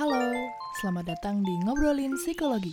[0.00, 0.32] Halo,
[0.80, 2.72] selamat datang di Ngobrolin Psikologi.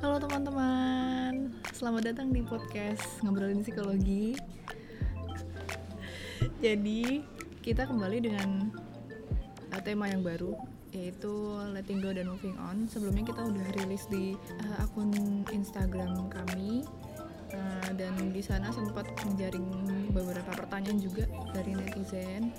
[0.00, 4.32] Halo teman-teman, selamat datang di podcast Ngobrolin Psikologi.
[6.64, 7.20] Jadi,
[7.60, 8.72] kita kembali dengan
[9.76, 10.56] uh, tema yang baru
[10.98, 11.30] yaitu
[11.70, 12.90] letting go dan moving on.
[12.90, 15.14] Sebelumnya kita udah rilis di uh, akun
[15.54, 16.82] Instagram kami
[17.54, 19.70] uh, dan di sana sempat menjaring
[20.10, 22.50] beberapa pertanyaan juga dari netizen.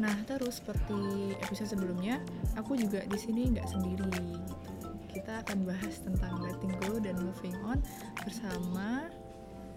[0.00, 2.18] Nah, terus seperti episode sebelumnya,
[2.58, 4.90] aku juga di sini nggak sendiri gitu.
[5.14, 7.78] Kita akan bahas tentang letting go dan moving on
[8.26, 9.06] bersama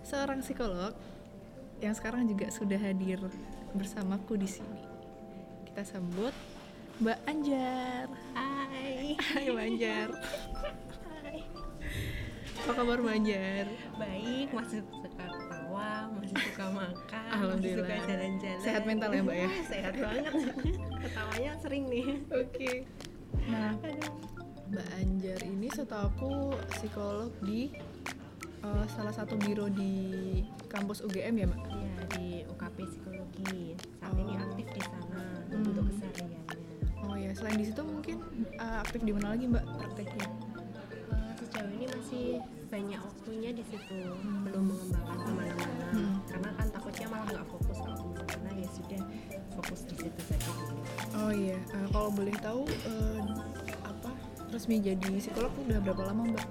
[0.02, 0.98] seorang psikolog
[1.78, 3.22] yang sekarang juga sudah hadir
[3.78, 4.82] bersamaku di sini.
[5.70, 6.34] Kita sambut
[6.98, 8.08] Mbak Anjar.
[8.34, 9.14] Hai.
[9.16, 10.10] Hai Mbak Anjar.
[11.06, 11.40] Hai.
[12.58, 13.66] Apa kabar Mbak Anjar?
[13.96, 17.86] Baik, masih suka ketawa, masih suka makan, Alhamdulillah.
[17.86, 18.60] masih suka jalan-jalan.
[18.60, 19.50] Sehat mental ya, Mbak ya?
[19.72, 20.34] Sehat banget.
[21.00, 22.06] Ketawanya sering nih.
[22.34, 22.72] Oke.
[23.46, 23.72] Nah,
[24.68, 26.32] Mbak Anjar ini setahu aku
[26.74, 27.78] psikolog di
[28.66, 29.94] uh, salah satu biro di
[30.66, 31.62] kampus UGM ya, Mbak?
[31.70, 33.78] Iya, di UKP Psikologi.
[34.02, 34.42] Saat ini Oh.
[34.44, 35.64] aktif di sana Hmm.
[35.64, 36.44] untuk kesehariannya.
[37.18, 38.22] Oh ya, selain di situ mungkin
[38.62, 40.30] uh, aktif di mana lagi Mbak prakteknya?
[41.10, 42.26] Eh, sejauh ini masih
[42.70, 43.98] banyak waktunya di situ,
[44.46, 45.86] belum mengembangkan ke mana-mana.
[45.98, 46.16] Hmm.
[46.30, 49.02] Karena kan takutnya malah nggak fokus ke mana-mana ya sudah
[49.58, 50.52] fokus di situ saja.
[51.18, 53.22] Oh iya, uh, kalau boleh tahu uh,
[53.82, 54.14] apa
[54.54, 56.48] resmi jadi psikolog udah berapa lama Mbak?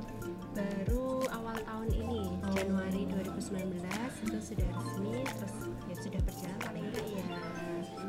[0.56, 2.54] baru awal tahun ini Oh.
[2.56, 3.76] Januari 2019
[4.24, 7.24] itu sudah resmi terus ya sudah berjalan paling enggak ya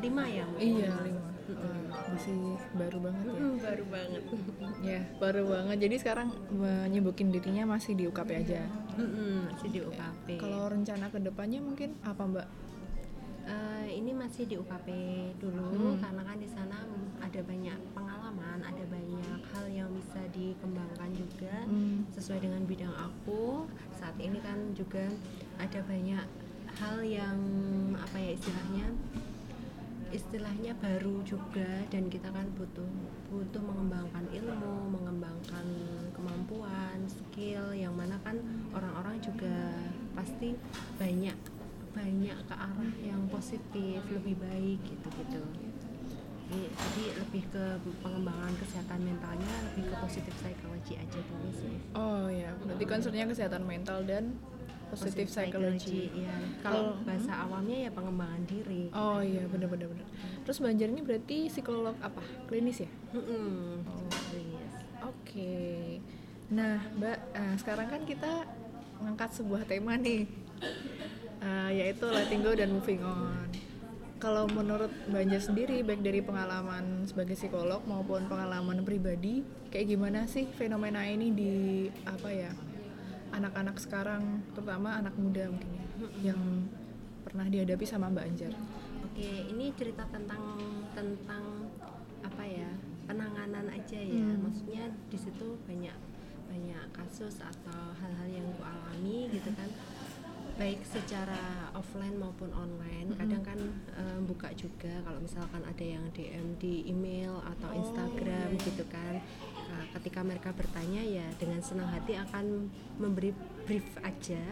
[0.00, 0.56] lima ya Bu?
[0.56, 1.27] Iya, lima.
[1.48, 2.36] Uh, masih
[2.76, 3.40] baru banget ya.
[3.40, 4.22] Mm, baru banget
[4.92, 5.76] Ya, baru banget.
[5.80, 8.68] Jadi sekarang menyebutin dirinya masih di UKP aja.
[8.94, 12.48] Mm-mm, masih di UKP Kalau rencana ke depannya mungkin apa Mbak?
[13.48, 14.88] Eh, ini masih di UKP
[15.40, 16.00] dulu Hmm.
[16.04, 16.84] karena kan di sana
[17.16, 22.04] ada banyak pengalaman ada banyak hal yang bisa dikembangkan juga Hmm.
[22.12, 23.64] sesuai dengan bidang aku
[23.96, 25.08] saat ini kan juga
[25.56, 26.24] ada banyak
[26.76, 27.40] hal yang
[27.96, 28.92] apa ya istilahnya
[30.08, 32.88] istilahnya baru juga dan kita kan butuh
[33.28, 35.66] butuh mengembangkan ilmu mengembangkan
[36.16, 38.40] kemampuan skill yang mana kan
[38.72, 39.76] orang-orang juga
[40.16, 40.56] pasti
[40.96, 41.36] banyak
[41.92, 45.42] banyak ke arah yang positif lebih baik gitu gitu.
[46.48, 47.64] Jadi, jadi lebih ke
[48.00, 51.76] pengembangan kesehatan mentalnya lebih ke positif psychology aja dulu sih.
[51.92, 54.32] Oh ya, berarti concernnya kesehatan mental dan
[54.88, 56.08] positive psychology.
[56.14, 60.06] iya kalau Kalau- bahasa awamnya ya pengembangan diri Oh iya, benar-benar benar.
[60.42, 62.22] Terus Mbak Anjar ini berarti psikolog apa?
[62.46, 62.90] Klinis ya?
[63.12, 63.84] Mm-mm.
[63.84, 64.08] Oh.
[65.04, 65.56] Oke.
[66.48, 68.48] Nah, Mbak, eh, sekarang kan kita
[68.96, 70.24] mengangkat sebuah tema nih,
[71.38, 73.46] Eh, yaitu letting go dan moving on.
[74.18, 80.26] Kalau menurut Mbak Anjar sendiri, baik dari pengalaman sebagai psikolog maupun pengalaman pribadi, kayak gimana
[80.26, 81.52] sih fenomena ini di
[82.02, 82.50] apa ya
[83.38, 85.86] anak-anak sekarang, terutama anak muda mungkin ya,
[86.32, 86.40] yang
[87.22, 88.52] pernah dihadapi sama Mbak Anjar?
[89.06, 90.42] Oke, ini cerita tentang
[90.92, 91.44] tentang
[92.20, 92.70] apa ya
[93.06, 94.18] penanganan aja ya.
[94.26, 94.42] Hmm.
[94.42, 95.96] Maksudnya di situ banyak
[96.48, 99.70] banyak kasus atau hal-hal yang ku alami gitu kan.
[100.58, 103.14] Baik secara offline maupun online.
[103.14, 103.58] Kadang kan
[103.94, 108.66] eh, buka juga kalau misalkan ada yang DM di email atau Oh, Instagram iya, iya.
[108.66, 109.22] gitu kan.
[109.68, 113.32] Nah, ketika mereka bertanya ya dengan senang hati akan memberi
[113.68, 114.42] brief aja.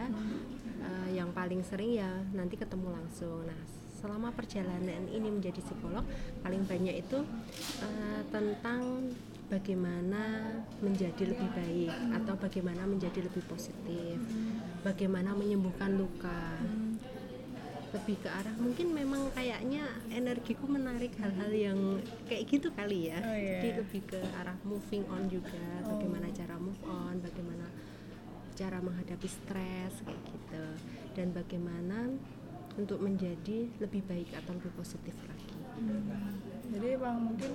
[0.77, 3.43] Eh, yang paling sering ya nanti ketemu langsung.
[3.43, 3.59] Nah,
[3.97, 6.05] selama perjalanan ini menjadi psikolog,
[6.45, 7.19] paling banyak itu
[7.81, 9.09] eh, tentang
[9.47, 14.19] bagaimana menjadi lebih baik atau bagaimana menjadi lebih positif,
[14.83, 16.61] bagaimana menyembuhkan luka.
[17.97, 21.79] Lebih ke arah mungkin memang kayaknya energiku menarik hal-hal yang
[22.29, 23.17] kayak gitu kali ya.
[23.19, 23.57] Oh, iya.
[23.57, 25.97] Jadi lebih ke arah moving on juga, Oh.
[25.97, 27.65] bagaimana cara move on, bagaimana
[28.53, 30.65] cara menghadapi stres kayak gitu
[31.13, 32.09] dan bagaimana
[32.73, 35.57] untuk menjadi lebih baik atau lebih positif lagi.
[36.69, 37.51] Jadi emang mungkin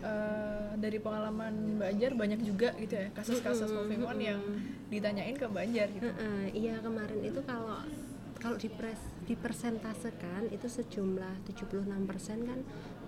[0.00, 4.40] eh, dari pengalaman Mbak Anjar banyak juga gitu ya kasus-kasus Mm-mm, moving on yang
[4.88, 6.08] ditanyain ke Mbak Anjar gitu.
[6.08, 7.76] Heeh, iya kemarin itu kalau
[8.40, 12.60] kalau dipres dipersentasekan itu sejumlah 76% kan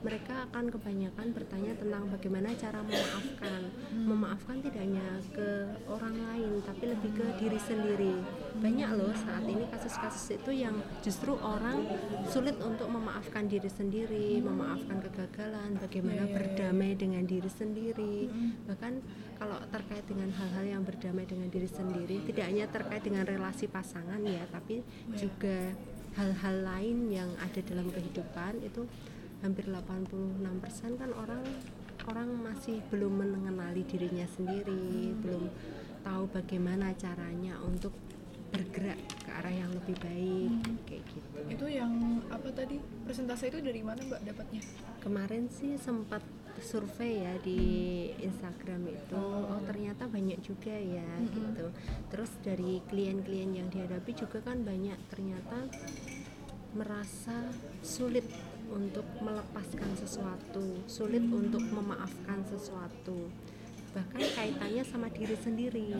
[0.04, 3.60] mereka akan kebanyakan bertanya tentang bagaimana cara memaafkan
[3.94, 4.10] Hmm.
[4.10, 5.48] memaafkan tidak hanya ke
[5.86, 8.14] orang lain tapi lebih ke diri sendiri
[8.58, 11.88] banyak loh saat ini kasus-kasus itu yang justru orang
[12.26, 16.36] sulit untuk memaafkan diri sendiri memaafkan kegagalan bagaimana Iya, iya, iya.
[16.36, 18.66] berdamai dengan diri sendiri Mm-mm.
[18.68, 18.92] bahkan
[19.34, 24.20] kalau terkait dengan hal-hal yang berdamai dengan diri sendiri tidak hanya terkait dengan relasi pasangan
[24.20, 24.84] ya tapi
[25.14, 25.72] juga
[26.14, 28.86] hal-hal lain yang ada dalam kehidupan itu
[29.42, 31.44] hampir 86% kan orang
[32.06, 35.50] orang masih belum mengenali dirinya sendiri belum
[36.04, 37.92] tahu bagaimana caranya untuk
[38.54, 40.78] bergerak ke arah yang lebih baik Hmm.
[40.86, 41.28] kayak gitu.
[41.50, 41.90] Itu yang
[42.30, 44.62] apa tadi presentasi itu dari mana mbak dapatnya?
[45.02, 46.22] Kemarin sih sempat
[46.62, 47.60] survei ya di
[48.22, 51.32] Instagram itu oh ternyata banyak juga ya Mm-mm.
[51.34, 51.66] gitu
[52.12, 55.66] terus dari klien-klien yang dihadapi juga kan banyak ternyata
[56.74, 57.50] merasa
[57.82, 58.26] sulit
[58.70, 63.30] untuk melepaskan sesuatu sulit untuk memaafkan sesuatu
[63.94, 65.94] bahkan kaitannya sama diri sendiri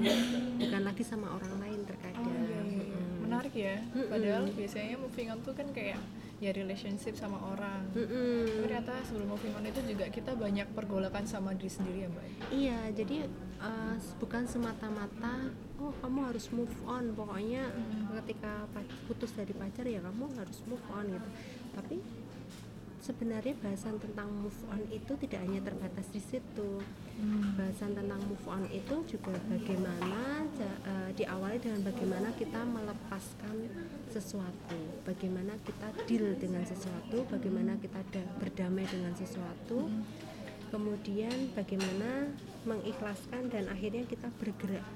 [0.59, 2.83] bukan lagi sama orang lain terkadang oh iya, iya.
[2.83, 3.23] Mm-mm.
[3.23, 3.77] menarik ya
[4.11, 6.03] padahal biasanya moving on tuh kan kayak
[6.45, 8.05] ya relationship sama orang tapi
[8.61, 12.79] ternyata sebelum moving on itu juga kita banyak pergolakan sama diri sendiri ya mbak Iya,
[12.93, 13.17] jadi
[13.59, 15.49] uh, bukan semata-mata
[15.81, 17.15] oh kamu harus move on.
[17.15, 18.21] Pokoknya Hmm.
[18.23, 18.69] ketika
[19.05, 21.29] putus dari pacar ya kamu harus move on gitu.
[21.73, 21.97] Tapi
[23.05, 26.81] sebenarnya bahasan tentang move on itu tidak hanya terbatas di situ.
[27.61, 33.57] Bahasan tentang move on itu juga bagaimana uh, diawali dengan bagaimana kita melepaskan
[34.09, 39.93] sesuatu, bagaimana kita deal dengan sesuatu, bagaimana kita da- berdamai dengan sesuatu.
[40.73, 42.33] Kemudian bagaimana
[42.65, 44.89] mengikhlaskan dan akhirnya kita bergerak.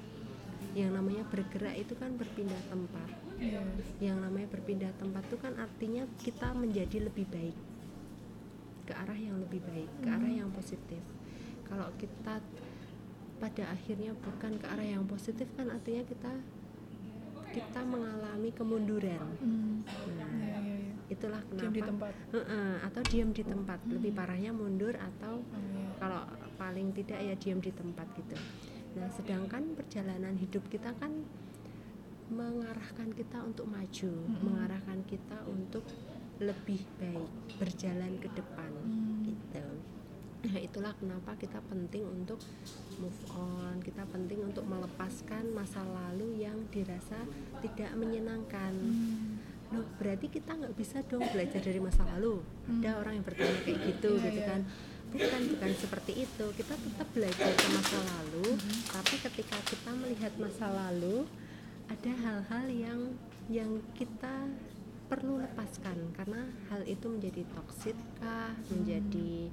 [0.73, 3.29] Yang namanya bergerak itu kan berpindah tempat.
[3.39, 3.63] Iya.
[4.03, 7.55] yang namanya berpindah tempat itu kan artinya kita menjadi lebih baik
[8.89, 11.05] ke arah yang lebih baik ke arah yang positif
[11.69, 12.41] kalau kita
[13.39, 16.33] pada akhirnya bukan ke arah yang positif kan artinya kita
[17.49, 19.85] kita mengalami kemunduran Hmm.
[20.17, 20.95] nah Iya, iya, iya.
[21.09, 25.89] itulah Diam di kenapa tempat Heeh, atau diam di tempat lebih parahnya mundur atau iya.
[25.97, 26.23] kalau
[26.57, 28.37] paling tidak ya diam di tempat gitu
[28.97, 31.13] nah sedangkan perjalanan hidup kita kan
[32.29, 34.43] mengarahkan kita untuk maju Mm-mm.
[34.45, 35.81] mengarahkan kita untuk
[36.39, 39.23] lebih baik berjalan ke depan Hmm.
[39.25, 39.67] gitu
[40.39, 42.39] nah itulah kenapa kita penting untuk
[42.97, 47.27] move on kita penting untuk melepaskan masa lalu yang dirasa
[47.59, 49.43] tidak menyenangkan Hmm.
[49.69, 52.79] loh berarti kita nggak bisa dong belajar dari masa lalu Hmm.
[52.79, 54.49] ada orang yang bertanya kayak gitu Iya, gitu iya.
[54.49, 54.61] kan
[55.09, 58.79] bukan bukan seperti itu kita tetap belajar ke masa lalu Mhm.
[58.89, 61.27] tapi ketika kita melihat masa lalu
[61.89, 63.01] ada hal-hal yang
[63.49, 64.47] yang kita
[65.09, 69.49] perlu lepaskan karena hal itu menjadi toksit kah menjadi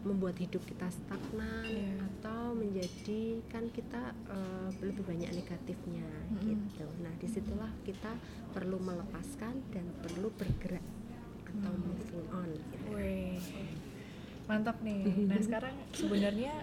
[0.00, 1.92] membuat hidup kita stagnan Iya.
[2.00, 4.00] atau menjadikan kita
[4.30, 6.40] eh, lebih banyak negatifnya Mm-mm.
[6.46, 6.86] gitu.
[7.04, 8.16] Nah di situlah kita
[8.50, 10.84] perlu melepaskan dan perlu bergerak
[11.44, 11.82] atau Hmm.
[11.84, 12.48] moving on.
[12.48, 12.86] Gitu.
[12.94, 13.36] Wih,
[14.46, 15.04] mantap nih.
[15.26, 16.54] Nah sekarang sebenarnya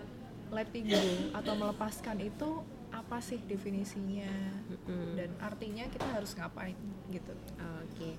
[0.49, 1.03] letting go
[1.35, 2.49] atau melepaskan itu
[2.97, 4.29] apa sih definisinya
[4.67, 5.13] Mm-mm.
[5.13, 6.73] dan artinya kita harus ngapain
[7.07, 7.33] gitu?
[7.85, 8.17] Oke.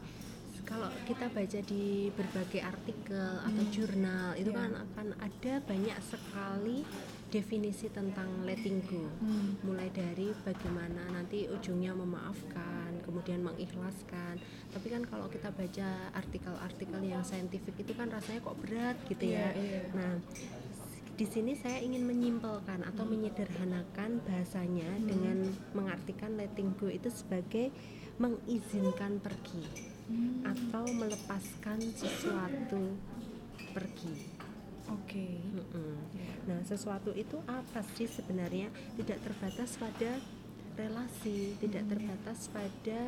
[0.60, 3.72] Kalau kita baca di berbagai artikel atau Hmm.
[3.72, 4.58] jurnal itu Iya.
[4.58, 6.84] kan akan ada banyak sekali
[7.28, 9.08] definisi tentang letting go.
[9.19, 9.56] Hmm.
[9.60, 14.36] mulai dari bagaimana nanti ujungnya memaafkan, kemudian mengikhlaskan.
[14.69, 19.48] Tapi kan kalau kita baca artikel-artikel yang saintifik itu kan rasanya kok berat gitu ya.
[19.52, 19.81] Iya, iya.
[19.94, 20.14] Nah,
[21.19, 25.06] di sini saya ingin menyimpelkan atau menyederhanakan bahasanya Hmm.
[25.10, 25.39] dengan
[25.75, 27.75] mengartikan letting go itu sebagai
[28.22, 29.67] mengizinkan pergi
[30.06, 30.46] Hmm.
[30.46, 32.94] atau melepaskan sesuatu
[33.75, 34.15] pergi.
[34.89, 35.43] Oke.
[35.53, 36.01] Mm-mm.
[36.17, 36.32] Ya.
[36.48, 38.72] Nah, sesuatu itu apa sih sebenarnya?
[38.96, 40.17] Tidak terbatas pada
[40.79, 43.01] relasi, tidak terbatas pada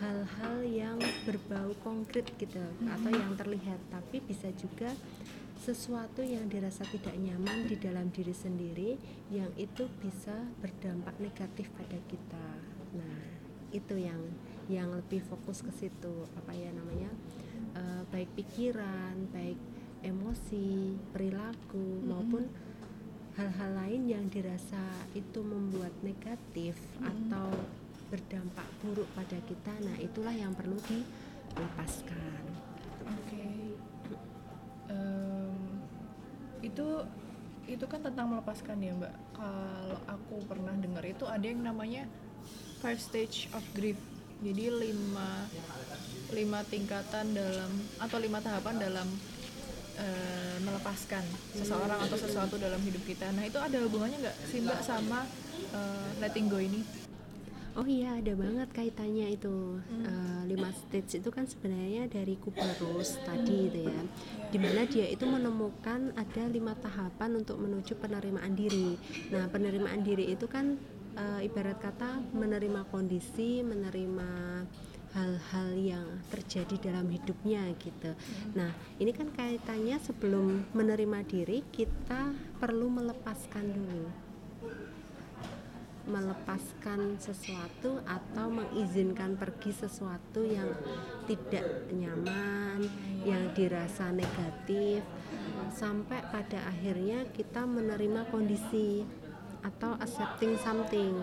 [0.00, 0.96] hal-hal yang
[1.28, 4.90] berbau konkret gitu atau yang terlihat, tapi bisa juga
[5.64, 9.00] sesuatu yang dirasa tidak nyaman di dalam diri sendiri
[9.32, 12.48] yang itu bisa berdampak negatif pada kita.
[12.92, 13.20] Nah,
[13.72, 14.20] itu yang
[14.68, 17.08] yang lebih fokus ke situ apa ya namanya?
[17.74, 19.58] eh, baik pikiran, baik
[20.04, 22.44] emosi, perilaku maupun
[23.34, 24.84] hal-hal lain yang dirasa
[25.16, 27.50] itu membuat negatif atau
[28.12, 29.74] berdampak buruk pada kita.
[29.82, 32.42] Nah, itulah yang perlu dilepaskan.
[33.10, 33.33] Oke.
[36.64, 36.86] Itu
[37.64, 39.12] itu kan tentang melepaskan ya mbak.
[39.36, 42.04] Kalau aku pernah dengar itu ada yang namanya
[42.80, 43.96] five stage of grief.
[44.44, 45.48] Jadi lima
[46.32, 49.08] lima tingkatan dalam atau lima tahapan dalam
[49.96, 51.24] eh, melepaskan
[51.56, 53.32] seseorang atau sesuatu dalam hidup kita.
[53.32, 55.24] Nah itu ada hubungannya nggak sih mbak sama
[55.72, 57.03] eh, letting go ini?
[57.74, 59.82] Oh iya ada banget kaitannya itu.
[59.90, 64.00] Eh, lima stage itu kan sebenarnya dari Kubler-Ross tadi itu ya,
[64.54, 68.94] di mana dia itu menemukan ada lima tahapan untuk menuju penerimaan diri.
[69.34, 70.78] Nah penerimaan diri itu kan
[71.18, 74.30] eh, ibarat kata menerima kondisi, menerima
[75.18, 78.14] hal-hal yang terjadi dalam hidupnya gitu.
[78.54, 78.70] Nah
[79.02, 82.30] ini kan kaitannya sebelum menerima diri kita
[82.62, 84.23] perlu melepaskan dulu
[86.04, 90.68] melepaskan sesuatu atau mengizinkan pergi sesuatu yang
[91.24, 92.84] tidak nyaman,
[93.24, 95.00] yang dirasa negatif,
[95.72, 99.02] sampai pada akhirnya kita menerima kondisi
[99.64, 101.16] atau accepting something.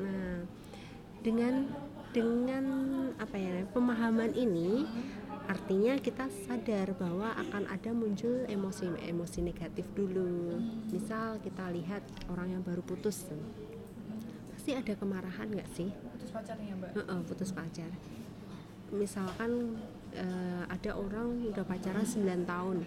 [0.00, 0.42] Nah,
[1.20, 1.68] dengan
[2.16, 2.64] dengan
[3.20, 4.88] apa ya pemahaman ini
[5.46, 10.58] artinya kita sadar bahwa akan ada muncul emosi-emosi negatif dulu.
[10.90, 13.30] Misal kita lihat orang yang baru putus
[14.66, 15.94] pasti ada kemarahan nggak sih?
[15.94, 16.90] Putus pacarnya mbak?
[16.98, 17.90] Heeh, putus pacar.
[18.90, 19.78] Misalkan
[20.10, 22.82] eh, ada orang udah pacaran 9 tahun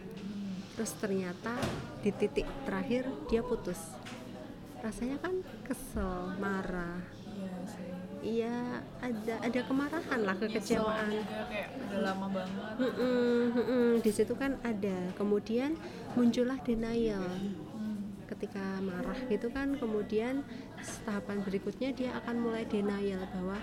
[0.75, 1.55] terus ternyata
[2.03, 3.79] di titik terakhir dia putus.
[4.83, 6.99] Rasanya kan kesel marah.
[7.31, 7.55] Iya
[8.27, 8.57] iya
[8.99, 11.15] ada ada kemarahan lah kekecewaan.
[11.15, 14.03] Nyesel juga kayak udah lama banget.
[14.03, 15.15] Di situ kan ada.
[15.15, 15.79] Kemudian
[16.19, 17.23] muncullah denial.
[17.23, 17.59] Hmm.
[18.29, 20.45] ketika marah gitu kan kemudian
[21.05, 23.57] tahapan berikutnya dia akan mulai denial bahwa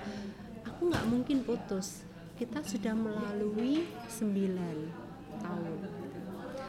[0.65, 2.05] aku nggak mungkin putus
[2.37, 5.79] kita sudah melalui 9 tahun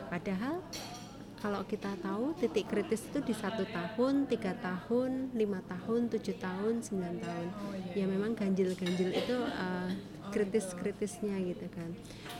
[0.07, 0.63] padahal
[1.37, 6.81] kalau kita tahu titik kritis itu di satu tahun, tiga tahun, lima tahun, tujuh tahun,
[6.81, 7.47] sembilan tahun.
[7.93, 9.89] Ya memang ganjil-ganjil itu uh,
[10.33, 11.93] kritis-kritisnya gitu kan.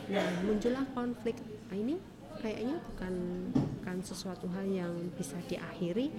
[0.09, 1.37] Nah muncullah konflik.
[1.69, 2.01] Nah, ini
[2.41, 3.13] kayaknya bukan
[3.53, 6.09] bukan sesuatu hal yang bisa diakhiri.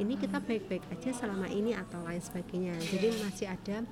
[0.00, 2.72] Ini kita baik-baik aja selama ini atau lain sebagainya.
[2.80, 3.84] Jadi masih ada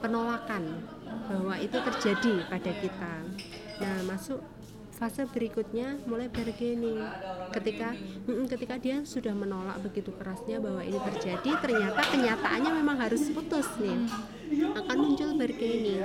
[0.00, 0.80] penolakan
[1.28, 3.14] bahwa itu terjadi pada kita.
[3.84, 4.40] Nah masuk
[5.02, 7.02] fase berikutnya mulai bargaining
[7.50, 7.90] ketika
[8.54, 13.98] ketika dia sudah menolak begitu kerasnya bahwa ini terjadi ternyata kenyataannya memang harus putus nih
[14.78, 15.98] akan muncul bargaining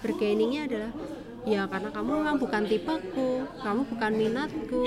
[0.00, 0.92] bargainingnya adalah
[1.44, 4.84] ya karena kamu memang bukan tipeku kamu bukan minatku.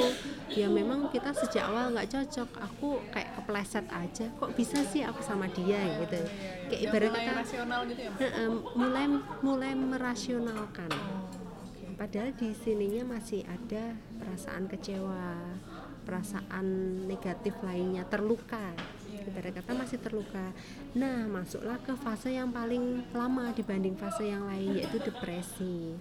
[0.48, 2.50] Ya memang kita sejak awal nggak cocok.
[2.66, 4.26] Aku kayak kepleset aja.
[4.42, 6.18] Kok bisa sih aku sama dia gitu?
[6.70, 7.42] Kayak ibarat kata
[7.90, 8.12] gitu ya
[8.74, 9.06] mulai
[9.46, 10.90] mulai merasionalkan.
[11.98, 15.58] Padahal di sininya masih ada perasaan kecewa
[16.08, 16.66] perasaan
[17.04, 18.72] negatif lainnya terluka.
[19.28, 20.56] Ibarat kata masih terluka.
[20.96, 26.00] Nah masuklah ke fase yang paling lama dibanding fase yang lain yaitu depresi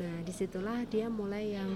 [0.00, 1.70] nah di situlah dia mulai yang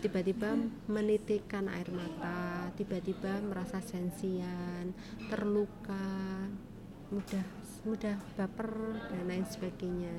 [0.00, 0.56] tiba-tiba
[0.88, 4.90] menitikkan air mata tiba-tiba merasa sensian
[5.28, 6.48] terluka
[7.12, 7.44] mudah
[7.84, 8.72] mudah baper
[9.10, 10.16] dan lain sebagainya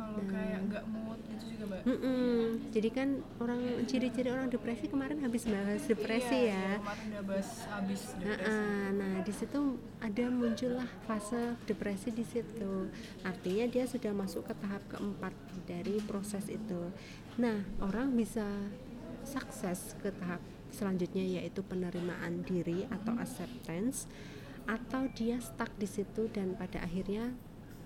[0.00, 1.82] Kalau kayak nggak mood gitu juga mbak?
[1.84, 2.40] Mm-mm.
[2.72, 6.68] Jadi kan orang ciri-ciri orang depresi kemarin habis bahas depresi Iya, ya.
[6.80, 8.48] Kemarin udah bahas habis depresi.
[8.48, 9.60] Nah, nah di situ
[10.00, 12.88] ada muncullah fase depresi di situ.
[13.22, 15.34] Artinya dia sudah masuk ke tahap keempat
[15.68, 16.88] dari proses itu.
[17.36, 18.48] Nah orang bisa
[19.22, 20.40] sukses ke tahap
[20.70, 24.06] selanjutnya yaitu penerimaan diri atau acceptance
[24.70, 27.34] atau dia stuck di situ dan pada akhirnya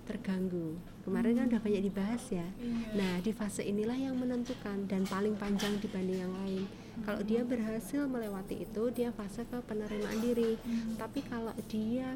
[0.05, 0.77] terganggu.
[1.03, 2.47] Kemarin kan udah banyak dibahas ya.
[2.93, 6.65] Nah, di fase inilah yang menentukan dan paling panjang dibanding yang lain.
[7.03, 10.57] Kalau dia berhasil melewati itu, dia fase ke penerimaan diri.
[10.95, 12.15] Tapi kalau dia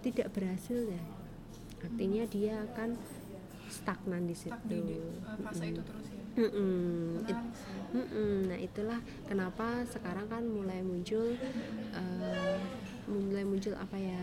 [0.00, 1.02] tidak berhasil ya,
[1.82, 2.94] artinya dia akan
[3.68, 4.54] stagnan di situ.
[4.64, 4.96] Di,
[5.26, 6.16] uh, fase itu terus ya.
[6.38, 7.26] Mm-mm.
[7.26, 7.76] It- Menarik sih.
[7.88, 8.32] Mm-mm.
[8.46, 11.34] Nah itulah kenapa sekarang kan mulai muncul
[11.92, 12.56] eh,
[13.08, 14.20] mulai muncul apa ya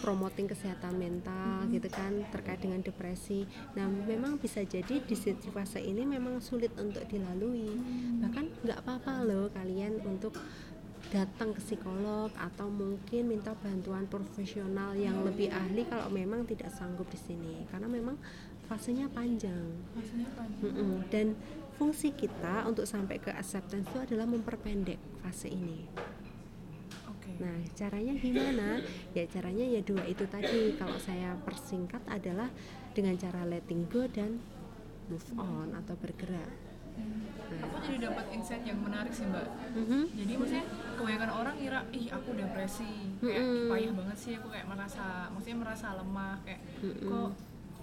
[0.00, 3.44] promoting kesehatan mental gitu kan terkait dengan depresi.
[3.76, 7.76] Nah memang bisa jadi di situ fase ini memang sulit untuk dilalui.
[8.24, 10.34] Bahkan nggak apa-apa loh kalian untuk
[11.12, 17.04] datang ke psikolog atau mungkin minta bantuan profesional yang lebih ahli kalau memang tidak sanggup
[17.12, 18.16] di sini karena memang
[18.64, 19.68] fasenya panjang.
[19.92, 20.62] Rasanya panjang.
[20.64, 20.92] Mm-mm.
[21.12, 21.36] Dan
[21.76, 25.84] fungsi kita untuk sampai ke acceptance itu adalah memperpendek fase ini.
[27.42, 28.78] Nah, caranya gimana?
[29.12, 30.78] Ya caranya ya dua itu tadi.
[30.78, 32.46] Kalau saya persingkat adalah
[32.94, 34.38] dengan cara letting go dan
[35.10, 36.50] move on atau bergerak.
[37.52, 39.44] Nah, Aku jadi dapat insight yang menarik sih mbak.
[39.74, 40.08] mhm.
[40.12, 40.64] Jadi maksudnya
[40.96, 43.68] kebanyakan orang ngira, ih aku depresi, kayak ih, Mm-mm.
[43.68, 47.08] payah banget sih aku kayak merasa, maksudnya merasa lemah, kayak Mm-mm.
[47.08, 47.30] kok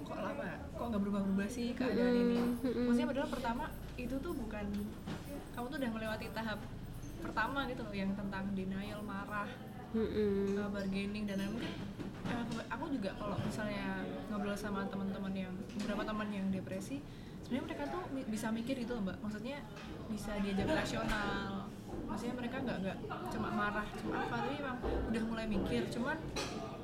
[0.10, 2.40] kok apa, kok nggak berubah-berubah sih keadaan Mm-mm, ini.
[2.86, 3.64] Maksudnya padahal pertama
[3.94, 4.66] itu tuh bukan
[5.54, 6.60] kamu tuh udah melewati tahap
[7.20, 9.50] pertama gitu loh yang tentang denial marah
[9.94, 10.56] Mm-mm.
[10.56, 11.74] uh, bargaining dan lain mungkin
[12.30, 17.02] uh, aku juga kalau misalnya ngobrol sama teman-teman yang beberapa teman yang depresi
[17.50, 19.18] sebenarnya mereka tuh bisa mikir gitu loh mbak.
[19.26, 19.58] Maksudnya
[20.06, 21.66] bisa diajak rasional.
[22.06, 22.98] Maksudnya mereka nggak nggak
[23.34, 24.78] cuma marah cuma apa tapi emang
[25.10, 25.82] udah mulai mikir.
[25.90, 26.14] Cuman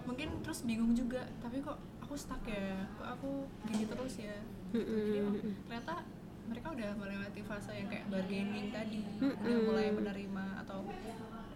[0.10, 2.82] mungkin terus bingung juga tapi kok aku stuck ya?
[2.98, 4.38] Kok aku gini terus ya?
[4.74, 5.38] Jadi emang
[5.70, 6.02] ternyata
[6.46, 9.02] mereka udah melewati fase yang kayak bargaining tadi.
[9.20, 9.66] Udah Mm-mm.
[9.66, 10.80] mulai menerima atau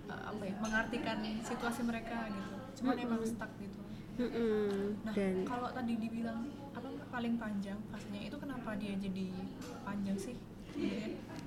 [0.09, 2.55] uh, apa ya mengartikan situasi mereka gitu.
[2.81, 3.79] Cuman emang stuck gitu.
[4.19, 4.99] Mm-mm.
[5.07, 9.31] nah dan kalau tadi dibilang apa paling panjang fasenya itu kenapa dia jadi
[9.87, 10.35] panjang sih?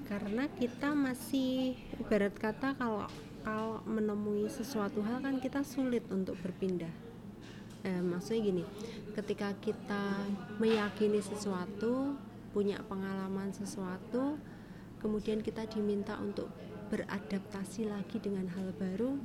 [0.08, 3.04] Karena kita masih ibarat kata kalau
[3.44, 6.90] kalau menemui sesuatu hal kan kita sulit untuk berpindah.
[7.82, 8.64] Eh, maksudnya gini
[9.12, 10.30] ketika kita
[10.62, 12.14] meyakini sesuatu
[12.52, 14.36] punya pengalaman sesuatu
[15.00, 16.52] kemudian kita diminta untuk
[16.92, 19.16] beradaptasi lagi dengan hal baru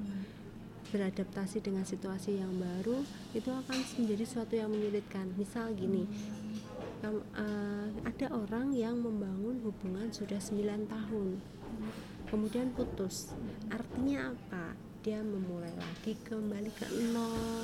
[0.88, 3.04] beradaptasi dengan situasi yang baru
[3.36, 5.36] itu akan menjadi sesuatu yang menyulitkan.
[5.36, 6.08] Misal gini
[7.04, 11.28] eh, ada orang yang membangun hubungan sudah 9 tahun
[12.32, 13.36] kemudian putus.
[13.68, 16.84] Artinya apa dia memulai lagi kembali ke
[17.16, 17.64] nol.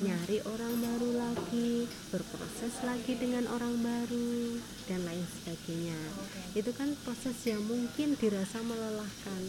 [0.00, 4.56] Nyari orang baru lagi berproses lagi dengan orang baru
[4.88, 6.00] dan lain sebagainya.
[6.56, 9.42] Itu kan proses yang mungkin dirasa melelahkan.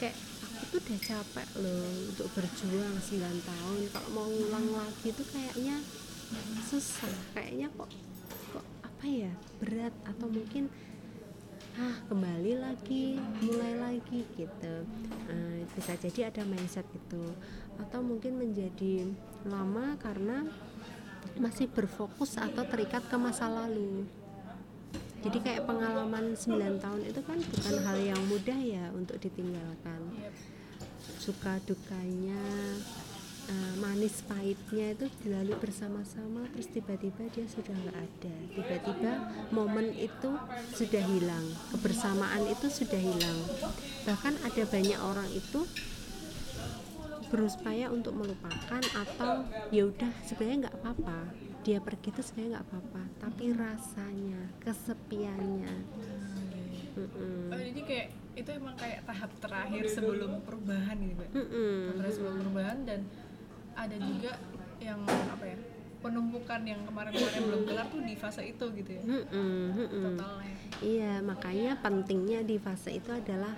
[0.00, 3.78] Kayak aku tuh udah capek loh untuk berjuang 9 tahun.
[3.92, 5.76] Kalau mau ngulang lagi tuh kayaknya
[6.64, 7.36] susah.
[7.36, 7.92] Kayaknya kok
[8.56, 10.72] kok apa ya berat atau mungkin
[11.78, 14.74] ah kembali lagi mulai lagi gitu.
[15.30, 17.24] Eh, bisa jadi ada mindset itu.
[17.78, 19.06] Atau mungkin menjadi
[19.46, 20.46] lama karena
[21.38, 24.08] masih berfokus atau terikat ke masa lalu.
[25.20, 30.00] Jadi kayak pengalaman 9 tahun itu kan bukan hal yang mudah ya untuk ditinggalkan.
[31.20, 32.40] Suka dukanya
[33.50, 39.12] eh, manis pahitnya itu dilalui bersama-sama terus tiba-tiba dia sudah nggak ada tiba-tiba
[39.50, 40.30] momen itu
[40.78, 43.38] sudah hilang kebersamaan itu sudah hilang
[44.06, 45.66] bahkan ada banyak orang itu
[47.30, 51.18] berupaya untuk melupakan atau ya udah sebenarnya nggak apa-apa
[51.60, 55.74] dia pergi itu sebenarnya nggak apa-apa tapi rasanya kesepiannya.
[57.52, 61.28] Oh, jadi kayak itu emang kayak tahap terakhir sebelum perubahan gitu Mbak.
[61.36, 61.74] Mm-mm.
[61.84, 63.00] Tahap terakhir sebelum perubahan dan
[63.76, 64.32] ada juga
[64.80, 65.58] yang apa ya
[66.00, 69.02] penumpukan yang kemarin-kemarin belum kelar tuh di fase itu gitu ya.
[69.04, 70.54] Totalnya.
[70.80, 73.52] Iya, makanya pentingnya di fase itu adalah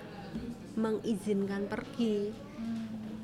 [0.75, 2.35] mengizinkan pergi,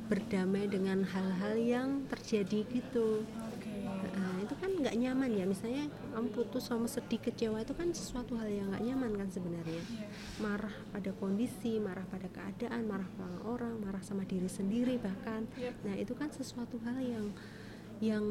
[0.07, 3.27] berdamai dengan hal-hal yang terjadi gitu.
[3.27, 3.73] oke
[4.15, 5.45] Nah, itu kan nggak nyaman ya.
[5.45, 9.83] Misalnya kamu putus sama sedih kecewa itu kan sesuatu hal yang nggak nyaman kan sebenarnya.
[9.83, 10.07] Iya.
[10.39, 15.45] Marah pada kondisi, marah pada keadaan, marah pada orang, marah sama diri sendiri bahkan.
[15.59, 15.73] Yep.
[15.85, 17.27] Nah, itu kan sesuatu hal yang
[17.99, 18.25] yang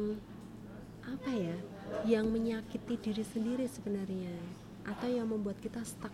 [1.05, 1.57] apa ya?
[2.05, 4.33] Yang menyakiti diri sendiri sebenarnya
[4.85, 6.13] atau yang membuat kita stuck.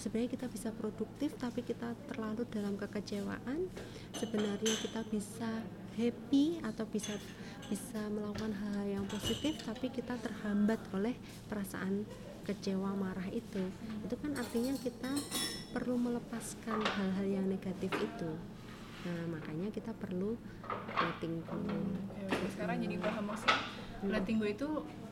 [0.00, 3.68] Sebenarnya kita bisa produktif tapi kita terlalu dalam kekecewaan.
[4.16, 5.60] Sebenarnya kita bisa
[5.96, 7.14] happy atau bisa
[7.70, 11.14] bisa melakukan hal-hal yang positif tapi kita terhambat oleh
[11.46, 12.02] perasaan
[12.42, 13.62] kecewa marah itu.
[14.02, 15.12] Itu kan artinya kita
[15.70, 18.30] perlu melepaskan hal-hal yang negatif itu.
[19.00, 20.34] Nah, makanya kita perlu
[20.98, 21.56] letting go.
[21.56, 22.46] Oke, oke.
[22.52, 23.58] sekarang jadi paham maksudnya
[24.08, 24.68] letting go itu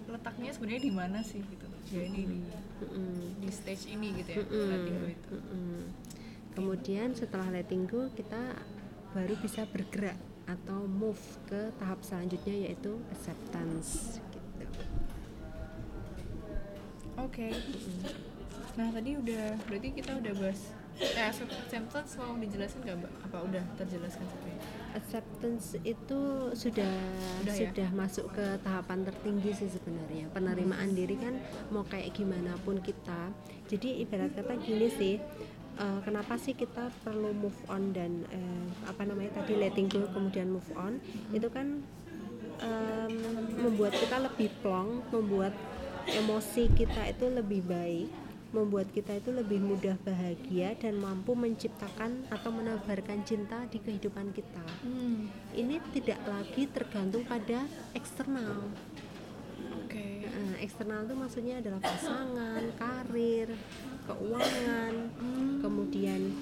[0.09, 2.39] letaknya sebenarnya di mana sih gitu ya ini di
[3.45, 4.69] di stage ini gitu ya Mm-mm.
[4.73, 5.81] letting go itu Mm-mm.
[6.57, 8.57] Kemudian setelah letting go kita
[9.13, 10.17] baru bisa bergerak
[10.49, 14.17] atau move ke tahap selanjutnya yaitu acceptance
[14.57, 14.81] gitu.
[17.21, 17.49] oke
[18.81, 20.61] nah tadi udah berarti kita udah bahas
[20.99, 26.21] eh acceptance mau dijelasin nggak mbak apa udah terjelaskan sebenarnya Acceptance itu
[26.57, 26.89] sudah
[27.45, 27.69] Udah ya?
[27.69, 30.33] sudah masuk ke tahapan tertinggi sih sebenarnya.
[30.33, 31.37] Penerimaan diri kan
[31.69, 33.29] mau kayak gimana pun kita.
[33.69, 35.21] Jadi ibarat kata gini sih,
[35.79, 40.51] eh, kenapa sih kita perlu move on dan eh, apa namanya tadi letting go kemudian
[40.51, 40.99] move on
[41.31, 41.83] itu kan
[42.63, 43.15] em,
[43.59, 45.55] membuat kita lebih plong, membuat
[46.09, 48.09] emosi kita itu lebih baik,
[48.51, 54.65] membuat kita itu lebih mudah bahagia dan mampu menciptakan atau menebarkan cinta di kehidupan kita.
[54.85, 55.29] hmm.
[55.53, 58.73] Ini tidak lagi tergantung pada eksternal.
[59.85, 60.07] oke
[60.39, 63.59] Nah, eksternal itu maksudnya adalah pasangan, karir,
[64.09, 64.95] keuangan,
[65.61, 66.33] kemudian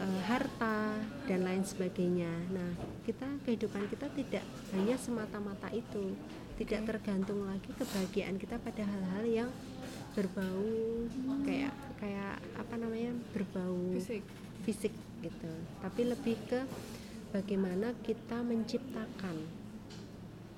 [0.00, 0.96] eh, harta
[1.28, 2.32] dan lain sebagainya.
[2.50, 2.72] Nah,
[3.04, 6.16] kita kehidupan kita tidak hanya semata-mata itu,
[6.56, 9.50] tidak tergantung lagi kebahagiaan kita pada hal-hal yang
[10.10, 11.06] berbau
[11.46, 11.70] kayak
[12.02, 14.24] kayak apa namanya berbau fisik.
[14.66, 15.52] fisik gitu.
[15.78, 16.60] Tapi lebih ke
[17.30, 19.46] bagaimana kita menciptakan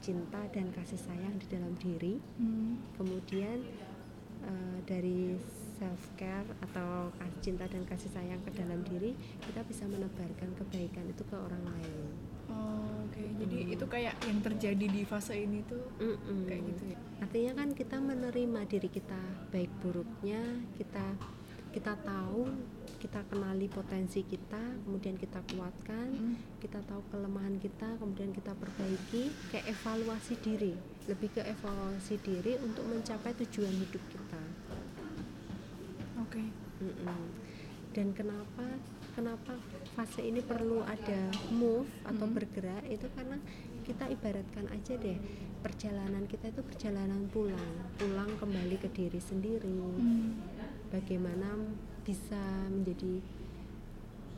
[0.03, 2.18] cinta dan kasih sayang di dalam diri.
[2.40, 2.83] Hmm.
[2.98, 3.62] kemudian
[4.42, 5.38] eh, dari
[5.83, 11.23] self care atau cinta dan kasih sayang ke dalam diri kita bisa menebarkan kebaikan itu
[11.23, 12.07] ke orang lain
[12.47, 13.16] Oh, oke.
[13.40, 13.73] Jadi Hmm.
[13.73, 16.45] itu kayak yang terjadi di fase ini tuh Mm-mm.
[16.45, 16.99] kayak gitu ya.
[17.18, 20.42] artinya kan kita menerima diri kita baik buruknya
[20.77, 21.07] kita
[21.73, 22.45] kita tahu
[22.99, 26.37] kita kenali potensi kita kemudian kita kuatkan Hmm.
[26.61, 30.77] kita tahu kelemahan kita kemudian kita perbaiki kayak evaluasi diri
[31.09, 34.42] lebih ke evaluasi diri untuk mencapai tujuan hidup kita
[36.33, 36.49] Oke.
[36.81, 37.25] Mm-mm.
[37.92, 38.64] dan kenapa
[39.12, 39.53] kenapa
[39.92, 42.33] fase ini perlu ada move atau Mm.
[42.33, 43.37] bergerak itu karena
[43.85, 45.21] kita ibaratkan aja deh
[45.61, 50.40] perjalanan kita itu perjalanan pulang pulang kembali ke diri sendiri Hmm.
[50.88, 51.53] bagaimana
[52.01, 53.21] bisa menjadi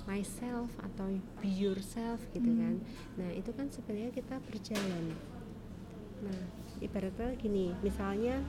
[0.05, 2.59] myself atau be yourself gitu Hmm.
[2.59, 2.75] kan
[3.17, 5.15] nah itu kan sebenarnya kita berjalan
[6.21, 6.41] nah
[6.79, 8.43] ibaratnya gini misalnya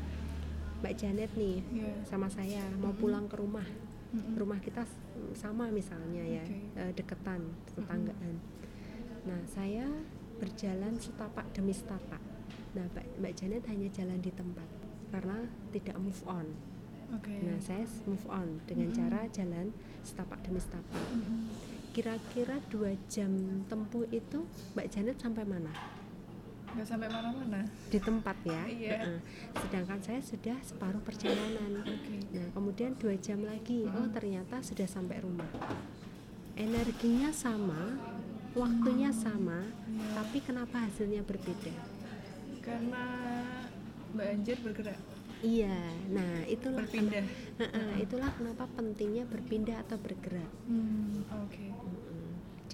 [0.79, 1.91] Mbak Janet nih Iya.
[2.03, 3.65] sama saya mau pulang ke rumah
[4.11, 4.35] Mm-mm.
[4.35, 4.87] rumah kita
[5.33, 6.59] sama misalnya ya Oke.
[6.73, 7.41] eh, deketan
[7.73, 8.35] tetanggaan
[9.25, 9.87] nah saya
[10.35, 12.21] berjalan setapak demi setapak
[12.71, 14.67] nah Mbak, Mbak Janet hanya jalan di tempat
[15.09, 15.37] karena
[15.71, 16.47] tidak move on
[17.11, 17.31] Oke.
[17.43, 18.99] nah saya move on dengan Mm-mm.
[18.99, 19.67] cara jalan
[20.01, 21.51] setapak demi setapak Mm-mm.
[21.91, 23.31] kira-kira dua jam
[23.65, 24.43] tempuh itu
[24.75, 25.71] Mbak Janet sampai mana
[26.75, 27.61] nggak sampai mana-mana.
[27.85, 28.91] di tempat ya Iya.
[28.97, 29.19] Heeh.
[29.55, 32.15] sedangkan saya sudah separuh perjalanan Oke.
[32.29, 34.11] Nah, kemudian dua jam lagi, oh Hmm.
[34.11, 35.47] ternyata sudah sampai rumah.
[36.53, 37.95] Energinya sama,
[38.53, 40.07] waktunya sama, Iya.
[40.15, 41.71] tapi kenapa hasilnya berbeda?
[42.61, 43.03] Karena
[44.11, 44.99] Mbak Anjir bergerak,
[45.37, 45.77] Iya,
[46.09, 47.21] nah itulah berpindah.
[47.21, 50.47] kena- Heeh, itulah kenapa pentingnya berpindah atau bergerak.
[50.65, 51.21] Hmm.
[51.37, 51.59] Oke.
[51.61, 51.84] Mm-mm.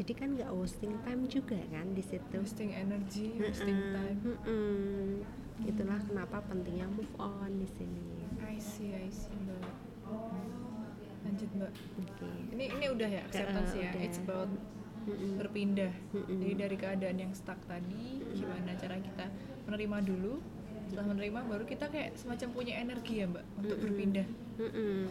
[0.01, 2.33] Jadi kan nggak wasting time juga kan di situ.
[2.41, 4.17] Wasting energy, wasting Heeh, time.
[4.25, 5.21] mm-mm.
[5.61, 8.25] Itulah kenapa pentingnya move on di sini.
[8.41, 9.61] I see, I see Mbak.
[11.21, 11.73] Lanjut Mbak.
[12.01, 12.29] Oke.
[12.49, 13.93] Ini ini udah ya acceptance ya.
[13.93, 14.01] udah.
[14.01, 14.49] It's about
[15.05, 15.37] Mm-mm.
[15.37, 15.93] berpindah.
[16.17, 16.37] Mm-mm.
[16.41, 19.29] Jadi dari keadaan yang stuck tadi, gimana cara kita
[19.69, 20.41] menerima dulu.
[20.89, 23.85] Setelah menerima baru kita kayak semacam punya energi ya Mbak untuk Mm-mm.
[23.85, 24.27] berpindah.
[24.57, 25.05] Mm-mm.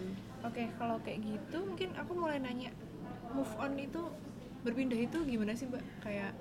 [0.51, 2.75] Oke, kalau kayak gitu mungkin aku mulai nanya
[3.31, 4.03] move on itu
[4.61, 5.85] berpindah itu gimana sih Mbak?
[6.01, 6.33] Kayak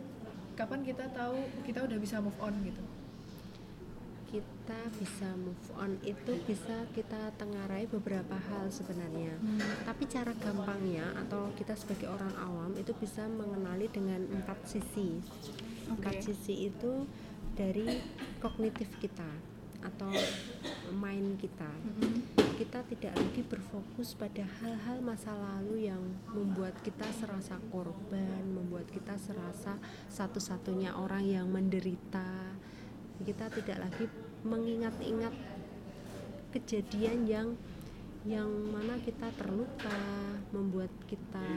[0.53, 2.83] kapan kita tahu kita udah bisa move on gitu?
[4.29, 9.57] kita bisa move on itu bisa kita tengarai beberapa hal sebenarnya Hmm.
[9.81, 15.17] tapi cara gampangnya atau kita sebagai orang awam itu bisa mengenali dengan empat sisi
[15.89, 16.25] empat Oke.
[16.29, 17.09] sisi itu
[17.57, 18.05] dari
[18.37, 19.25] kognitif kita
[19.81, 20.13] atau
[20.93, 22.48] mind kita Mm-mm.
[22.59, 29.15] Kita tidak lagi berfokus pada hal-hal masa lalu yang membuat kita serasa korban, membuat kita
[29.15, 29.79] serasa
[30.11, 32.51] satu-satunya orang yang menderita.
[33.23, 34.11] Kita tidak lagi
[34.43, 35.31] mengingat-ingat
[36.51, 37.47] kejadian yang
[38.27, 40.03] yang mana kita terluka,
[40.51, 41.47] membuat kita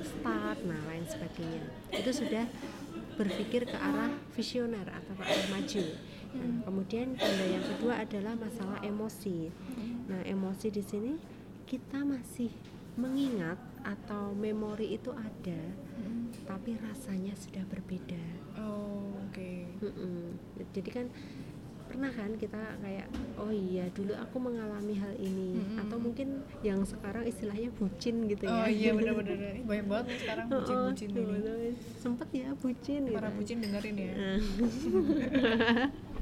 [0.00, 1.68] stuck, nah lain sebagainya.
[1.92, 2.48] Itu sudah
[3.20, 5.84] berpikir ke arah visioner atau ke arah maju.
[6.30, 9.50] Nah, kemudian tanda yang kedua adalah masalah emosi.
[10.06, 11.12] Nah, emosi di sini
[11.64, 12.50] kita masih
[12.94, 15.62] mengingat atau memori itu ada,
[15.96, 16.30] Mm-mm.
[16.44, 18.20] tapi rasanya sudah berbeda.
[18.56, 19.52] Oh, oke.
[19.80, 20.36] Mm-mm.
[20.70, 21.06] Jadi kan
[21.90, 25.82] pernah kan kita kayak oh iya dulu aku mengalami hal ini Mm-mm.
[25.82, 28.70] atau mungkin yang sekarang istilahnya bucin gitu Oh ya.
[28.70, 29.34] iya benar-benar.
[29.58, 31.26] Ini banyak banget sekarang bucin-bucin Oh, ini.
[31.34, 31.56] bener.
[31.98, 33.16] sempet ya bucin gitu.
[33.16, 34.12] Para bucin dengerin ya.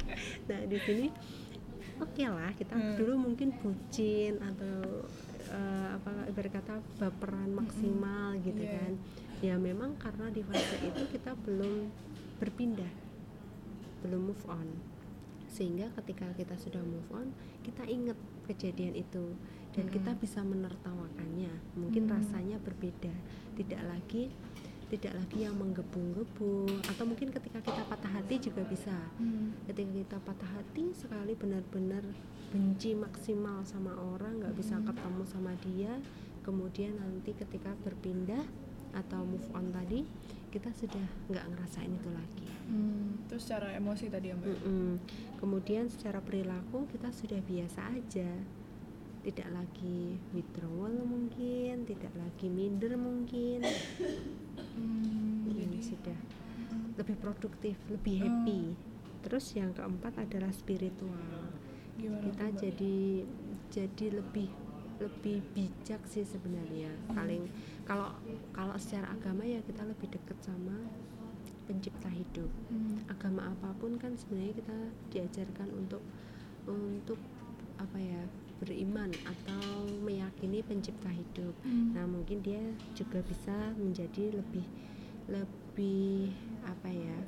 [0.49, 1.07] nah di sini
[1.99, 2.95] oke lah kita Hmm.
[2.95, 5.05] dulu mungkin bucin atau
[5.49, 8.75] eh, apa ibarat kata baperan maksimal gitu Iya.
[8.77, 8.93] kan
[9.39, 11.89] ya memang karena di fase itu kita belum
[12.37, 12.91] berpindah
[14.01, 14.69] belum move on
[15.49, 19.35] sehingga ketika kita sudah move on kita ingat kejadian itu
[19.73, 20.23] dan kita Mm-mm.
[20.23, 22.15] bisa menertawakannya mungkin Hmm.
[22.15, 23.11] rasanya berbeda
[23.55, 24.31] tidak lagi
[24.89, 29.53] tidak lagi yang menggebu-gebu atau mungkin ketika kita patah hati juga bisa Hmm.
[29.65, 32.03] ketika kita patah hati sekali benar-benar
[32.49, 34.85] benci maksimal sama orang nggak bisa Mhm.
[34.87, 35.93] ketemu sama dia
[36.41, 38.41] kemudian nanti ketika berpindah
[38.91, 40.09] atau move on tadi
[40.49, 43.17] kita sudah nggak ngerasain itu lagi Hmm.
[43.27, 44.45] Terus secara emosi tadi ya Mbak.
[44.47, 44.89] Mm-mm.
[45.37, 48.29] kemudian secara perilaku kita sudah biasa aja
[49.29, 53.61] tidak lagi withdrawal mungkin tidak lagi minder mungkin
[54.79, 55.45] Hmm.
[55.45, 56.19] Mm, Jadi sudah
[56.97, 58.23] lebih produktif lebih Oh.
[58.25, 58.61] happy
[59.21, 61.53] terus yang keempat adalah spiritual
[61.95, 62.59] gimana kita Mbak?
[62.59, 62.97] jadi
[63.69, 64.49] jadi lebih
[64.99, 67.47] lebih bijak sih sebenarnya paling
[67.85, 68.15] kalau
[68.51, 70.75] kalau secara agama ya kita lebih dekat sama
[71.65, 73.03] pencipta hidup Hmm.
[73.07, 74.77] agama apa pun kan sebenarnya kita
[75.11, 76.03] diajarkan untuk
[76.65, 77.19] untuk
[77.77, 78.23] apa ya
[78.59, 79.63] beriman atau
[80.03, 81.95] meyakini pencipta hidup Hmm.
[81.95, 82.61] nah mungkin dia
[82.93, 84.67] juga bisa menjadi lebih
[85.29, 87.19] lebih apa ya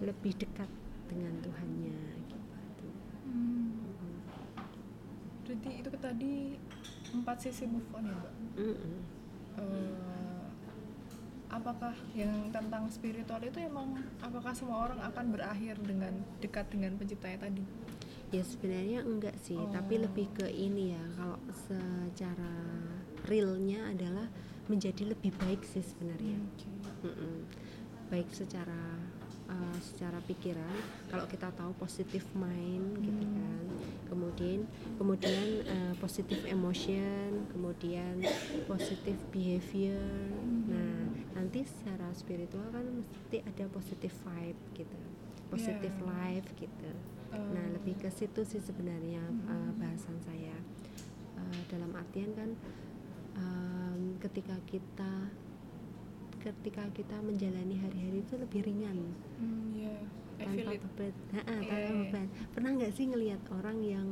[0.00, 0.68] lebih dekat
[1.06, 2.36] dengan Tuhannya gitu
[3.26, 3.74] Hmm.
[5.42, 6.34] Berarti itu ke tadi
[7.14, 8.34] empat sisi move on ya mbak.
[8.58, 8.98] Mm-mm.
[9.56, 10.46] Eh,
[11.48, 17.46] apakah yang tentang spiritual itu emang apakah semua orang akan berakhir dengan dekat dengan penciptanya
[17.46, 17.62] tadi?
[18.28, 19.70] Ya sebenarnya enggak sih Oh.
[19.70, 22.52] tapi lebih ke ini ya kalau secara
[23.24, 24.26] realnya adalah
[24.66, 26.42] menjadi lebih baik sih sebenarnya
[27.02, 27.46] Mm-mm.
[28.06, 28.98] baik secara
[29.46, 30.74] uh, secara pikiran
[31.06, 33.34] kalau kita tahu positive mind gitu Hmm.
[33.38, 33.64] kan
[34.06, 34.60] kemudian
[34.98, 38.22] kemudian uh, positive emotion kemudian
[38.66, 40.02] positive behavior
[40.42, 40.66] Hmm.
[40.66, 41.02] nah
[41.36, 44.98] nanti secara spiritual kan mesti ada positive vibe gitu
[45.46, 46.10] positive Yeah.
[46.10, 46.90] life gitu
[47.28, 49.74] Eh, nah lebih ke situ sih sebenarnya uh, Hmm.
[49.76, 50.54] bahasan saya.
[51.36, 52.50] Uh, dalam artian kan
[53.34, 55.12] um, ketika kita
[56.40, 59.10] ketika kita menjalani hari-hari itu lebih ringan.
[59.36, 59.74] Hmm,
[60.38, 61.12] I feel tanpa beban.
[61.32, 62.00] Ha-ha, Iya, tanpa iya.
[62.04, 62.26] beban.
[62.54, 64.08] Pernah nggak sih ngelihat orang yang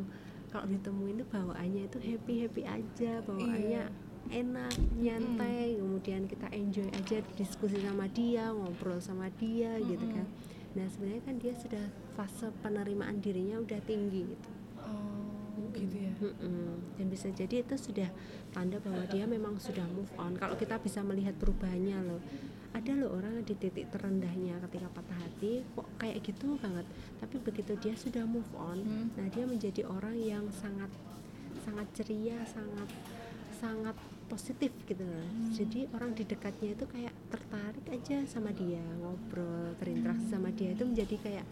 [0.48, 3.84] kalau ditemuin itu bawaannya itu happy happy aja bawaannya Iya.
[4.24, 10.24] enak nyantai kemudian kita enjoy aja diskusi sama dia ngobrol sama dia gitu kan
[10.74, 14.50] nah sebenarnya kan dia sudah fase penerimaan dirinya udah tinggi gitu
[14.84, 16.12] Oh, gitu ya.
[16.20, 16.76] Mm-mm.
[16.94, 18.10] dan bisa jadi itu sudah
[18.50, 22.20] tanda bahwa dia memang sudah move on kalau kita bisa melihat perubahannya loh
[22.70, 26.84] ada loh orang di titik terendahnya ketika patah hati kok kayak gitu banget
[27.16, 29.06] tapi begitu dia sudah move on Hmm.
[29.14, 30.90] nah dia menjadi orang yang sangat
[31.62, 32.90] sangat ceria sangat
[33.54, 35.52] sangat positif gitu loh Hmm.
[35.52, 40.82] jadi orang di dekatnya itu kayak tertarik aja sama dia ngobrol berinteraksi sama dia itu
[40.82, 41.46] menjadi kayak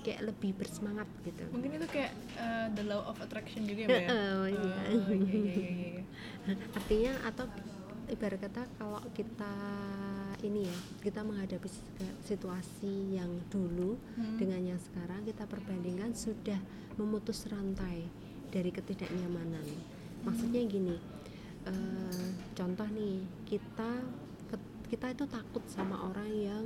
[0.00, 4.08] kayak lebih bersemangat gitu Mungkin itu kayak eh, the law of attraction juga ya, ya?
[4.08, 4.74] Oh, iya.
[4.92, 6.04] Oh, iya, iya, iya, iya.
[6.78, 7.44] artinya atau
[8.06, 9.52] ibarat kata kalau kita
[10.40, 14.36] ini ya kita menghadapi situ- situasi yang dulu Hmm.
[14.36, 16.60] dengan yang sekarang kita perbandingkan sudah
[16.94, 18.06] memutus rantai
[18.48, 19.66] dari ketidaknyamanan
[20.22, 20.96] maksudnya gini
[21.66, 23.90] eh, contoh nih kita
[24.86, 26.64] kita itu takut sama orang yang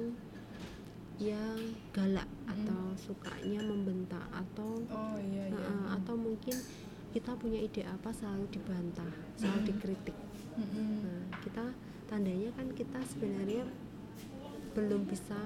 [1.20, 1.56] yang
[1.92, 5.56] galak atau sukanya membentak atau Oh iya iya.
[5.56, 6.56] Heeh, atau mungkin
[7.12, 10.16] kita punya ide apa selalu dibantah, selalu dikritik.
[10.56, 11.04] Mm-mm.
[11.04, 11.64] Nah, kita
[12.08, 13.68] tandanya kan kita sebenarnya
[14.72, 15.36] belum bisa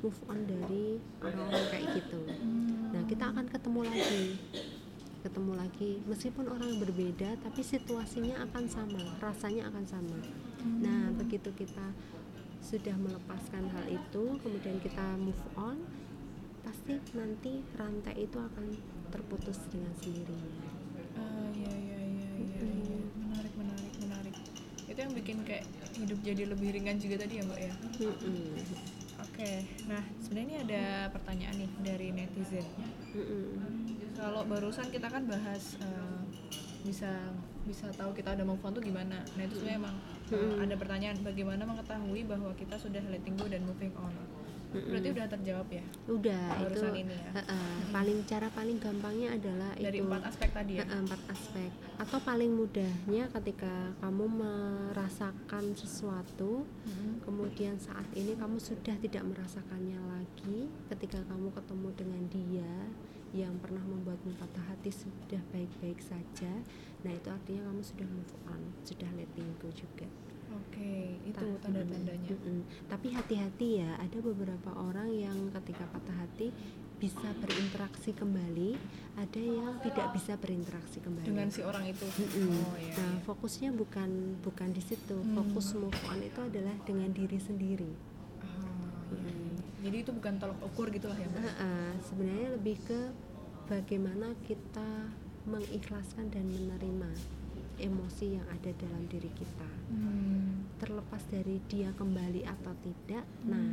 [0.00, 2.20] move on dari orang-orang kayak gitu.
[2.40, 2.96] Hmm.
[2.96, 4.24] Nah, kita akan ketemu lagi.
[5.20, 10.18] Ketemu lagi meskipun orang berbeda tapi situasinya akan sama, rasanya akan sama.
[10.80, 11.92] Nah, begitu kita
[12.60, 15.80] sudah melepaskan hal itu, kemudian kita move on,
[16.64, 18.76] pasti nanti rantai itu akan
[19.12, 20.68] terputus dengan sendirinya.
[21.16, 22.80] Ah, iya iya iya Mm-mm.
[22.80, 22.98] iya.
[23.20, 24.34] Menarik menarik menarik.
[24.88, 25.64] Itu yang bikin kayak
[26.00, 27.74] hidup jadi lebih ringan juga tadi ya Mbak ya.
[29.20, 29.52] Oke.
[29.88, 32.66] Nah sebenarnya ini ada pertanyaan nih dari netizen.
[34.20, 36.20] Kalau barusan kita kan bahas eh,
[36.84, 37.08] bisa
[37.64, 39.20] bisa tahu kita udah move on tuh gimana.
[39.36, 39.96] Nah itu sebenarnya emang
[40.32, 40.64] Mm-mm.
[40.64, 44.12] ada pertanyaan bagaimana mengetahui bahwa kita sudah letting go dan moving on.
[44.70, 44.86] Mm-mm.
[44.86, 47.30] Berarti udah terjawab ya udah itu barusan ini ya.
[47.42, 50.84] Heeh, paling cara paling gampangnya adalah Dari itu empat aspek tadi ya.
[50.86, 57.20] Empat aspek atau paling mudahnya ketika kamu merasakan sesuatu Mm-mm.
[57.26, 62.74] kemudian saat ini kamu sudah tidak merasakannya lagi ketika kamu ketemu dengan dia
[63.32, 66.50] yang pernah membuatmu patah hati sudah baik-baik saja
[67.00, 70.08] nah itu artinya kamu sudah move on sudah letting go juga
[70.50, 72.26] Oke, itu Ta- tanda-tandanya.
[72.28, 72.66] Mm-mm.
[72.84, 76.50] tapi hati-hati ya ada beberapa orang yang ketika patah hati
[76.98, 78.74] bisa berinteraksi kembali
[79.14, 82.02] ada yang tidak bisa berinteraksi kembali Dengan si orang itu.
[82.02, 82.50] Mm-mm.
[82.60, 82.92] Oh iya.
[82.92, 83.22] nah iya.
[83.22, 85.38] fokusnya bukan bukan di situ Hmm.
[85.38, 87.92] fokus move on itu adalah dengan diri sendiri
[88.42, 89.54] Oh, iya, Mm.
[89.54, 89.69] iya.
[89.80, 91.40] Jadi itu bukan tolok ukur gitu lah ya, Mbak.
[91.40, 93.00] Heeh, sebenarnya lebih ke
[93.64, 95.08] bagaimana kita
[95.42, 97.10] mengikhlaskan dan menerima
[97.78, 100.68] emosi yang ada dalam diri kita Hmm.
[100.76, 103.48] terlepas dari dia kembali atau tidak Hmm.
[103.48, 103.68] nah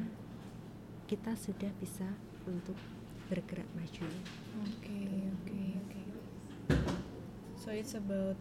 [1.03, 2.07] kita sudah bisa
[2.45, 2.79] untuk
[3.27, 4.07] bergerak maju
[4.63, 4.97] Oke,
[5.29, 6.01] oke, oke.
[7.57, 8.39] So it's about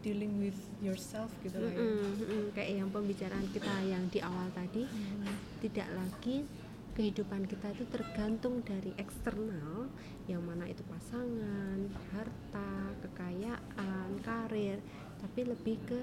[0.00, 1.78] dealing with yourself gitu lah ya.
[1.78, 2.44] Mm-mm, mm-mm.
[2.50, 5.28] kayak yang pembicaraan kita yang di awal tadi Hmm.
[5.60, 6.48] tidak lagi
[6.94, 9.90] kehidupan kita itu tergantung dari eksternal
[10.30, 14.78] yang mana itu pasangan, harta, kekayaan, karir
[15.18, 16.00] tapi lebih ke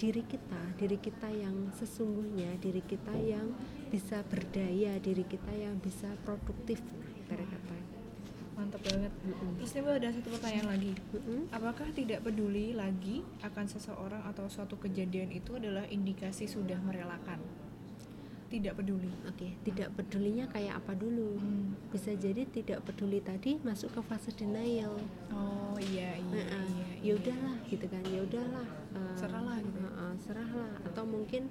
[0.00, 3.52] diri kita diri kita yang sesungguhnya diri kita yang
[3.92, 6.80] bisa berdaya diri kita yang bisa produktif
[7.20, 7.76] ibarat kata.
[8.56, 9.12] Mantap banget.
[9.24, 9.56] Mm-mm.
[9.56, 10.92] terus nih Mbak, ada satu pertanyaan lagi.
[11.48, 17.40] Apakah tidak peduli lagi akan seseorang atau suatu kejadian itu adalah indikasi sudah merelakan
[18.50, 21.72] tidak peduli oke tidak pedulinya kayak apa dulu Hmm.
[21.88, 24.98] bisa jadi tidak peduli tadi masuk ke fase denial
[25.30, 26.64] oh iya iya Heeh.
[26.66, 27.12] iya, ya iya.
[27.14, 29.78] udahlah gitu kan ya udahlah eh, Serahlah gitu.
[29.78, 31.46] heeh, serahlah atau mungkin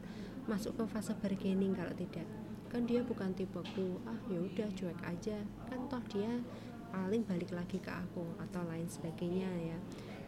[0.46, 2.28] masuk ke fase bargaining kalau tidak
[2.68, 6.30] kan dia bukan tipeku ah ya udah cuek aja kan toh dia
[6.90, 9.78] paling balik lagi ke aku atau lain sebagainya ya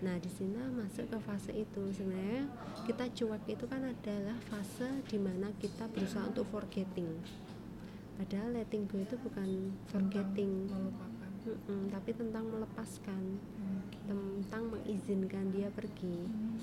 [0.01, 1.81] nah di sini masuk ke fase itu.
[1.93, 2.49] Sebenarnya
[2.89, 7.21] kita cuek itu kan adalah fase di mana kita berusaha untuk forgetting.
[8.17, 10.69] Padahal letting go itu bukan forgetting.
[10.69, 11.29] melupakan.
[11.41, 13.23] Mm-mm, tapi tentang melepaskan.
[13.81, 13.97] Oke.
[14.05, 16.25] tentang mengizinkan dia pergi.
[16.27, 16.59] Hmm.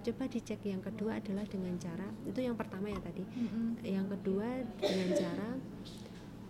[0.00, 3.20] coba dicek yang kedua adalah dengan cara itu yang pertama ya tadi.
[3.20, 3.84] Mm-mm.
[3.84, 5.50] yang kedua dengan cara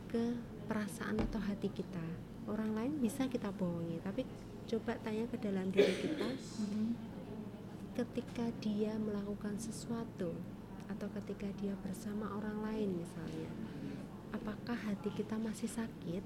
[0.06, 0.38] ke
[0.70, 2.02] perasaan atau hati kita.
[2.46, 4.22] Orang lain bisa kita bohongi tapi
[4.70, 6.94] coba tanya ke dalam diri kita Mm-mm.
[7.98, 10.30] ketika dia melakukan sesuatu
[10.87, 13.50] atau ketika dia bersama orang lain misalnya
[14.30, 16.22] apakah hati kita masih sakit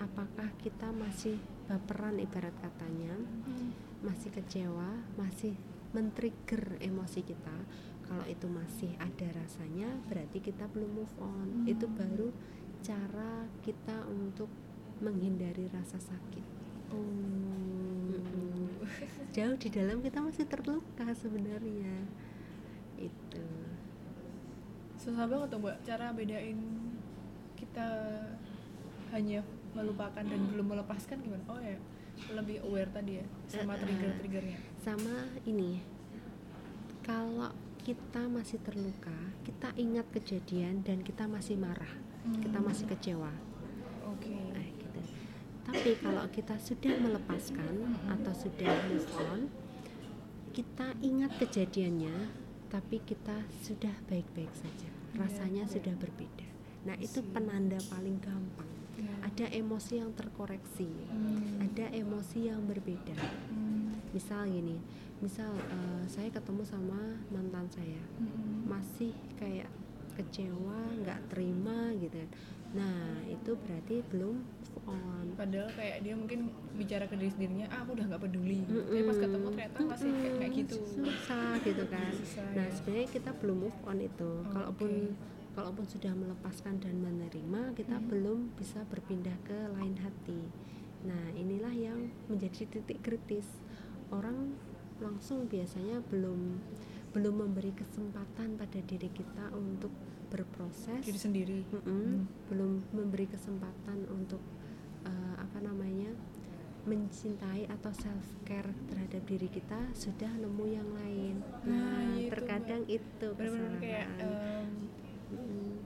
[0.00, 1.36] apakah kita masih
[1.68, 3.72] baperan ibarat katanya Hmm.
[4.04, 5.56] masih kecewa, masih
[5.96, 7.56] men-trigger emosi kita.
[8.04, 11.64] Kalau itu masih ada rasanya, berarti kita belum move on.
[11.64, 11.72] Hmm.
[11.72, 12.28] Itu baru
[12.84, 14.52] cara kita untuk
[15.00, 16.44] menghindari rasa sakit.
[19.34, 22.04] Jauh di dalam kita masih terluka sebenarnya.
[22.96, 23.44] Itu.
[24.94, 26.56] susah banget tuh mbak cara bedain
[27.52, 27.84] kita
[29.12, 29.44] hanya
[29.76, 31.76] melupakan dan belum melepaskan gimana oh ya
[32.32, 33.80] lebih aware tadi ya sama Eh, eh.
[33.84, 35.84] trigger triggernya Sama ini.
[37.02, 37.52] Kalau
[37.84, 39.12] kita masih terluka,
[39.44, 41.92] kita ingat kejadian dan kita masih marah,
[42.40, 42.64] kita Hmm.
[42.64, 43.28] masih kecewa.
[45.74, 47.74] Tapi kalau kita sudah melepaskan
[48.06, 49.50] atau sudah move on,
[50.54, 52.30] kita ingat kejadiannya,
[52.70, 54.86] tapi kita sudah baik-baik saja.
[55.18, 55.72] Rasanya Iya.
[55.74, 56.46] sudah berbeda.
[56.86, 58.70] Nah, itu penanda paling gampang.
[58.94, 59.10] Ya.
[59.26, 61.58] Ada emosi yang terkoreksi, Hmm.
[61.66, 63.18] ada emosi yang berbeda.
[63.50, 63.98] Hmm.
[64.14, 64.78] Misal gini,
[65.18, 68.70] misal eh, saya ketemu sama mantan saya, Hmm.
[68.70, 69.66] masih kayak
[70.14, 72.30] kecewa, nggak terima gitu kan.
[72.74, 74.38] Nah, itu berarti belum
[74.84, 75.26] on.
[75.34, 76.40] padahal kayak dia mungkin
[76.72, 80.34] bicara ke diri sendirinya ah aku udah nggak peduli tapi pas ketemu ternyata masih kayak,
[80.36, 82.72] kayak gitu susah gitu kan Susah, nah ya.
[82.72, 85.54] sebenarnya kita belum move on itu Oh, kalaupun oke.
[85.54, 88.08] kalaupun sudah melepaskan dan menerima kita Hmm.
[88.08, 90.40] belum bisa berpindah ke lain hati
[91.02, 93.46] nah inilah yang menjadi titik kritis
[94.08, 94.54] orang
[94.96, 96.56] langsung biasanya belum
[97.10, 99.90] belum memberi kesempatan pada diri kita untuk
[100.28, 101.86] berproses diri sendiri Mm-mm.
[101.86, 102.18] Hmm.
[102.48, 104.42] belum memberi kesempatan untuk
[105.04, 106.10] eh, apa namanya
[106.84, 111.40] mencintai atau self care terhadap diri kita sudah nemu yang lain.
[111.64, 115.80] Nah, Nah, itu, terkadang itu benar-benar kayak Mm-mm.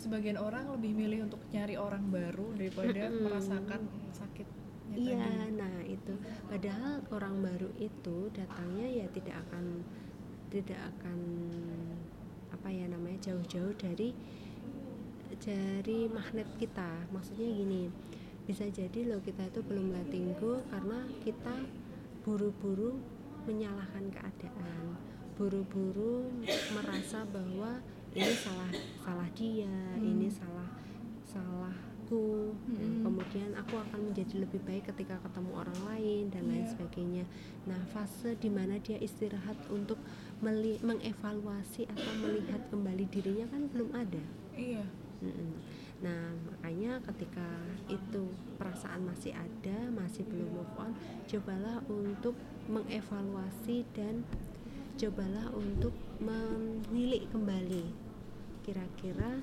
[0.00, 4.60] sebagian orang lebih milih untuk nyari orang baru daripada merasakan sakitnya
[4.92, 6.14] Iya, tadi nah itu.
[6.48, 9.80] Padahal orang baru itu datangnya ya tidak akan
[10.52, 11.18] tidak akan
[12.52, 14.12] apa ya namanya jauh-jauh dari
[15.40, 17.08] dari magnet kita.
[17.08, 17.88] Maksudnya gini,
[18.42, 21.54] bisa jadi loh kita itu belum letting go karena kita
[22.22, 22.98] buru-buru
[23.42, 24.94] menyalahkan keadaan,
[25.34, 26.30] buru-buru
[26.70, 30.04] merasa bahwa ini salah salah dia, Hmm.
[30.04, 30.70] ini salah
[31.26, 32.52] salahku.
[32.68, 33.02] Nah, Mm-mm.
[33.02, 36.70] kemudian aku akan menjadi lebih baik ketika ketemu orang lain dan lain Iya.
[36.70, 37.24] sebagainya.
[37.64, 39.96] Nah, fase di mana dia istirahat untuk
[40.38, 44.22] meli- mengevaluasi atau melihat kembali dirinya kan belum ada.
[44.52, 44.84] iya
[45.24, 45.56] Mm-mm.
[46.02, 47.46] Nah, makanya ketika
[47.86, 48.26] itu
[48.58, 50.92] perasaan masih ada, masih belum move on,
[51.30, 52.34] cobalah untuk
[52.66, 54.26] mengevaluasi dan
[54.98, 57.86] cobalah untuk menilik kembali.
[58.66, 59.42] Kira-kira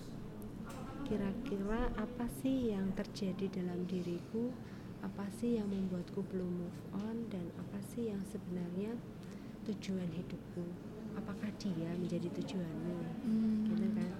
[1.07, 4.51] kira-kira apa sih yang terjadi dalam diriku?
[4.99, 8.99] Apa sih yang membuatku belum move on dan apa sih yang sebenarnya
[9.63, 10.67] tujuan hidupku?
[11.15, 12.99] Apakah dia menjadi tujuanmu?
[13.69, 14.11] gitu kan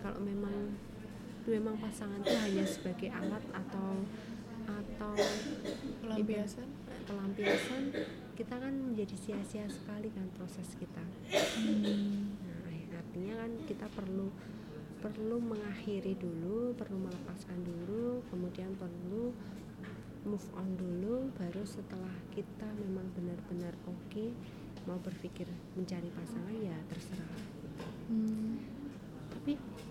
[0.00, 0.76] kalau memang
[1.44, 4.00] memang pasangan itu hanya sebagai alat atau
[4.64, 5.12] atau
[6.00, 6.68] pelampiasan
[7.04, 7.92] pelampiasan
[8.34, 11.04] kita kan menjadi sia-sia sekali kan proses kita
[11.60, 12.34] Hmm.
[12.42, 14.32] nah artinya kan kita perlu
[14.98, 19.36] perlu mengakhiri dulu perlu melepaskan dulu kemudian perlu
[20.24, 24.32] move on dulu baru setelah kita memang benar-benar oke
[24.88, 25.44] mau berpikir
[25.76, 27.52] mencari pasangan ya terserah
[28.04, 28.60] Hmm.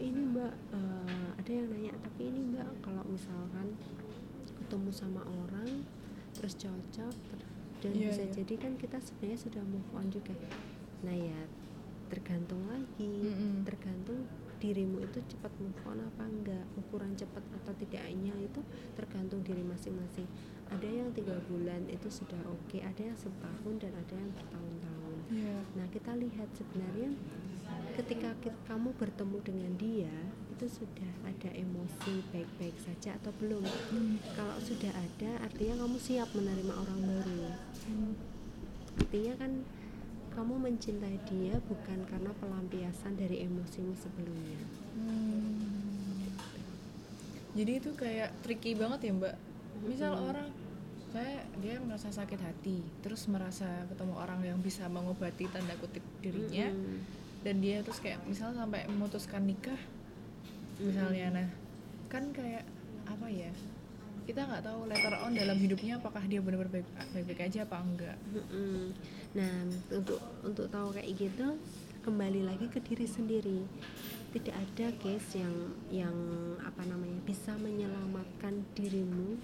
[0.04, 3.74] Ini mbak eh, ada yang nanya tapi ini mbak kalau misalkan
[4.54, 5.84] ketemu sama orang
[6.34, 8.34] terus cocok ter- dan Iya, bisa iya.
[8.34, 10.32] jadi kan kita sebenarnya sudah move on juga
[11.02, 11.42] nah ya
[12.08, 13.64] tergantung lagi Mm-mm.
[13.64, 14.24] tergantung
[14.58, 20.24] dirimu itu cepat move on apa enggak ukuran cepat atau tidaknya itu tergantung diri masing-masing
[20.72, 25.56] ada yang tiga bulan itu sudah oke ada yang setahun dan ada yang bertahun-tahun Iya.
[25.74, 27.10] Nah, kita lihat sebenarnya
[27.94, 28.34] ketika
[28.66, 30.16] kamu bertemu dengan dia,
[30.54, 33.64] itu sudah ada emosi baik-baik saja atau belum?
[33.64, 34.18] Hmm.
[34.34, 37.44] Kalau sudah ada, artinya kamu siap menerima orang baru.
[37.90, 38.14] Hmm.
[39.02, 39.52] Artinya kan
[40.34, 44.62] kamu mencintai dia bukan karena pelampiasan dari emosimu sebelumnya.
[44.98, 45.84] Hmm.
[47.54, 49.36] Jadi itu kayak tricky banget ya mbak.
[49.86, 50.30] Misal Mm-mm.
[50.34, 50.50] orang
[51.14, 56.74] saya dia merasa sakit hati, terus merasa ketemu orang yang bisa mengobati tanda kutip dirinya,
[56.74, 56.98] Mm-mm.
[57.44, 59.80] Dan dia terus kayak misal sampai memutuskan nikah,
[60.80, 61.48] misalnya, nah
[62.08, 62.64] kan kayak
[63.04, 63.52] apa ya?
[64.24, 66.88] Kita nggak tahu later on dalam hidupnya apakah dia benar-benar baik
[67.28, 68.18] baik aja apa enggak.
[68.32, 68.96] Mm-mm.
[69.36, 71.60] Nah, untuk untuk tahu kayak gitu,
[72.08, 73.68] kembali lagi ke diri sendiri.
[74.32, 75.56] Tidak ada case yang
[75.92, 76.16] yang
[76.64, 79.36] apa namanya bisa menyelamatkan dirimu.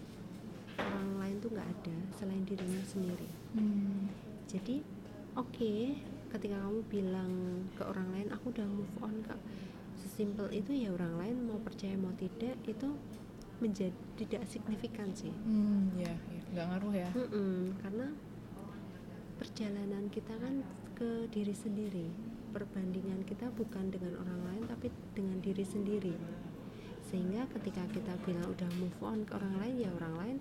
[0.80, 3.30] Orang lain tuh nggak ada selain dirimu sendiri.
[3.60, 4.08] Hmm.
[4.48, 4.80] Jadi,
[5.36, 5.76] oke,
[6.32, 7.32] ketika kamu bilang
[7.74, 9.40] ke orang lain, aku udah move on kak.
[10.00, 12.90] Sesimpel itu ya orang lain mau percaya mau tidak itu
[13.60, 15.34] menjadi tidak signifikan sih.
[15.44, 17.10] Hmm, ya, ya, nggak ngaruh ya.
[17.12, 18.08] Mm-mm, karena
[19.40, 20.64] perjalanan kita kan
[21.00, 22.12] ke diri sendiri
[22.52, 26.12] perbandingan kita bukan dengan orang lain tapi dengan diri sendiri
[27.08, 30.38] sehingga ketika kita bilang udah move on ke orang lain ya orang lain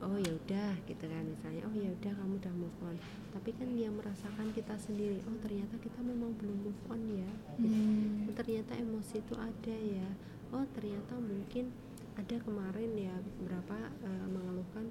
[0.00, 2.96] oh ya udah gitu kan misalnya oh ya udah kamu udah move on.
[3.36, 7.30] Tapi kan yang merasakan kita sendiri oh ternyata kita memang belum move on ya.
[7.60, 8.32] Gitu Hmm.
[8.32, 10.08] Ternyata emosi itu ada ya.
[10.56, 11.68] Oh ternyata mungkin
[12.16, 14.88] ada kemarin ya berapa eh, mengeluhkan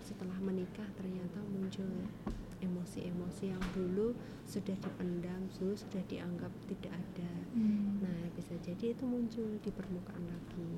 [0.00, 1.86] setelah menikah ternyata muncul
[2.60, 4.12] emosi-emosi yang dulu
[4.44, 7.32] sudah dipendam dulu sudah dianggap tidak ada.
[7.56, 8.00] Hmm.
[8.04, 10.72] nah bisa jadi itu muncul di permukaan lagi.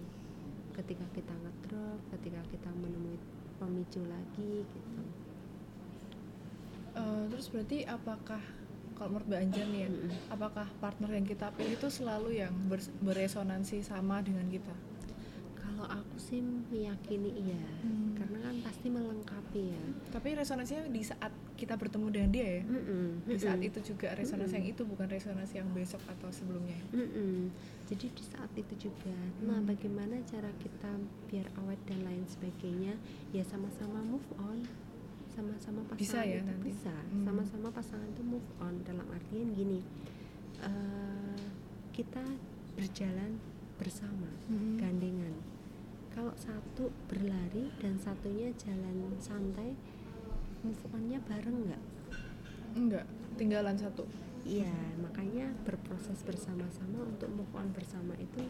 [0.72, 3.18] Ketika kita ngedrop ketika kita menemui
[3.62, 4.78] pemicu lagi gitu
[6.92, 8.42] Eh, terus berarti apakah
[9.00, 9.90] kalau menurut Mbak Anjar nih ya,
[10.28, 14.76] apakah partner yang kita pilih itu selalu yang ber- beresonansi sama dengan kita?
[15.82, 16.38] Kalau aku sih
[16.70, 18.14] meyakini iya Hmm.
[18.14, 22.62] karena kan pasti melengkapi ya Tapi resonansinya di saat kita bertemu dengan dia ya.
[22.64, 24.58] Mm-mm, Di saat itu juga resonansi Mm-mm.
[24.62, 26.78] yang itu bukan resonansi yang besok atau sebelumnya.
[26.92, 27.50] Mm-mm.
[27.84, 29.10] Jadi di saat itu juga,
[29.40, 29.66] nah Hmm.
[29.66, 30.90] bagaimana cara kita
[31.26, 32.94] biar awet dan lain sebagainya,
[33.30, 34.62] ya sama-sama move on,
[35.28, 36.62] sama-sama pasangan Bisa ya itu nanti?
[36.68, 37.24] bisa, Hmm.
[37.24, 39.82] sama-sama pasangan itu move on dalam artian gini,
[40.60, 41.42] eh,
[41.90, 42.22] kita
[42.72, 43.34] berjalan
[43.74, 44.78] bersama, Hmm.
[44.78, 45.34] gandengan.
[46.12, 49.72] Kalau satu berlari dan satunya jalan santai,
[50.60, 51.82] move onnya bareng nggak?
[52.72, 54.04] Enggak, tinggalan satu.
[54.42, 58.42] Iya, makanya berproses bersama-sama untuk move on bersama itu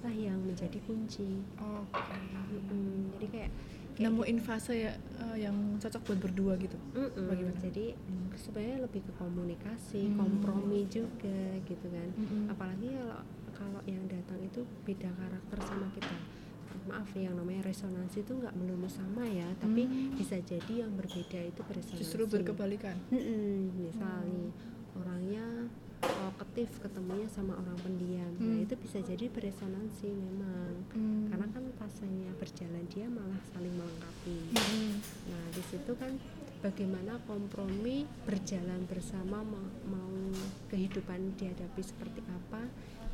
[0.00, 1.40] lah yang menjadi kunci.
[1.56, 2.16] Oke.
[2.50, 3.52] Mm-mm, jadi kayak,
[4.00, 6.72] Nemuin fase ya eh, yang cocok buat berdua gitu.
[6.96, 7.60] Mm-mm, bagaimana?
[7.60, 7.92] jadi
[8.32, 10.16] supaya lebih ke komunikasi, Hmm.
[10.16, 12.08] kompromi juga gitu kan.
[12.16, 12.48] Mm-mm.
[12.48, 13.20] Apalagi kalau
[13.52, 16.16] kalau yang datang itu beda karakter sama kita.
[16.82, 20.16] Maaf yang namanya resonansi itu nggak melulu sama ya, tapi Hmm.
[20.16, 22.00] bisa jadi yang berbeda itu beresonansi.
[22.00, 22.96] Justru berkebalikan.
[23.08, 24.50] Mm-mm, misal Hmm.
[24.96, 25.46] orangnya
[26.00, 28.64] talkative ketemunya sama orang pendiam nah Hmm.
[28.64, 31.28] itu bisa jadi beresonansi memang Hmm.
[31.28, 34.96] karena kan fasenya berjalan dia malah saling melengkapi Mm-mm.
[35.28, 36.16] nah di situ kan
[36.60, 40.12] bagaimana kompromi berjalan bersama mau, mau
[40.68, 42.64] kehidupan dihadapi seperti apa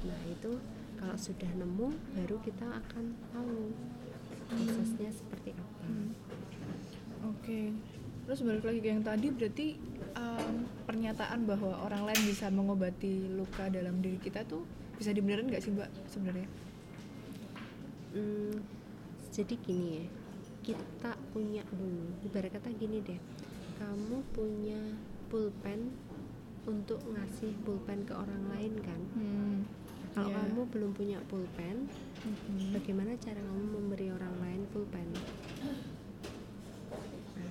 [0.02, 0.54] nah itu
[0.96, 3.72] kalau sudah nemu baru kita akan tahu
[4.48, 6.10] prosesnya seperti apa Hmm.
[7.30, 7.70] Oke.
[8.26, 9.78] Terus balik lagi ke yang tadi berarti
[10.18, 14.66] em, pernyataan bahwa orang lain bisa mengobati luka dalam diri kita tuh
[14.98, 16.48] bisa dibenerin nggak sih mbak sebenarnya?
[18.10, 18.58] Hmm,
[19.30, 20.04] jadi gini ya
[20.66, 23.20] kita punya dulu ibarat kata gini deh
[23.78, 24.80] kamu punya
[25.30, 25.94] pulpen
[26.66, 29.62] untuk ngasih pulpen ke orang lain kan Hmm.
[30.16, 30.40] Kalau Iya.
[30.42, 31.76] kamu belum punya pulpen
[32.24, 32.72] Mhm.
[32.72, 35.20] bagaimana cara kamu memberi orang lain pulpen nah,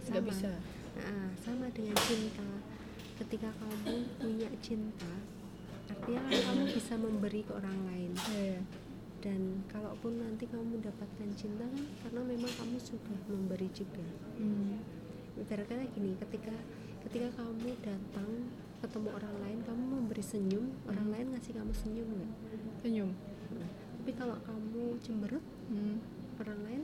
[0.06, 0.52] Nggak bisa.
[0.96, 2.48] Nah, sama dengan cinta
[3.16, 5.14] ketika kamu punya cinta
[5.86, 8.60] artinya kan kamu bisa memberi ke orang lain Iya.
[9.22, 14.04] dan kalaupun nanti kamu mendapatkan cinta kan karena memang kamu sudah memberi juga
[14.36, 14.82] Hmm.
[15.36, 16.54] ibaratnya gini ketika
[17.06, 18.30] ketika kamu datang
[18.86, 21.14] ketemu orang lain kamu memberi senyum orang Hmm.
[21.14, 22.32] lain ngasih kamu senyum nggak
[22.78, 23.10] Senyum.
[23.52, 25.98] Nah, tapi kalau kamu cemberut Hmm.
[26.38, 26.82] orang lain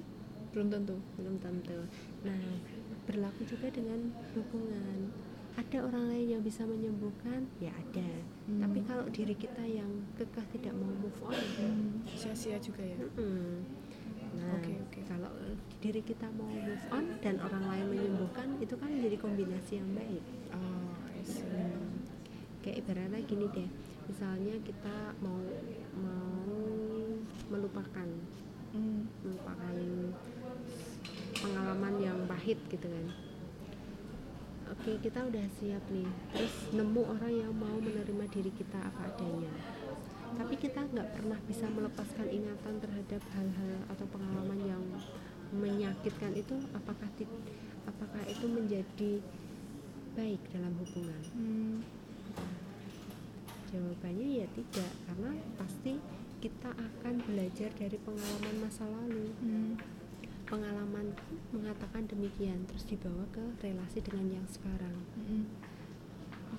[0.50, 0.98] Belum tentu.
[1.16, 1.80] belum tentu
[2.22, 2.42] nah
[3.02, 4.00] berlaku juga dengan
[4.32, 5.14] hubungan
[5.52, 8.08] ada orang lain yang bisa menyembuhkan ya ada
[8.44, 8.60] Hmm.
[8.60, 12.02] tapi kalau diri kita yang kekeh tidak mau move on Hmm.
[12.10, 12.98] Sia-sia juga ya.
[12.98, 13.62] mm-mm.
[14.34, 15.00] nah Oke, oke.
[15.06, 15.32] kalau
[15.78, 20.24] diri kita mau move on dan orang lain menyembuhkan itu kan jadi kombinasi yang baik
[20.50, 20.58] Oh.
[20.58, 20.81] Hmm.
[22.62, 23.70] Kayak ibaratnya gini deh.
[24.10, 25.38] Misalnya kita mau
[25.98, 26.30] mau
[27.52, 28.10] melupakan.
[28.72, 29.04] Hmm.
[29.20, 29.76] melupakan
[31.36, 33.08] pengalaman yang pahit gitu kan.
[34.72, 36.08] Oke kita udah siap nih.
[36.32, 39.52] Terus nemu orang yang mau menerima diri kita apa adanya.
[40.40, 44.84] Tapi kita nggak pernah bisa melepaskan ingatan terhadap hal-hal atau pengalaman yang
[45.52, 47.12] menyakitkan itu apakah
[47.84, 49.20] apakah itu menjadi
[50.16, 51.22] baik dalam hubungan?
[51.36, 51.78] Hmm.
[53.72, 55.96] Jawabannya ya tidak, karena pasti
[56.44, 59.32] kita akan belajar dari pengalaman masa lalu.
[59.40, 59.80] Hmm.
[60.50, 61.16] Pengalaman
[61.56, 64.96] mengatakan demikian, terus dibawa ke relasi dengan yang sekarang.
[65.16, 65.48] Hmm.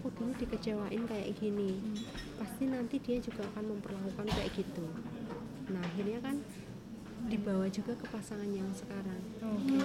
[0.00, 2.00] Aku dulu dikecewain kayak gini, Hmm.
[2.40, 4.88] pasti nanti dia juga akan memperlakukan kayak gitu.
[5.68, 6.40] Nah akhirnya kan
[7.28, 9.22] dibawa juga ke pasangan yang sekarang.
[9.38, 9.78] Oke.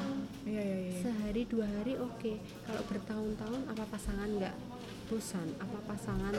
[0.47, 0.99] Iya, iya, iya.
[1.05, 2.33] Sehari dua hari oke,
[2.65, 4.55] kalau bertahun-tahun apa pasangan nggak
[5.07, 5.47] bosan?
[5.63, 6.35] Apa pasangan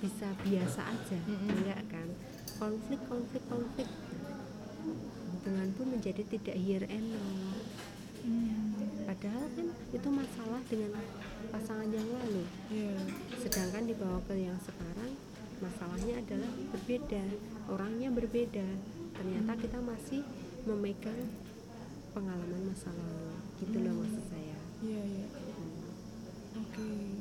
[0.00, 1.18] bisa biasa aja?
[1.28, 1.48] Mm-mm.
[1.52, 2.08] Enggak kan?
[2.56, 3.88] Konflik, konflik, konflik.
[5.32, 7.54] Hubungan pun menjadi tidak here and now.
[8.22, 8.78] Hmm.
[9.06, 10.94] Padahal kan itu masalah dengan
[11.50, 12.44] pasangan yang lalu.
[12.70, 12.98] Iya.
[13.42, 15.18] Sedangkan dibawa ke yang sekarang,
[15.58, 17.24] masalahnya adalah berbeda,
[17.66, 18.66] orangnya berbeda.
[19.18, 20.22] Ternyata kita masih
[20.64, 21.28] memegang
[22.14, 23.34] pengalaman masa lalu.
[23.58, 24.58] Gitu loh maksud saya.
[24.86, 25.26] Iya, iya.
[25.30, 26.62] Hmm.
[26.62, 27.11] Oke.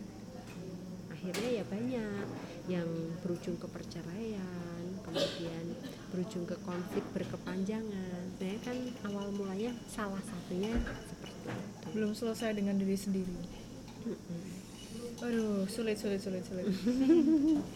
[1.22, 2.26] Akhirnya ya banyak
[2.66, 2.90] yang
[3.22, 5.66] berujung ke perceraian kemudian
[6.10, 10.74] berujung ke konflik berkepanjangan sebenarnya kan awal mulanya salah satunya
[11.06, 13.38] seperti itu Belum selesai dengan diri sendiri.
[14.02, 14.42] Mm-mm.
[15.22, 16.66] Aduh, sulit, sulit, sulit, sulit.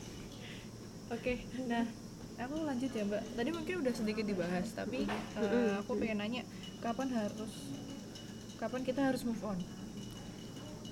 [1.14, 1.86] Oke, nah
[2.42, 3.22] aku lanjut ya mbak.
[3.38, 5.86] Tadi mungkin udah sedikit dibahas, tapi Mm-mm.
[5.86, 6.42] aku pengen nanya,
[6.82, 7.54] kapan harus,
[8.58, 9.62] kapan kita harus move on?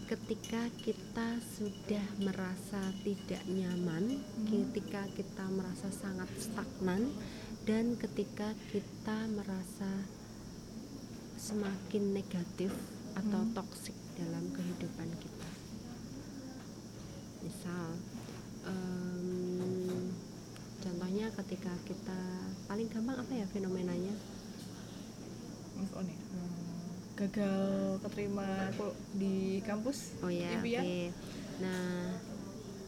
[0.03, 4.47] Ketika kita sudah merasa tidak nyaman Hmm.
[4.51, 7.07] ketika kita merasa sangat stagnan
[7.63, 9.87] dan ketika kita merasa
[11.39, 12.71] semakin negatif
[13.15, 13.53] atau Hmm.
[13.55, 15.49] toksik dalam kehidupan kita
[17.41, 17.95] misal
[18.63, 20.11] em,
[20.79, 22.19] contohnya ketika kita
[22.65, 24.15] paling gampang apa ya fenomenanya
[25.73, 26.15] Move on ya.
[26.15, 26.82] Hmm,
[27.13, 27.61] Gagal
[28.01, 28.73] keterima
[29.13, 30.17] di kampus?
[30.25, 30.65] Oh ya, oke.
[30.65, 31.13] impian?
[31.61, 32.17] Nah,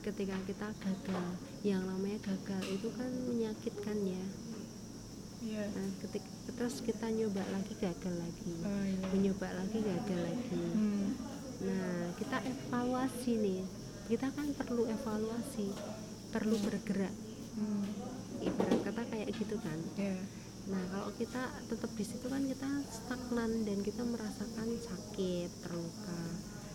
[0.01, 1.25] ketika kita gagal,
[1.61, 4.25] yang namanya gagal itu kan menyakitkan ya.
[5.45, 5.63] Iya.
[5.77, 9.05] Nah, ketika terus kita nyoba lagi gagal lagi, Oh, iya.
[9.13, 10.57] mencoba lagi gagal lagi.
[10.73, 11.07] Hmm.
[11.61, 13.61] Nah, kita evaluasi nih.
[14.09, 15.69] Kita kan perlu evaluasi,
[16.33, 17.13] perlu bergerak.
[17.53, 17.85] Hmm.
[18.41, 19.77] Ibarat kata kayak gitu kan.
[20.01, 20.17] Iya.
[20.65, 26.21] Nah, kalau kita tetap di situ kan kita stagnan dan kita merasakan sakit, terluka,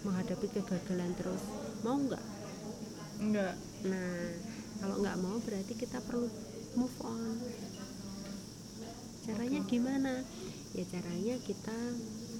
[0.06, 1.42] menghadapi kegagalan terus.
[1.82, 2.24] Mau nggak?
[3.18, 3.58] Enggak.
[3.90, 4.30] Nah,
[4.78, 6.30] kalau nggak mau berarti kita perlu
[6.78, 7.36] move on.
[9.26, 10.22] Caranya gimana?
[10.70, 11.74] Ya caranya kita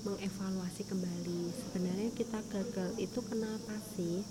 [0.07, 1.51] mengevaluasi kembali.
[1.51, 4.23] Sebenarnya kita gagal itu kenapa sih?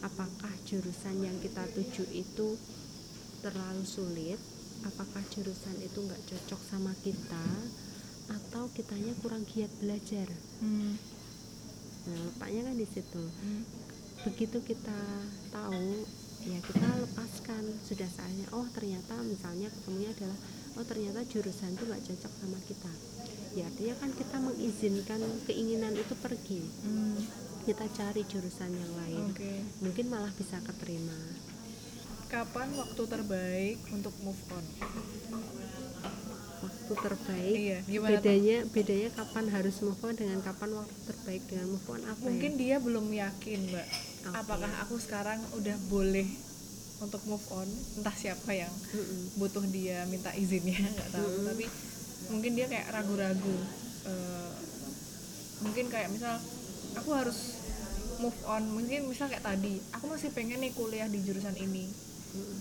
[0.00, 2.56] Apakah jurusan yang kita tuju itu
[3.44, 4.53] terlalu sulit?
[4.82, 7.44] Apakah jurusan itu nggak cocok sama kita?
[8.26, 10.26] Atau kitanya kurang giat belajar?
[10.58, 10.98] Hmm.
[12.04, 13.62] Nah, letaknya kan di situ Hmm.
[14.24, 15.00] begitu kita
[15.50, 16.04] tahu
[16.42, 20.36] ya kita lepaskan sudah saatnya oh ternyata misalnya ketemunya adalah
[20.74, 22.92] oh ternyata jurusan itu nggak cocok sama kita
[23.54, 27.20] ya artinya kan kita mengizinkan keinginan itu pergi Hmm.
[27.64, 29.52] kita cari jurusan yang lain Oke.
[29.80, 31.16] mungkin malah bisa keterima
[32.34, 34.64] Kapan waktu terbaik untuk move on?
[36.64, 38.14] waktu terbaik Iya, gimana tuh?
[38.18, 42.52] bedanya bedanya kapan harus move on dengan kapan waktu terbaik dengan move on apa Mungkin
[42.52, 42.58] ya?
[42.58, 43.86] dia belum yakin, Mbak.
[44.26, 44.34] Oke.
[44.34, 46.26] Apakah aku sekarang udah boleh
[46.98, 47.68] untuk move on?
[47.94, 49.38] Entah siapa yang Mm-mm.
[49.38, 51.24] butuh dia minta izinnya, nggak tahu.
[51.24, 51.46] Mm-mm.
[51.48, 51.64] Tapi
[52.28, 53.56] mungkin dia kayak ragu-ragu.
[54.04, 54.52] Eh,
[55.62, 56.34] mungkin kayak misal
[56.98, 57.38] aku harus
[58.18, 58.66] move on.
[58.66, 61.86] Mungkin misal kayak tadi, aku masih pengen nih kuliah di jurusan ini.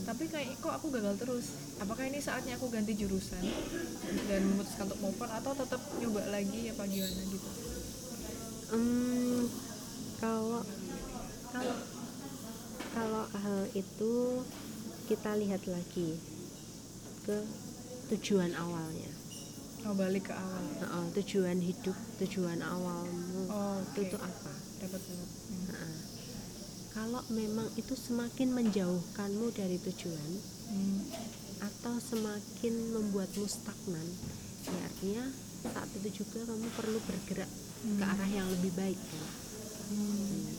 [0.03, 1.45] Tapi kayak kok aku gagal terus?
[1.82, 3.41] Apakah ini saatnya aku ganti jurusan
[4.30, 7.49] dan memutuskan untuk move on atau tetap nyoba lagi apa gimana gitu?
[8.74, 9.47] Em,
[10.21, 10.61] kalau
[11.49, 11.78] kalau?
[12.93, 14.13] Kalau hal itu
[15.09, 16.21] kita lihat lagi
[17.26, 17.41] ke
[18.13, 19.09] tujuan awalnya.
[19.84, 20.63] Oh balik ke awal.
[20.80, 23.99] Heeh, tujuan hidup tujuan awalmu oh oke.
[23.99, 24.53] itu apa?
[24.80, 25.22] Dapat Hmm.
[26.93, 30.31] Kalau memang itu semakin menjauhkanmu dari tujuan
[30.63, 31.05] Hmm.
[31.59, 34.07] atau semakin membuatmu stagnan
[34.63, 35.25] ya artinya
[35.61, 37.49] saat itu juga kamu perlu bergerak
[37.83, 38.09] ke Hmm.
[38.09, 39.25] arah yang lebih baik kan
[39.89, 40.49] Hmm.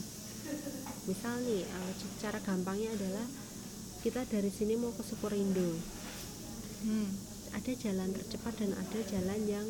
[1.05, 3.26] misal nih eh, cara gampangnya adalah
[4.01, 5.70] kita dari sini mau ke Sukurindo
[6.82, 7.09] Hmm.
[7.51, 9.66] ada jalan tercepat dan ada jalan yang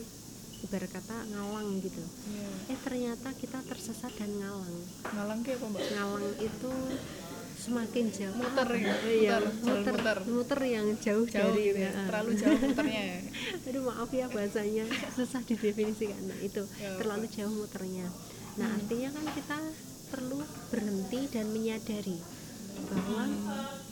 [0.65, 2.01] ibarat kata ngalang gitu.
[2.27, 2.49] Iya.
[2.73, 4.77] eh ternyata kita tersesat dan ngalang.
[5.07, 5.83] Ngalang kayak apa mbak?
[5.87, 6.71] Ngalang itu
[7.55, 8.35] semakin jauh.
[8.35, 10.19] Muter ya, iya, muter, muter, muter.
[10.27, 11.91] muter yang jauh, jauh dari ya ya.
[12.09, 13.21] terlalu jauh muternya ya?
[13.69, 14.85] Aduh maaf ya bahasanya.
[15.13, 16.21] Susah didefinisikan.
[16.25, 16.63] Nah itu.
[16.77, 18.09] Ya, terlalu jauh muternya.
[18.57, 18.79] Nah Hmm.
[18.79, 19.59] artinya kan kita
[20.09, 20.39] perlu
[20.71, 22.19] berhenti dan menyadari
[22.87, 23.23] bahwa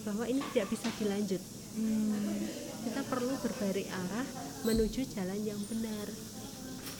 [0.03, 1.41] bahwa ini tidak bisa dilanjut.
[1.73, 2.37] Hmm.
[2.83, 4.27] kita perlu berbalik arah
[4.61, 6.05] menuju jalan yang benar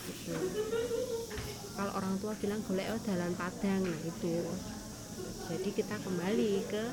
[0.03, 0.33] gitu.
[1.73, 4.35] kalau orang tua bilang golek oh jalan padang nah itu
[5.43, 6.83] jadi kita kembali ke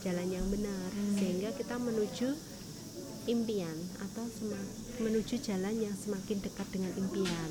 [0.00, 1.16] jalan yang benar Hmm.
[1.18, 2.28] sehingga kita menuju
[3.26, 4.24] impian atau
[4.98, 7.50] menuju jalan yang semakin dekat dengan impian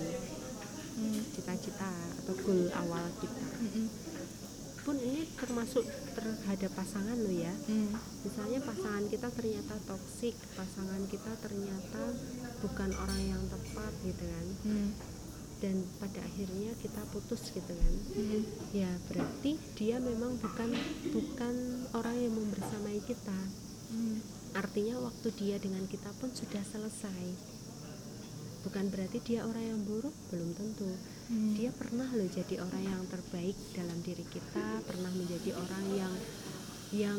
[0.96, 1.20] Hmm.
[1.32, 1.92] cita-cita
[2.24, 3.88] atau goal awal kita Hmm.
[4.86, 5.82] Pun ini termasuk
[6.14, 7.90] terhadap pasangan lo ya Hmm.
[8.22, 12.14] misalnya pasangan kita ternyata toksik pasangan kita ternyata
[12.62, 14.90] bukan orang yang tepat gitu kan Hmm.
[15.58, 18.46] dan pada akhirnya kita putus gitu kan Hmm.
[18.72, 20.70] ya berarti dia memang bukan
[21.10, 21.56] bukan
[21.92, 23.40] orang yang membersamai kita
[23.90, 24.22] Hmm.
[24.54, 27.26] artinya waktu dia dengan kita pun sudah selesai
[28.62, 30.90] bukan berarti dia orang yang buruk belum tentu
[31.26, 31.58] Hmm.
[31.58, 36.14] dia pernah loh jadi orang yang terbaik dalam diri kita pernah menjadi orang yang
[36.94, 37.18] yang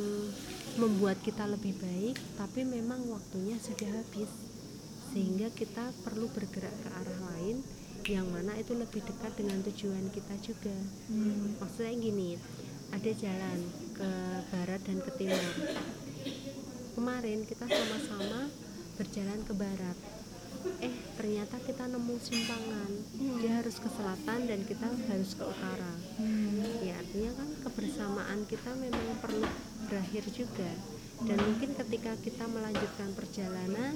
[0.78, 4.30] membuat kita lebih baik tapi memang waktunya sudah habis
[5.11, 7.66] sehingga kita perlu bergerak ke arah lain
[8.07, 10.76] yang mana itu lebih dekat dengan tujuan kita juga
[11.11, 11.59] Hmm.
[11.59, 12.38] maksudnya gini
[12.94, 13.59] ada jalan
[13.90, 14.11] ke
[14.54, 15.54] barat dan ke timur
[16.94, 18.54] kemarin kita sama-sama
[18.94, 19.98] berjalan ke barat
[20.82, 22.90] eh ternyata kita nemu simpangan.
[23.42, 25.94] Dia harus ke selatan dan kita harus ke utara.
[26.16, 26.62] Hmm.
[26.82, 29.46] ya artinya kan kebersamaan kita memang perlu
[29.88, 30.70] berakhir juga.
[31.24, 33.94] Dan mungkin ketika kita melanjutkan perjalanan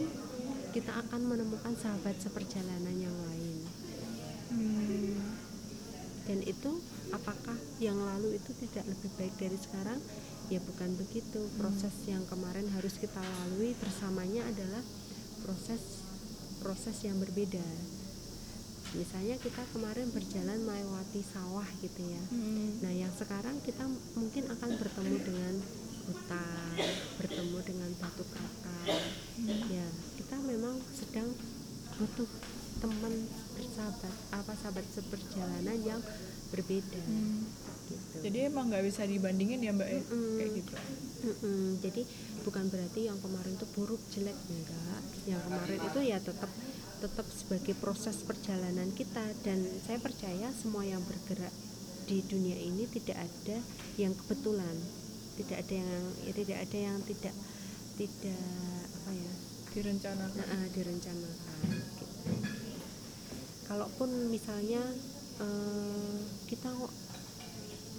[0.71, 3.59] kita akan menemukan sahabat seperjalanan yang lain.
[4.51, 5.15] Hmm.
[6.27, 6.83] dan itu
[7.15, 9.99] apakah yang lalu itu tidak lebih baik dari sekarang?
[10.51, 11.47] Ya bukan begitu.
[11.59, 14.83] Proses yang kemarin harus kita lalui bersamanya adalah
[15.43, 16.10] proses
[16.61, 17.65] proses yang berbeda.
[18.91, 22.23] Misalnya kita kemarin berjalan melewati sawah gitu ya.
[22.29, 22.83] Hmm.
[22.83, 25.55] nah yang sekarang kita mungkin akan bertemu dengan
[26.01, 26.75] hutan
[27.17, 28.99] bertemu dengan batu kakak
[29.71, 29.87] ya
[30.19, 31.29] kita memang sedang
[31.95, 32.27] butuh
[32.81, 33.15] teman
[33.55, 36.01] bersahabat apa sahabat seperjalanan yang
[36.51, 37.47] berbeda Hmm.
[37.87, 38.17] gitu.
[38.27, 40.35] Jadi emang nggak bisa dibandingin ya mbak Mm-mm.
[40.35, 40.75] kayak gitu
[41.21, 42.03] Mm-mm, jadi
[42.49, 45.03] bukan berarti yang kemarin itu buruk jelek enggak.
[45.29, 46.49] Yang kemarin itu ya tetap
[47.01, 49.25] tetap sebagai proses perjalanan kita.
[49.45, 51.53] Dan saya percaya semua yang bergerak
[52.09, 53.61] di dunia ini tidak ada
[54.01, 54.77] yang kebetulan.
[55.37, 57.35] Tidak ada yang ya, tidak ada yang tidak
[58.01, 58.45] tidak
[58.97, 59.33] apa ya?
[59.77, 60.45] Direncanakan.
[60.49, 62.05] Nah, direncanakan gitu.
[63.69, 64.83] Kalaupun misalnya
[65.37, 66.19] eh,
[66.49, 66.73] kita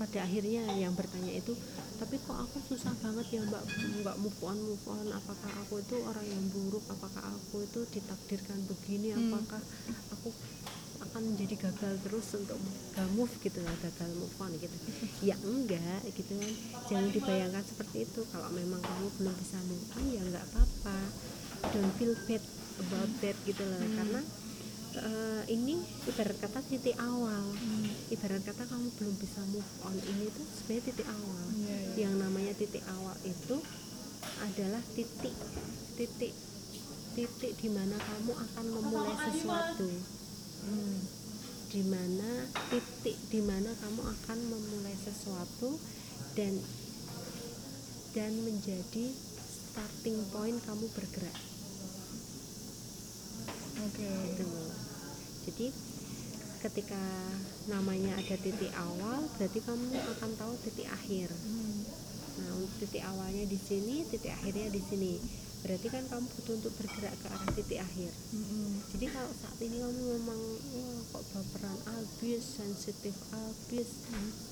[0.01, 1.53] pada akhirnya yang bertanya itu,
[2.01, 3.61] tapi kok aku susah banget ya mbak
[4.01, 5.05] nggak move on move on.
[5.13, 6.81] Apakah aku itu orang yang buruk?
[6.89, 9.13] Apakah aku itu ditakdirkan begini?
[9.13, 9.29] Hmm.
[9.29, 9.61] Apakah
[10.09, 10.33] aku
[11.01, 12.57] akan menjadi gagal terus untuk
[12.93, 14.77] gak move gitu lah gagal move on gitu
[15.25, 16.51] ya enggak gitu kan
[16.87, 20.97] jangan dibayangkan seperti itu kalau memang kamu belum bisa move on ya nggak apa-apa
[21.73, 22.43] don't feel bad
[22.79, 23.97] about that gitu loh Hmm.
[23.97, 24.21] karena
[24.93, 25.75] eh, ini
[26.05, 27.87] ibarat kata titik awal Hmm.
[28.09, 31.95] ibarat kata kamu belum bisa move on ini tuh sebenarnya titik awal Iya, iya.
[32.01, 33.55] yang namanya titik awal itu
[34.41, 35.35] adalah titik
[35.95, 36.33] titik
[37.11, 39.89] titik di mana kamu akan memulai sesuatu
[40.61, 40.97] Hmm.
[41.67, 42.31] di mana
[42.67, 45.79] titik di mana kamu akan memulai sesuatu
[46.35, 46.59] dan
[48.11, 49.07] dan menjadi
[49.71, 51.37] starting point kamu bergerak
[53.81, 54.80] oke gitu loh.
[55.43, 55.67] Jadi
[56.61, 57.01] ketika
[57.65, 61.81] namanya ada titik awal berarti kamu akan tahu titik akhir Hmm.
[62.37, 65.13] nah untuk titik awalnya di sini titik akhirnya di sini
[65.61, 68.81] berarti kan kamu butuh untuk bergerak ke arah titik akhir Mm-mm.
[68.89, 70.41] jadi kalau saat ini kamu memang
[70.73, 73.89] wah kok baperan abis sensitif abis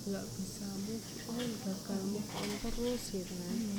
[0.05, 3.77] nggak bisa move on gagal move on terus gitu kan Mm.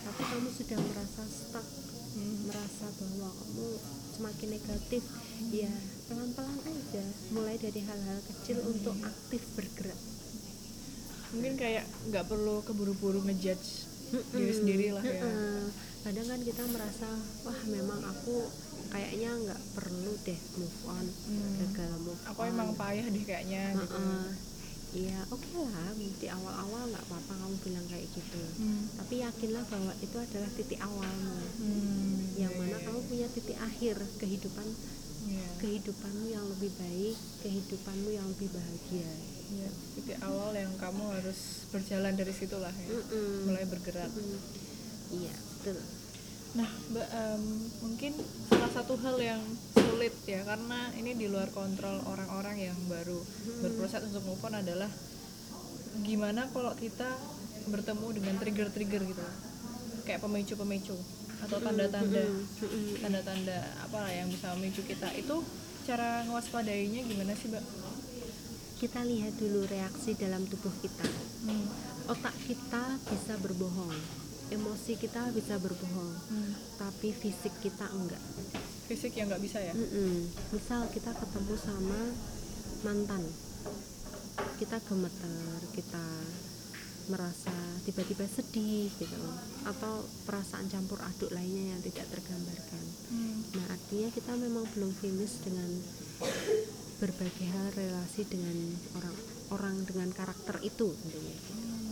[0.00, 1.68] tapi kamu sudah merasa stuck
[2.10, 2.48] Mm.
[2.48, 3.66] merasa bahwa kamu
[4.10, 5.02] semakin negatif
[5.52, 5.72] ya
[6.10, 9.94] pelan-pelan aja mulai dari hal-hal kecil untuk aktif bergerak
[11.30, 13.86] mungkin kayak nggak perlu keburu-buru ngejudge
[14.34, 15.70] diri sendiri lah ya Heeh.
[16.02, 17.06] kadang kan kita merasa
[17.40, 18.50] wah memang aku
[18.90, 21.52] kayaknya nggak perlu deh move on Hmm.
[21.62, 24.28] gagal move aku on emang payah deh kayaknya gitu Heeh.
[24.90, 28.90] Iya oke lah di awal-awal nggak apa-apa kamu bilang kayak gitu Hmm.
[28.98, 32.82] tapi yakinlah bahwa itu adalah titik awalmu Hmm, yang iya, mana iya.
[32.82, 34.98] kamu punya titik akhir kehidupan Iya.
[35.60, 39.10] Kehidupanmu yang lebih baik kehidupanmu yang lebih bahagia.
[39.50, 42.88] Iya, titik awal yang kamu harus berjalan dari situ lah ya.
[42.88, 43.50] Mm-mm.
[43.50, 44.08] mulai bergerak.
[44.08, 44.38] Mm.
[45.10, 45.78] iya betul.
[46.50, 47.44] Nah, Mbak, em,
[47.86, 48.12] mungkin
[48.50, 53.22] salah satu hal yang sulit ya karena ini di luar kontrol orang-orang yang baru
[53.62, 54.90] berproses untuk move on adalah
[56.02, 57.06] gimana kalau kita
[57.70, 59.26] bertemu dengan trigger-trigger gitu,
[60.08, 60.96] kayak pemicu-pemicu
[61.40, 62.22] atau tanda-tanda
[62.98, 65.36] tanda-tanda apa lah yang bisa memicu kita itu
[65.82, 67.64] cara ngewaspadainya gimana sih, Mbak?
[68.76, 71.04] kita lihat dulu reaksi dalam tubuh kita
[71.40, 71.64] Hmm.
[72.06, 73.92] otak kita bisa berbohong
[74.50, 76.52] emosi kita bisa berbohong Hmm.
[76.76, 78.20] tapi fisik kita enggak
[78.84, 79.70] Fisik yang nggak bisa ya?
[79.70, 80.26] Mm-mm.
[80.50, 82.00] misal kita ketemu sama
[82.82, 83.22] mantan
[84.56, 85.32] kita gemeter
[85.70, 86.04] kita
[87.10, 87.50] merasa
[87.82, 89.18] tiba-tiba sedih gitu
[89.66, 93.42] atau perasaan campur aduk lainnya yang tidak tergambarkan Hmm.
[93.58, 95.66] nah artinya kita memang belum finish dengan
[97.02, 98.54] berbagai hal relasi dengan
[98.94, 99.16] orang
[99.50, 101.90] orang dengan karakter itu tentunya Hmm.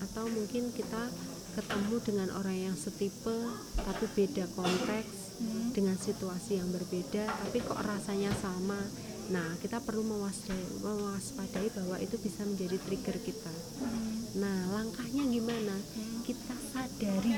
[0.00, 1.12] atau mungkin kita
[1.52, 3.36] ketemu dengan orang yang setipe
[3.76, 5.76] tapi beda konteks Hmm.
[5.76, 8.80] dengan situasi yang berbeda tapi kok rasanya sama
[9.26, 14.22] nah kita perlu mewaspadai, mewaspadai bahwa itu bisa menjadi trigger kita Hmm.
[14.36, 16.22] nah langkahnya gimana Hmm.
[16.22, 17.34] kita sadari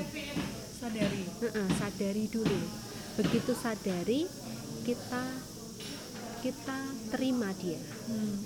[0.78, 1.26] Sadari.
[1.42, 2.60] Heeh, sadari dulu
[3.16, 4.30] begitu sadari
[4.84, 5.24] kita
[6.38, 6.78] kita
[7.10, 8.36] terima dia Hmm.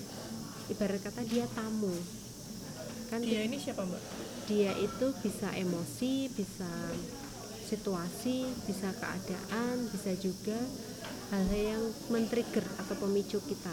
[0.67, 1.93] ibarat kata dia tamu
[3.07, 4.03] kan Dia ini siapa, Mbak?
[4.49, 6.73] dia itu bisa emosi bisa
[7.63, 10.57] situasi bisa keadaan bisa juga
[11.33, 13.73] hal-hal yang men-trigger atau pemicu kita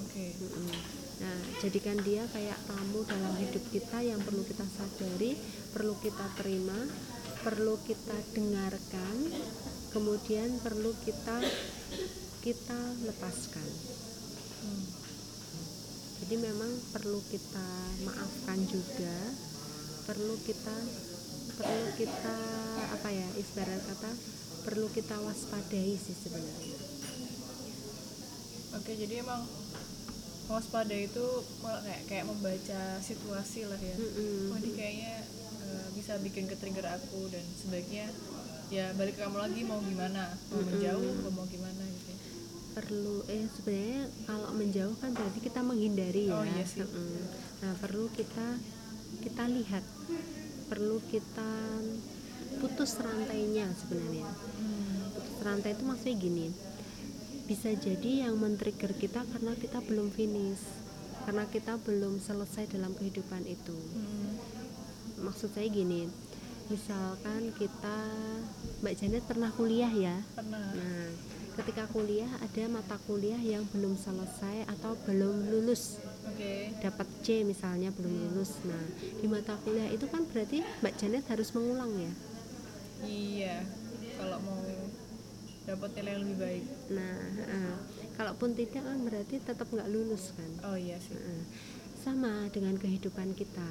[0.00, 0.32] Oke.
[0.40, 0.72] Mm-mm.
[1.20, 5.36] nah jadikan dia kayak tamu dalam hidup kita yang perlu kita sadari
[5.76, 6.78] perlu kita terima
[7.44, 9.14] perlu kita dengarkan
[9.92, 11.36] kemudian perlu kita
[12.40, 13.68] kita lepaskan
[14.58, 14.84] Hmm.
[16.18, 17.68] jadi memang perlu kita
[18.02, 19.16] maafkan juga
[20.02, 20.76] perlu kita
[21.54, 22.36] perlu kita
[22.90, 24.10] apa ya ibarat kata
[24.68, 26.76] perlu kita waspadai sih sebenarnya
[28.70, 29.48] Oke, jadi emang
[30.46, 31.24] waspada itu
[31.58, 33.96] malah kayak kayak membaca situasi lah ya.
[33.96, 34.48] Mm-mm.
[34.48, 35.14] Wah, ini kayaknya
[35.62, 38.12] eh, bisa bikin ke trigger aku dan sebaiknya
[38.68, 40.36] ya balik ke kamu lagi mau gimana?
[40.46, 40.68] Mau Mm-mm.
[40.68, 42.08] menjauh atau mau gimana gitu.
[42.08, 42.16] ya.
[42.70, 46.84] perlu eh sebenarnya kalau menjauh kan berarti kita menghindari ya Oh, iya sih.
[46.84, 47.24] Mm-mm.
[47.58, 48.46] nah perlu kita
[49.20, 49.84] kita lihat
[50.68, 51.50] perlu kita
[52.56, 55.12] putus rantainya sebenarnya Hmm.
[55.12, 56.46] putus rantai itu maksudnya gini
[57.44, 60.60] bisa jadi yang men-trigger kita karena kita belum finish
[61.22, 64.32] karena kita belum selesai dalam kehidupan itu Hmm.
[65.20, 66.08] maksud saya gini
[66.66, 67.98] misalkan kita
[68.78, 70.68] Mbak Janet pernah kuliah ya Pernah.
[70.70, 71.08] nah
[71.56, 76.70] ketika kuliah ada mata kuliah yang belum selesai atau belum lulus Oke.
[76.78, 81.50] dapat C misalnya belum lulus nah di mata kuliah itu kan berarti Mbak Janet harus
[81.50, 82.12] mengulang ya
[83.00, 83.62] Iya.
[84.14, 84.60] Kalau mau
[85.64, 86.64] dapat nilai yang lebih baik.
[86.88, 87.76] nah heeh.
[88.14, 91.12] kalaupun tidak kan berarti tetap nggak lulus kan Oh iya sih.
[91.12, 91.42] Heeh.
[91.98, 93.68] sama dengan kehidupan kita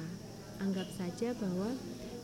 [0.58, 1.74] anggap saja bahwa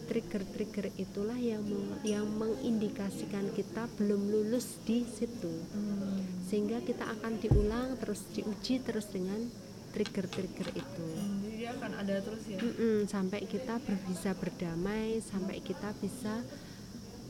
[0.04, 6.22] trigger-trigger itulah yang meng- yang mengindikasikan kita belum lulus di situ Hmm.
[6.44, 9.42] sehingga kita akan diulang terus diuji terus dengan
[9.90, 12.58] trigger-trigger itu Hmm, Jadi dia akan ada terus ya.
[12.58, 13.74] Mm-mm, sampai kita
[14.04, 16.44] bisa berdamai sampai kita bisa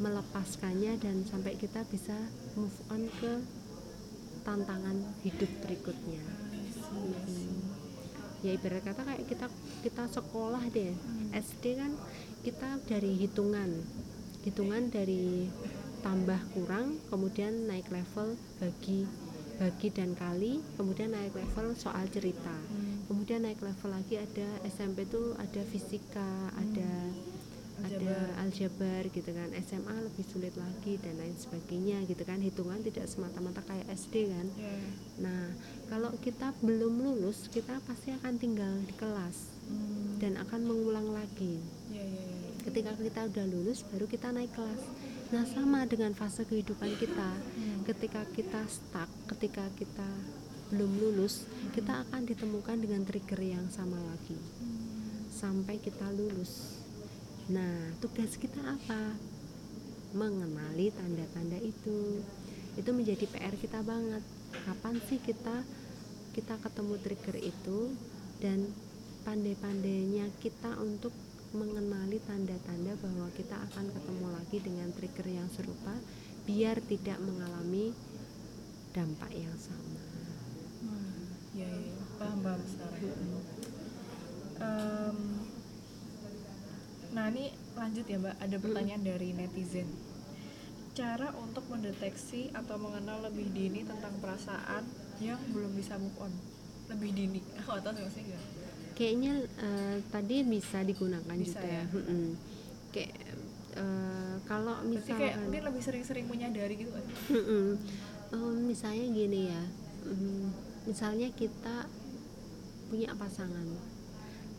[0.02, 2.14] melepaskannya dan sampai kita bisa
[2.58, 3.32] move on ke
[4.42, 6.22] tantangan hidup berikutnya.
[6.94, 7.58] Mm-mm.
[8.44, 9.46] ya ibarat kata kayak kita
[9.82, 10.92] kita sekolah deh.
[11.32, 11.92] SD kan
[12.44, 13.80] kita dari hitungan.
[14.44, 15.48] Hitungan dari
[16.04, 19.08] tambah kurang kemudian naik level bagi
[19.56, 22.52] bagi dan kali kemudian naik level soal cerita.
[22.52, 23.08] Hmm.
[23.08, 26.90] kemudian naik level lagi ada SMP tuh ada fisika ada
[27.76, 29.02] ada Aljabar.
[29.08, 33.90] gitu kan SMA lebih sulit lagi dan lain sebagainya gitu kan hitungan tidak semata-mata kayak
[33.90, 34.74] SD kan Ya.
[35.18, 35.42] nah
[35.88, 40.20] kalau kita belum lulus kita pasti akan tinggal di kelas Hmm.
[40.20, 41.56] dan akan mengulang lagi
[41.88, 42.52] Ya, ya, ya.
[42.62, 44.82] ketika kita udah lulus baru kita naik kelas
[45.30, 47.80] nah sama dengan fase kehidupan kita Hmm.
[47.82, 50.06] ketika kita stuck ketika kita
[50.68, 54.36] belum lulus kita akan ditemukan dengan trigger yang sama lagi
[55.30, 56.73] sampai kita lulus
[57.52, 59.16] nah tugas kita apa
[60.16, 62.22] mengenali tanda-tanda itu
[62.74, 64.22] itu menjadi PR kita banget
[64.64, 65.66] kapan sih kita
[66.32, 67.94] kita ketemu trigger itu
[68.40, 68.66] dan
[69.28, 71.12] pandai-pandainya kita untuk
[71.54, 75.94] mengenali tanda-tanda bahwa kita akan ketemu lagi dengan trigger yang serupa
[76.44, 77.94] biar tidak mengalami
[78.94, 80.14] dampak yang sama
[80.84, 81.32] Hmm.
[81.56, 82.04] Ya, ya, ya.
[82.20, 83.00] Paham, paham sekarang.
[84.60, 85.18] Em,
[87.14, 89.86] nah ini lanjut ya mbak, ada pertanyaan dari netizen.
[90.94, 94.82] Cara untuk mendeteksi atau mengenal lebih dini tentang perasaan
[95.22, 96.34] yang belum bisa move on.
[96.90, 98.42] Lebih dini, sih maksudnya nggak?
[98.94, 101.84] kayaknya eh, tadi bisa digunakan Bisa juga ya?
[101.90, 102.24] Mm-mm.
[102.94, 103.14] kayak
[103.74, 107.04] eh, kalau Berarti kayak mungkin lebih sering-sering menyadari gitu kan?
[108.34, 109.62] Em, misalnya gini ya
[110.06, 110.46] mm,
[110.86, 111.90] misalnya kita
[112.86, 113.66] punya pasangan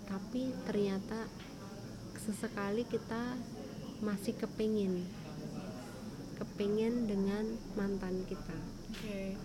[0.05, 1.25] tapi ternyata
[2.25, 3.37] sesekali kita
[4.01, 5.05] masih kepingin.
[6.41, 7.45] Kepingin dengan
[7.77, 8.57] mantan kita.
[8.91, 9.37] Oke.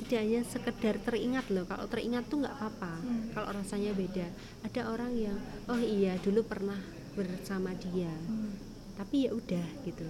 [0.00, 2.98] tidak hanya sekedar teringat loh kalau teringat tuh nggak apa-apa.
[2.98, 3.30] Hmm.
[3.36, 4.26] kalau rasanya beda.
[4.66, 5.38] Ada orang yang
[5.70, 6.78] oh iya dulu pernah
[7.14, 8.10] bersama dia.
[8.10, 8.56] Hmm.
[8.98, 10.08] tapi ya udah gitu.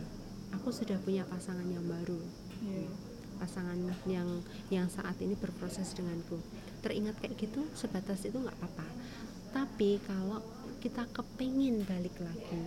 [0.57, 2.23] Aku sudah punya pasangan yang baru.
[2.65, 2.89] Iya.
[3.41, 4.29] pasangan yang
[4.69, 6.41] yang saat ini berproses denganku.
[6.85, 8.87] Teringat kayak gitu sebatas itu nggak apa-apa.
[9.51, 10.41] Tapi kalau
[10.81, 12.63] kita kepingin balik lagi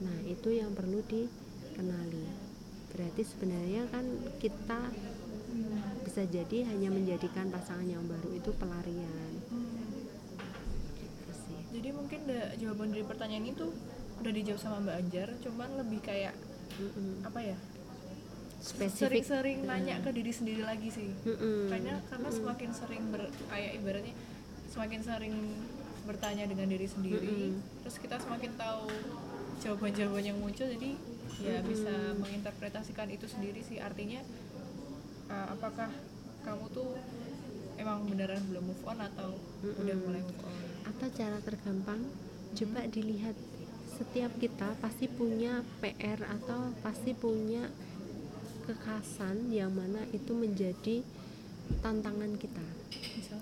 [0.00, 2.24] nah itu yang perlu dikenali
[2.90, 4.06] berarti sebenarnya kan
[4.38, 4.80] kita
[6.00, 9.32] bisa jadi hanya menjadikan pasangan yang baru itu pelarian
[10.96, 13.66] gitu sih Jadi mungkin da- jawaban dari pertanyaan itu
[14.20, 16.34] udah dijawab sama Mbak Anjar, cuman lebih kayak
[16.76, 17.24] Mm-mm.
[17.24, 17.56] apa ya?
[18.60, 21.08] spesifik Sering-sering nanya ke diri sendiri lagi sih.
[21.24, 21.72] Mm-mm.
[21.72, 24.12] Karena karena semakin sering ber, kayak ibaratnya
[24.68, 25.34] semakin sering
[26.10, 27.86] bertanya dengan diri sendiri, Mm-mm.
[27.86, 28.90] terus kita semakin tahu
[29.62, 30.98] jawaban-jawaban yang muncul, jadi
[31.38, 33.78] ya bisa menginterpretasikan itu sendiri sih.
[33.78, 34.18] Artinya
[35.30, 35.88] uh, apakah
[36.42, 36.98] kamu tuh
[37.78, 40.04] emang beneran belum move on atau udah Mm-mm.
[40.04, 40.54] mulai move on?
[40.90, 42.00] atau cara tergampang
[42.50, 43.36] coba dilihat
[43.88, 47.68] setiap kita pasti punya PR atau pasti punya
[48.68, 51.04] kekhasan yang mana itu menjadi
[51.80, 53.40] tantangan kita Misal?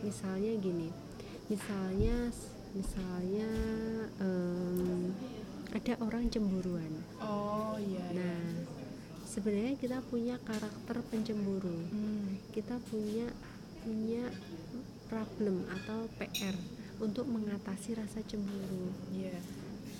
[0.00, 0.88] misalnya gini
[1.50, 2.30] misalnya
[2.70, 3.50] misalnya
[4.22, 5.10] em,
[5.70, 8.06] ada orang cemburuan Oh iya.
[8.08, 8.14] iya.
[8.14, 8.40] nah
[9.26, 12.38] sebenarnya kita punya karakter pencemburu Hmm.
[12.50, 13.26] kita punya
[13.82, 14.30] punya
[15.08, 16.54] problem atau PR
[17.00, 18.92] untuk mengatasi rasa cemburu.
[19.08, 19.40] Iya.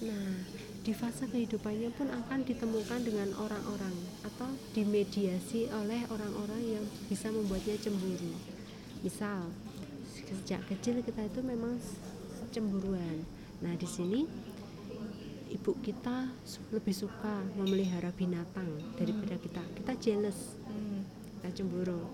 [0.05, 0.45] Nah,
[0.81, 7.81] di fase kehidupannya pun akan ditemukan dengan orang-orang atau dimediasi oleh orang-orang yang bisa membuatnya
[7.81, 8.37] cemburu.
[9.01, 9.49] Misal,
[10.31, 11.77] sejak kecil kita itu memang
[12.51, 13.27] cemburuan.
[13.61, 14.25] Nah, di sini
[15.51, 16.31] ibu kita
[16.71, 19.63] lebih suka memelihara binatang daripada kita.
[19.75, 21.03] Kita jealous Hmm.
[21.41, 22.07] kita cemburu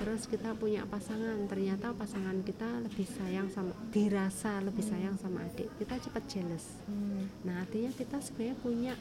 [0.00, 5.68] terus kita punya pasangan ternyata pasangan kita lebih sayang sama dirasa lebih sayang sama adik
[5.76, 7.28] kita cepat jealous Hmm.
[7.44, 8.92] nah artinya kita sebenarnya punya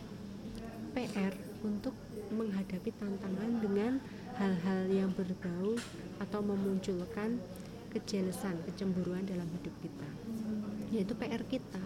[0.91, 1.34] PR
[1.64, 1.95] untuk
[2.30, 4.04] menghadapi tantangan dengan
[4.36, 5.80] hal-hal yang berbau
[6.20, 7.39] atau memunculkan
[7.92, 10.10] kejelesan kecemburuan dalam hidup kita.
[10.92, 11.86] Yaitu PR kita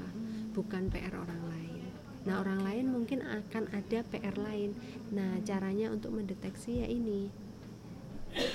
[0.54, 1.84] bukan PR orang lain.
[2.26, 4.78] Nah orang lain mungkin akan ada PR lain.
[5.12, 7.30] Nah caranya untuk mendeteksi ya ini.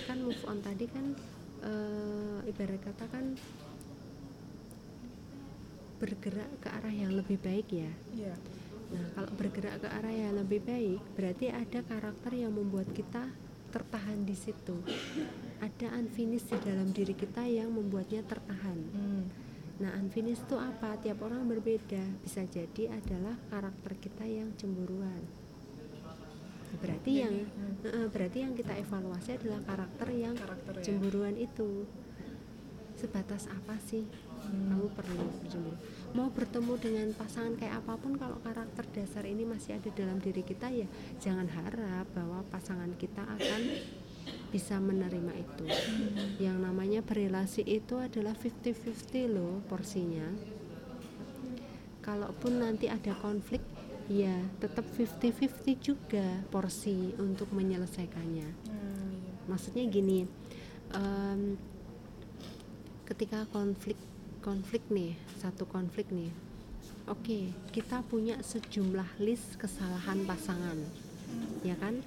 [0.06, 1.14] Kan move on tadi kan
[1.62, 3.34] eh, ibarat kata kan
[6.00, 7.92] bergerak ke arah yang lebih baik ya.
[8.16, 8.34] Iya.
[8.90, 13.30] Nah, kalau bergerak ke arah yang lebih baik, berarti ada karakter yang membuat kita
[13.70, 14.80] tertahan di situ.
[15.60, 18.78] Ada unfinished di dalam diri kita yang membuatnya tertahan.
[18.96, 19.24] Hmm.
[19.80, 20.96] Nah, unfinished itu apa?
[21.00, 22.00] Tiap orang berbeda.
[22.24, 25.20] Bisa jadi adalah karakter kita yang cemburuan.
[26.80, 28.08] Berarti Jadi, yang hmm.
[28.08, 30.84] berarti yang kita evaluasi adalah karakter yang Karakter ya.
[30.86, 31.84] cemburuan itu.
[32.96, 34.04] Sebatas apa sih
[34.40, 34.72] Hmm.
[34.72, 35.76] kamu perlu bercemburu?
[36.16, 40.40] Mau bertemu dengan pasangan kayak apa pun kalau karakter dasar ini masih ada dalam diri
[40.40, 40.88] kita ya
[41.20, 43.60] jangan harap bahwa pasangan kita akan
[44.50, 45.64] bisa menerima itu.
[46.42, 50.26] Yang namanya berelasi itu adalah 50-50 loh porsinya.
[52.00, 53.62] Kalaupun nanti ada konflik
[54.10, 58.48] ya tetap 50-50 juga porsi untuk menyelesaikannya.
[59.46, 60.26] Maksudnya gini
[60.94, 61.58] em,
[63.06, 63.98] ketika konflik
[64.40, 66.32] konflik nih satu konflik nih
[67.10, 70.78] oke kita punya sejumlah list kesalahan pasangan
[71.66, 72.00] ya kan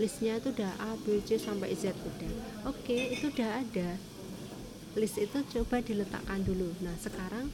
[0.00, 2.32] listnya itu udah A B C sampai Z udah.
[2.68, 3.96] Oke itu udah ada.
[4.96, 6.72] List itu coba diletakkan dulu.
[6.84, 7.48] Nah sekarang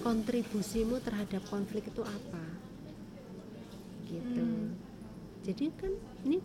[0.00, 2.44] kontribusimu terhadap konflik itu apa?
[4.08, 4.40] Gitu.
[4.40, 4.72] Hmm.
[5.44, 5.92] jadi kan
[6.24, 6.40] ini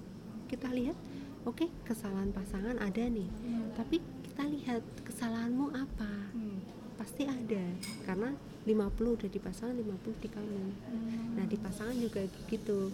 [0.51, 0.99] kita lihat
[1.47, 3.23] oke kesalahan pasangan ada nih.
[3.23, 3.71] Hmm.
[3.79, 6.11] tapi kita lihat kesalahanmu apa?
[6.35, 6.59] Hmm.
[6.99, 7.63] pasti ada.
[8.03, 10.55] Karena 50 udah di pasangan 50 di kamu
[10.91, 11.35] Hmm.
[11.39, 12.91] nah di pasangan juga gitu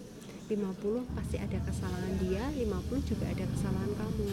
[0.50, 4.30] 50 pasti ada kesalahan dia 50 juga ada kesalahan kamu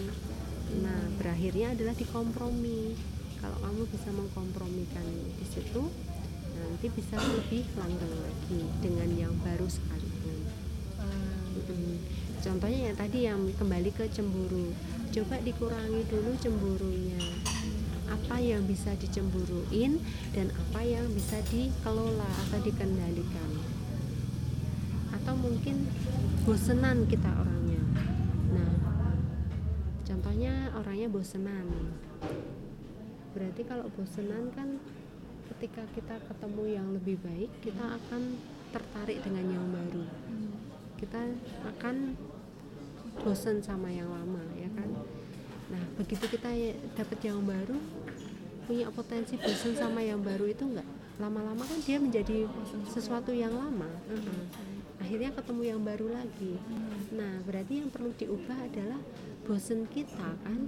[0.81, 2.97] nah berakhirnya adalah di kompromi
[3.37, 5.05] kalau kamu bisa mengkompromikan
[5.37, 5.87] di situ
[6.57, 10.41] nanti bisa lebih langgeng lagi dengan yang baru sekalipun
[10.97, 11.05] Ah,
[11.53, 12.01] Mm-mm.
[12.41, 14.73] Contohnya yang tadi yang kembali ke cemburu.
[15.13, 17.21] Coba dikurangi dulu cemburunya.
[18.07, 19.99] Apa yang bisa dicemburuin
[20.31, 23.56] dan apa yang bisa dikelola atau dikendalikan.
[25.39, 25.75] Mungkin
[26.43, 27.81] bosenan kita orangnya.
[28.53, 28.71] Nah,
[30.03, 31.67] contohnya orangnya bosenan.
[33.37, 34.81] Berarti kalau bosenan kan
[35.55, 38.35] ketika kita ketemu yang lebih baik, kita akan
[38.71, 40.03] tertarik dengan yang baru
[40.97, 41.21] kita
[41.77, 42.17] akan
[43.21, 44.89] bosan sama yang lama ya kan
[45.67, 46.49] nah begitu kita
[46.97, 47.77] dapat yang baru
[48.65, 52.49] punya potensi bosan sama yang baru itu enggak lama-lama kan dia menjadi
[52.89, 54.76] sesuatu yang lama Heeh.
[55.07, 56.59] Akhirnya ketemu yang baru lagi
[57.09, 58.99] nah berarti yang perlu diubah adalah
[59.41, 60.59] bosan kita kan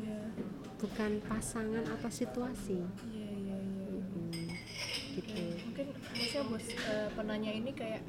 [0.00, 0.32] Iya.
[0.78, 4.00] bukan pasangan atau situasi Iya, iya, iya.
[4.00, 4.48] Mm,
[5.12, 5.32] gitu
[5.62, 8.00] mungkin maksudnya bos eh, penanya ini kayak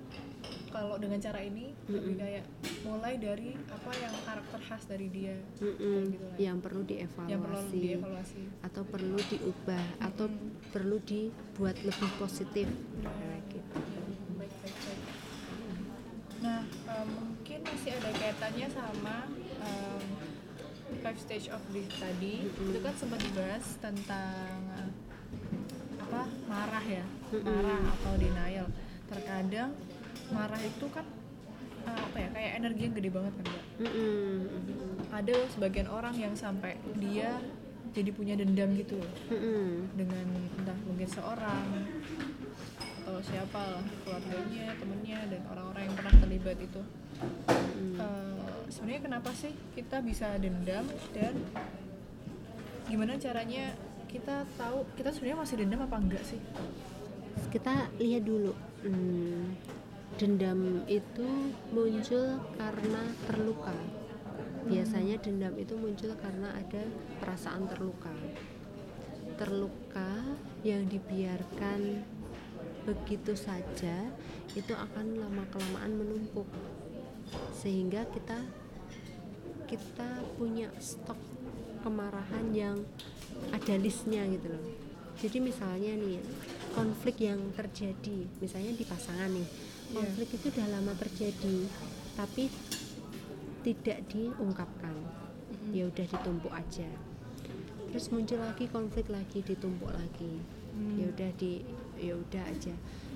[0.69, 2.17] kalau dengan cara ini lebih Mm-mm.
[2.17, 2.43] kayak
[2.81, 6.37] mulai dari apa yang karakter khas dari dia Mm-mm, gitu lah.
[6.39, 10.49] yang perlu dievaluasi yang perlu dievaluasi atau perlu diubah atau Mm.
[10.71, 12.67] perlu dibuat lebih positif
[13.03, 13.79] Nah, Kayak gitu.
[16.43, 19.31] Nah em, mungkin masih ada kaitannya sama
[19.63, 20.03] em,
[20.99, 22.45] five stage of grief tadi.
[22.45, 22.75] Mm-mm.
[22.75, 24.91] itu kan sempat dibahas tentang eh,
[26.03, 27.05] apa marah ya.
[27.31, 28.67] Marah atau denial.
[29.07, 29.71] Terkadang
[30.35, 31.07] marah itu kan
[31.87, 33.63] eh, apa ya kayak energi yang gede banget kan mbak?
[33.87, 34.35] Mm-mm,
[35.15, 37.39] ada sebagian orang yang sampai dia
[37.95, 39.13] jadi punya dendam gitu loh.
[39.31, 40.27] Mm-mm, dengan
[40.59, 41.87] entah mungkin seorang
[43.13, 46.81] atau siapa lah keluarganya temennya dan orang-orang yang pernah terlibat itu.
[47.21, 47.93] Mm-mm.
[48.01, 50.81] Eh, sebenarnya kenapa sih kita bisa dendam
[51.13, 51.37] dan
[52.89, 53.77] gimana caranya
[54.09, 56.41] kita tahu kita sebenarnya masih dendam apa enggak sih?
[57.53, 59.61] Kita lihat dulu hmm,
[60.17, 63.77] dendam itu muncul karena terluka.
[64.65, 66.81] Biasanya dendam itu muncul karena ada
[67.21, 68.09] perasaan terluka.
[69.37, 70.33] Terluka
[70.65, 72.09] yang dibiarkan
[72.83, 74.11] begitu saja
[74.53, 76.47] itu akan lama kelamaan menumpuk.
[77.55, 78.37] Sehingga kita
[79.65, 81.17] kita punya stok
[81.81, 82.77] kemarahan yang
[83.49, 84.65] ada listnya gitu loh.
[85.17, 86.19] Jadi misalnya nih
[86.75, 89.47] konflik yang terjadi misalnya di pasangan nih
[89.83, 89.99] Iya.
[89.99, 91.57] konflik itu udah lama terjadi
[92.17, 92.49] tapi
[93.61, 94.95] tidak diungkapkan.
[95.71, 96.89] Ya udah ditumpuk aja.
[97.93, 100.41] Terus muncul lagi konflik lagi ditumpuk lagi
[100.73, 100.97] Hmm.
[100.97, 101.61] ya udah di
[101.95, 102.73] ya udah aja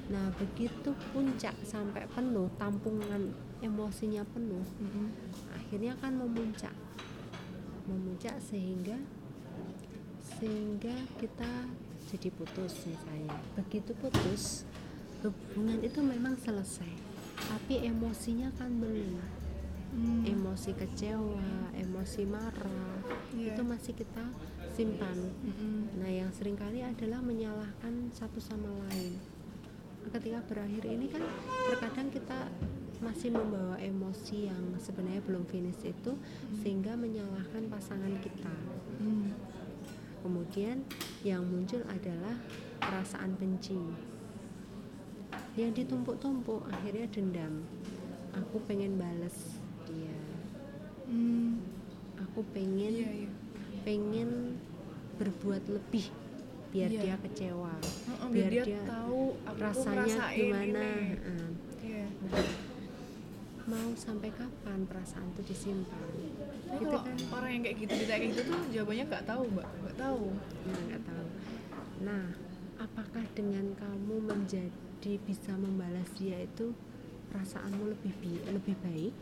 [0.07, 5.09] nah begitu puncak sampai penuh tampungan emosinya penuh Mm-mm.
[5.51, 6.71] akhirnya kan memuncak
[7.85, 8.95] memuncak sehingga
[10.21, 11.49] sehingga kita
[12.07, 14.63] jadi putus misalnya begitu putus
[15.25, 16.93] hubungan itu memang selesai
[17.35, 19.17] tapi emosinya kan belum
[19.87, 20.19] Hmm.
[20.27, 21.41] emosi kecewa
[21.73, 22.99] emosi marah
[23.33, 23.55] Iya.
[23.55, 24.19] itu masih kita
[24.77, 25.17] simpan.
[25.97, 29.17] Nah yang sering kali adalah menyalahkan satu sama lain.
[30.13, 31.25] Ketika berakhir ini kan
[31.73, 32.45] terkadang kita
[33.01, 36.13] masih membawa emosi yang sebenarnya belum finish itu
[36.61, 38.53] sehingga menyalahkan pasangan kita.
[39.01, 39.33] Hmm.
[40.25, 40.81] kemudian
[41.23, 42.35] yang muncul adalah
[42.83, 43.77] perasaan benci.
[45.55, 47.63] Yang ditumpuk-tumpuk akhirnya dendam.
[48.35, 49.57] Aku pengen bales
[49.87, 50.17] dia.
[51.07, 51.63] Hmm.
[52.17, 53.31] aku pengen Iya, iya.
[53.87, 54.59] pengen
[55.17, 56.05] berbuat lebih
[56.67, 57.01] biar Iya.
[57.01, 61.15] dia kecewa Heeh, biar biar dia, dia tahu aku rasanya gimana ini.
[61.15, 61.49] Heeh.
[61.79, 62.07] Iya.
[63.67, 66.07] mau sampai kapan perasaan itu disimpan
[66.63, 69.43] Tapi itu kalau kan orang yang kayak gitu ditanya kayak gitu tuh jawabannya nggak tahu
[69.49, 70.23] mbak nggak tahu
[70.63, 71.25] nah nggak tahu
[71.99, 72.23] nah
[72.77, 74.71] apakah dengan kamu menjadi
[75.19, 76.71] bisa membalas dia itu
[77.27, 79.13] perasaanmu lebih bi- lebih baik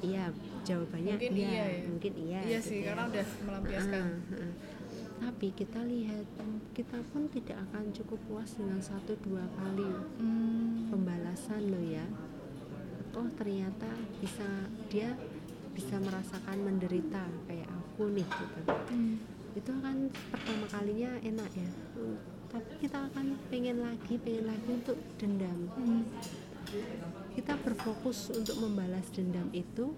[0.00, 1.82] iya jawabannya Mungkin iya, iya ya.
[1.86, 2.86] mungkin iya iya gitu sih ya.
[2.90, 4.52] karena udah melampiaskan Ah, ah.
[5.18, 6.24] Tapi kita lihat
[6.72, 10.88] kita pun tidak akan cukup puas dengan satu dua kali Hmm.
[10.88, 12.04] pembalasan lo ya
[13.12, 13.88] oh ternyata
[14.18, 14.46] bisa
[14.88, 15.12] dia
[15.72, 19.16] bisa merasakan menderita kayak aku nih gitu Hmm.
[19.52, 19.96] itu kan
[20.30, 22.16] pertama kalinya enak ya Hmm,
[22.48, 26.04] tapi kita akan pengen lagi pengen lagi untuk dendam Hmm.
[27.32, 29.92] kita berfokus untuk membalas dendam itu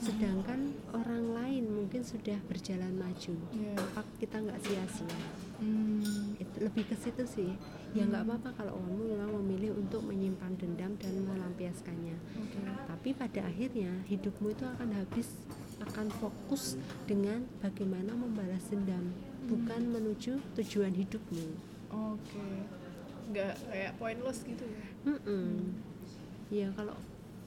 [0.00, 3.76] sedangkan orang lain mungkin sudah berjalan maju Iya.
[3.92, 5.20] apa kita nggak sia-sia
[5.60, 6.32] Hmm.
[6.34, 7.52] itu lebih ke situ sih
[7.92, 12.60] ya nggak apa-apa kalau kamu memang memilih untuk menyimpan dendam dan melampiaskannya Oke.
[12.86, 15.36] tapi pada akhirnya hidupmu itu akan habis
[15.80, 19.12] akan fokus dengan bagaimana membalas dendam
[19.44, 21.44] bukan menuju tujuan hidupmu
[21.90, 22.46] Oke.
[23.28, 24.84] Nggak kayak pointless gitu ya.
[25.04, 25.76] Mm-mm.
[26.48, 26.96] ya kalau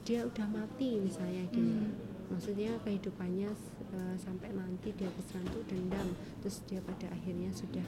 [0.00, 2.13] dia udah mati misalnya gini Hmm.
[2.34, 3.50] Maksudnya kehidupannya
[3.94, 6.10] eh, sampai nanti dia tuh dendam
[6.42, 7.86] terus dia pada akhirnya sudah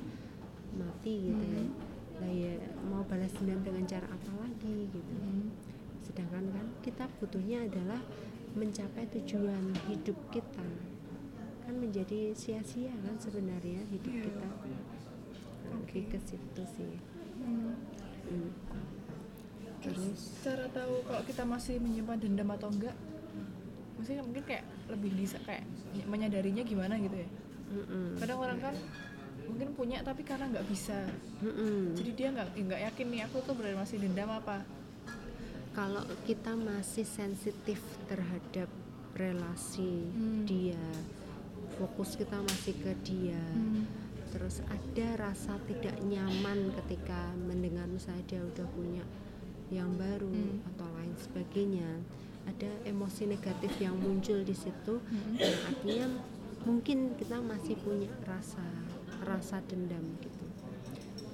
[0.72, 1.74] mati gitu ya Hmm.
[2.16, 2.52] lah ya
[2.86, 5.50] mau balas dendam dengan cara apa lagi gitu Hmm.
[6.00, 8.00] sedangkan kan kita butuhnya adalah
[8.54, 10.64] mencapai tujuan hidup kita
[11.60, 14.24] kan menjadi sia-sia kan sebenarnya hidup Iya.
[14.24, 14.48] kita
[15.66, 16.94] lebih ke situ sih
[17.36, 17.74] Hmm.
[18.26, 18.50] Hmm.
[19.76, 22.96] terus cara tahu kalau kita masih menyimpan dendam atau enggak
[23.96, 25.64] maksudnya mungkin kayak lebih bisa kayak
[26.04, 27.28] menyadarinya gimana gitu ya
[27.72, 28.20] mm-mm.
[28.20, 28.74] kadang orang kan
[29.46, 31.06] mungkin punya tapi karena nggak bisa
[31.40, 31.94] Mm-mm.
[31.94, 34.62] jadi dia nggak nggak yakin nih aku tuh berarti masih dendam apa
[35.72, 38.68] kalau kita masih sensitif terhadap
[39.14, 40.44] relasi Hmm.
[40.44, 40.80] dia
[41.76, 43.40] fokus kita masih ke dia
[44.28, 49.04] terus ada rasa tidak nyaman ketika mendengar misalnya dia udah punya
[49.68, 50.68] yang baru Hmm.
[50.68, 51.88] atau lain sebagainya
[52.46, 55.34] ada emosi negatif yang muncul di situ Hmm.
[55.36, 56.06] yang artinya
[56.66, 58.62] mungkin kita masih punya rasa
[59.22, 60.44] rasa dendam gitu.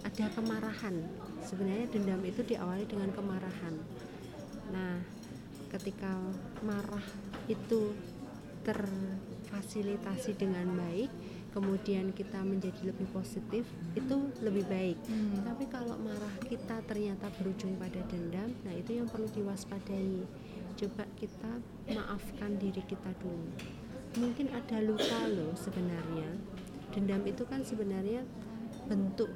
[0.03, 0.99] Ada kemarahan.
[1.47, 3.75] Sebenarnya dendam itu diawali dengan kemarahan.
[4.75, 4.99] Nah
[5.73, 6.13] ketika
[6.61, 7.05] marah
[7.49, 7.97] itu
[8.63, 11.09] terfasilitasi dengan baik
[11.53, 14.97] kemudian kita menjadi lebih positif itu lebih baik.
[15.05, 15.45] Hmm.
[15.45, 20.25] tapi kalau marah kita ternyata berujung pada dendam nah itu yang perlu diwaspadai
[20.83, 21.62] coba kita
[21.95, 23.55] maafkan diri kita dulu.
[24.18, 26.26] Mungkin ada luka loh sebenarnya.
[26.91, 28.26] Dendam itu kan sebenarnya
[28.91, 29.30] bentuk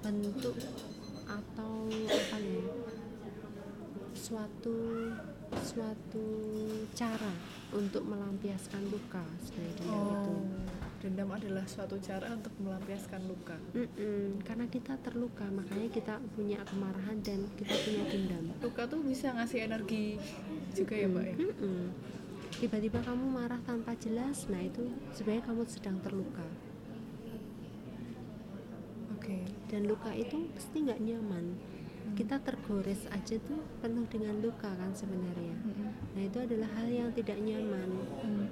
[0.00, 0.56] bentuk
[1.28, 2.64] atau apa ya
[4.16, 5.12] suatu
[5.60, 6.26] suatu
[6.96, 7.34] cara
[7.76, 10.32] untuk melampiaskan luka sebenarnya dendam itu.
[10.32, 13.56] Oh dendam adalah suatu cara untuk melampiaskan luka.
[13.76, 18.44] Mm-mm, karena kita terluka makanya kita punya kemarahan dan kita punya dendam.
[18.64, 20.16] Luka tuh bisa ngasih energi
[20.72, 21.36] juga ya mbak ya?
[21.36, 21.80] Mm-mm.
[22.56, 26.46] tiba-tiba kamu marah tanpa jelas nah itu sebenarnya kamu sedang terluka.
[29.12, 29.44] Oke.
[29.68, 31.52] Dan luka itu pasti nggak nyaman.
[32.16, 35.52] Kita tergores aja tuh penuh dengan luka kan sebenarnya.
[35.52, 35.90] Mm-mm.
[36.16, 37.90] nah itu adalah hal yang tidak nyaman.
[38.24, 38.48] Hmm.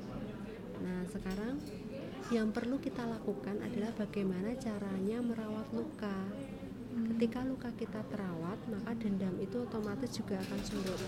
[0.84, 1.57] nah sekarang
[2.31, 6.16] yang perlu kita lakukan adalah bagaimana caranya merawat luka.
[7.14, 11.01] Ketika luka kita terawat maka dendam itu otomatis juga akan surut.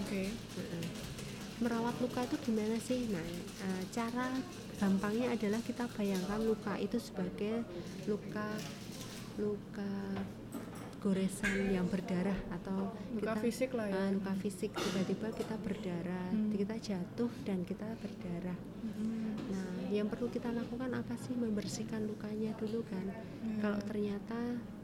[0.00, 0.30] Oke.
[0.30, 0.86] Heeh.
[1.54, 3.06] merawat luka itu gimana sih?
[3.08, 3.22] Nah
[3.62, 4.26] eh, cara
[4.74, 7.62] gampangnya adalah kita bayangkan luka itu sebagai
[8.06, 8.48] luka
[9.38, 9.86] luka
[10.98, 13.94] goresan yang berdarah atau luka kita fisik lah ya.
[13.94, 14.70] eh, luka fisik.
[14.72, 16.50] Tiba-tiba kita berdarah Hmm.
[16.50, 18.58] kita jatuh dan kita berdarah.
[18.82, 19.23] Mm-mm.
[19.94, 23.06] Yang perlu kita lakukan apa sih membersihkan lukanya dulu kan
[23.40, 23.60] Hmm.
[23.60, 24.38] kalau ternyata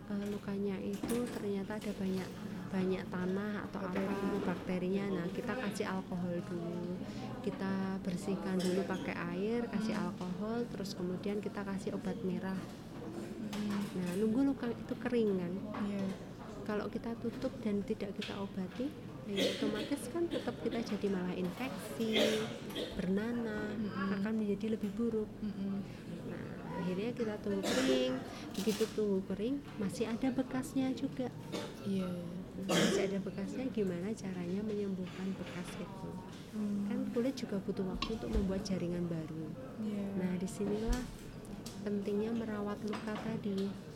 [0.07, 2.29] eh, lukanya itu ternyata ada banyak
[2.71, 4.07] banyak tanah atau Bakteri.
[4.07, 6.95] apa bakterinya nah kita kasih alkohol dulu
[7.41, 10.05] kita bersihkan dulu pakai air kasih Hmm.
[10.07, 12.59] alkohol terus kemudian kita kasih obat merah
[13.51, 13.83] Mm.
[13.97, 15.53] nah nunggu luka itu kering kan
[15.85, 16.05] Iya.
[16.63, 18.87] kalau kita tutup dan tidak kita obati
[19.29, 22.19] ya otomatis kan tetap kita jadi malah infeksi
[22.97, 24.17] bernanah Mm-mm.
[24.21, 25.85] akan menjadi lebih buruk Mm-mm.
[26.31, 28.15] Nah, akhirnya kita tunggu kering.
[28.55, 31.27] Begitu tunggu kering, masih ada bekasnya juga.
[31.83, 32.07] iya
[32.69, 36.11] Masih ada bekasnya, gimana caranya menyembuhkan bekas itu?
[36.55, 36.87] Hmm.
[36.87, 39.47] Kan kulit juga butuh waktu untuk membuat jaringan baru.
[39.81, 40.07] Iya.
[40.21, 41.01] Nah, di sinilah
[41.83, 43.90] pentingnya merawat luka tadi.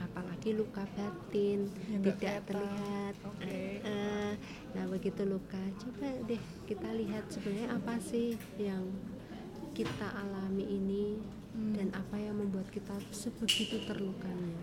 [0.00, 3.14] Apalagi luka batin Yang tidak terlihat.
[3.26, 3.82] Oke.
[3.84, 4.32] Eh,
[4.72, 8.88] nah, begitu luka coba deh kita lihat sebenarnya apa sih yang
[9.72, 11.06] kita alami ini
[11.52, 11.76] Hmm.
[11.76, 14.56] dan apa yang membuat kita sebegitu terlukanya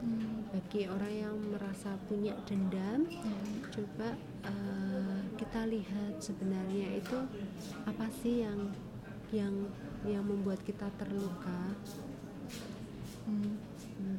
[0.00, 0.44] Hmm.
[0.52, 3.64] bagi orang yang merasa punya dendam Hmm.
[3.72, 4.12] coba
[4.44, 7.16] eh, kita lihat sebenarnya itu
[7.84, 8.72] apa sih yang
[9.32, 9.52] yang
[10.04, 11.76] yang membuat kita terluka
[13.30, 13.54] Hmm.
[13.94, 14.18] Hmm,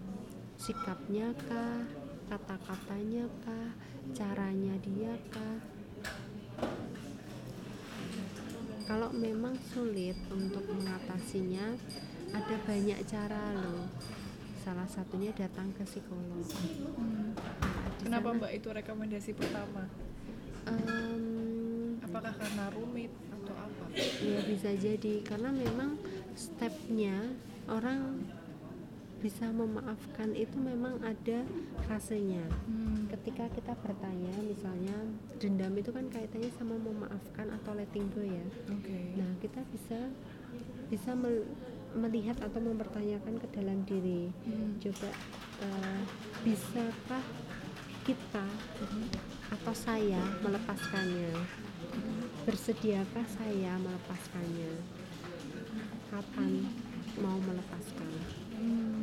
[0.55, 1.83] sikapnya kah
[2.25, 3.69] kata-katanya kah
[4.15, 5.59] caranya dia kah
[8.83, 11.75] kalau memang sulit untuk mengatasinya
[12.31, 13.87] ada banyak cara loh
[14.57, 16.45] salah satunya datang ke psikolog
[16.95, 17.35] Hmm.
[18.01, 19.83] Nah, Kenapa sana, Mbak itu rekomendasi pertama?
[20.65, 21.23] em,
[22.01, 23.83] Apakah karena rumit atau apa?
[24.21, 25.99] ya bisa jadi karena memang
[26.33, 27.35] stepnya
[27.67, 28.25] orang
[29.21, 31.45] bisa memaafkan itu memang ada
[31.85, 33.05] fasenya Hmm.
[33.07, 34.97] ketika kita bertanya misalnya
[35.37, 39.13] dendam itu kan kaitannya sama memaafkan atau letting go ya Oke.
[39.15, 40.09] nah kita bisa
[40.89, 41.45] bisa mel-
[41.93, 44.81] melihat atau mempertanyakan ke dalam diri Hmm.
[44.81, 45.09] coba
[45.61, 46.01] eh,
[46.41, 47.21] bisakah
[48.01, 48.45] kita
[49.51, 51.37] atau saya melepaskannya
[52.41, 54.81] bersediakah saya melepaskannya
[56.09, 56.65] kapan
[57.17, 58.09] mau melepaskan
[58.51, 59.00] Hmm.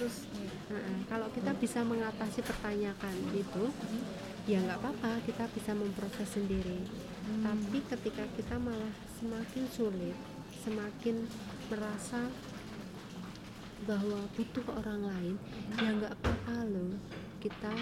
[0.00, 0.24] Terus
[0.70, 3.74] Nah, kalau kita bisa mengatasi pertanyaan itu
[4.46, 6.86] ya nggak apa-apa kita bisa memproses sendiri.
[7.20, 7.42] Hmm.
[7.46, 10.16] tapi ketika kita malah semakin sulit
[10.62, 11.26] semakin
[11.70, 12.26] merasa
[13.86, 15.34] bahwa butuh orang lain
[15.78, 16.94] ya nggak apa-apa loh
[17.42, 17.74] kita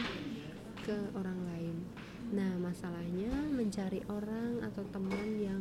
[0.80, 1.76] ke orang lain.
[2.32, 5.60] Nah masalahnya mencari orang atau teman yang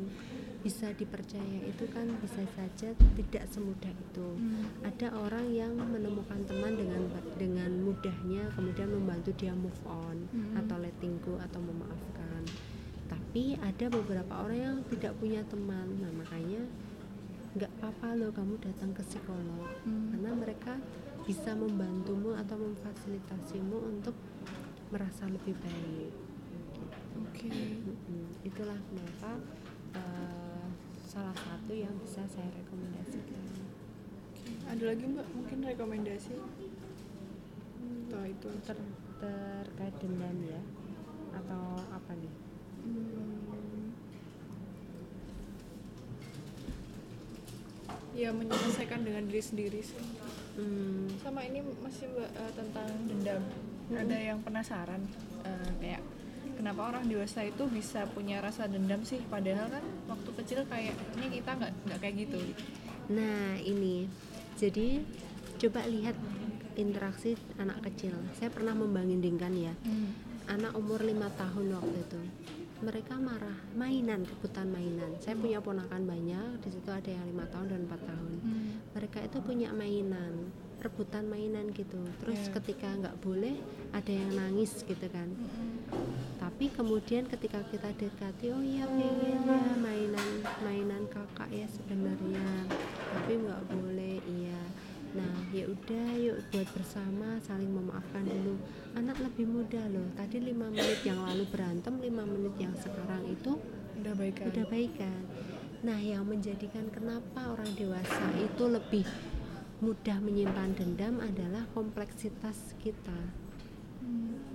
[0.57, 4.65] bisa dipercaya itu kan bisa saja tidak semudah itu Hmm.
[4.81, 7.01] ada orang yang menemukan teman dengan
[7.35, 10.57] dengan mudahnya kemudian membantu dia move on Mhm.
[10.57, 12.43] atau letting go atau memaafkan
[13.05, 16.61] tapi ada beberapa orang yang tidak punya teman nah makanya
[17.53, 20.11] nggak apa-apa loh kamu datang ke psikolog Hmm.
[20.11, 20.73] karena mereka
[21.23, 24.15] bisa membantumu atau memfasilitasimu untuk
[24.89, 26.11] merasa lebih baik
[27.19, 27.49] Oke.
[27.49, 28.25] Mm-mm.
[28.41, 29.31] itulah kenapa
[29.91, 30.46] eh,
[31.17, 33.41] salah satu yang bisa saya rekomendasikan
[34.69, 36.37] Ada lagi Mbak mungkin rekomendasi?
[38.05, 38.77] Atau itu ter
[39.17, 40.61] terkait dendam ya
[41.33, 42.33] atau apa nih
[42.87, 43.91] Hmm.
[48.15, 49.99] Ya menyelesaikan dengan diri sendiri sih.
[50.55, 53.43] hmm, Sama ini masih Mbak eh, tentang dendam.
[53.91, 55.01] Ada yang penasaran
[55.43, 55.99] eh, kayak
[56.57, 60.97] kenapa orang dewasa itu bisa punya rasa dendam sih padahal kan waktu kecil kayaknya
[61.29, 62.39] kita nggak nggak kayak gitu.
[63.07, 64.09] nah ini
[64.55, 65.05] jadi
[65.57, 66.17] coba lihat
[66.75, 70.11] interaksi anak kecil saya pernah membandingkan ya Hmm.
[70.49, 72.21] anak umur lima tahun waktu itu
[72.77, 77.67] mereka marah mainan rebutan mainan saya punya ponakan banyak di situ ada yang lima tahun
[77.67, 78.69] dan empat tahun Hmm.
[78.93, 82.53] mereka itu punya mainan rebutan mainan gitu terus Iya.
[82.53, 83.57] ketika nggak boleh
[83.91, 86.16] ada yang nangis gitu kan Mm-mm.
[86.57, 92.65] Tapi kemudian ketika kita dekati oh iya pengen ya mainan mainan kakak ya sebenarnya.
[93.13, 94.57] Tapi nggak boleh iya.
[95.13, 98.57] Nah ya udah yuk buat bersama saling memaafkan dulu.
[98.97, 100.09] Anak lebih muda loh.
[100.17, 103.61] Tadi lima menit yang lalu berantem lima menit yang sekarang itu
[104.01, 104.49] Udah baik kan?
[104.49, 105.21] udah baikan.
[105.85, 109.05] Nah yang menjadikan kenapa orang dewasa itu lebih
[109.77, 113.45] mudah menyimpan dendam adalah kompleksitas kita.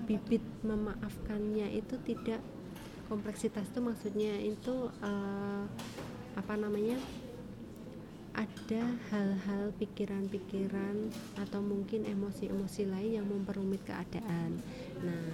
[0.05, 2.43] Bibit memaafkannya itu tidak
[3.07, 5.65] kompleksitas itu maksudnya itu eh,
[6.33, 6.97] apa namanya
[8.33, 14.57] ada hal-hal pikiran-pikiran atau mungkin emosi-emosi lain yang memperumit keadaan.
[15.05, 15.25] Nah,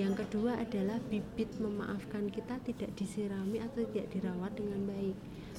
[0.00, 5.16] yang kedua adalah bibit memaafkan kita tidak disirami atau tidak dirawat dengan baik.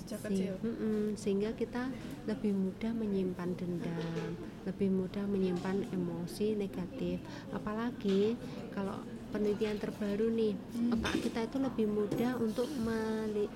[0.08, 0.54] Sejak Se- kecil.
[0.64, 1.92] Mm-mm, sehingga kita
[2.24, 4.32] lebih mudah menyimpan dendam,
[4.64, 7.20] lebih mudah menyimpan emosi negatif.
[7.52, 8.40] Apalagi
[8.72, 8.96] kalau
[9.28, 10.96] penelitian terbaru nih, Hmm.
[10.96, 12.72] otak kita itu lebih mudah untuk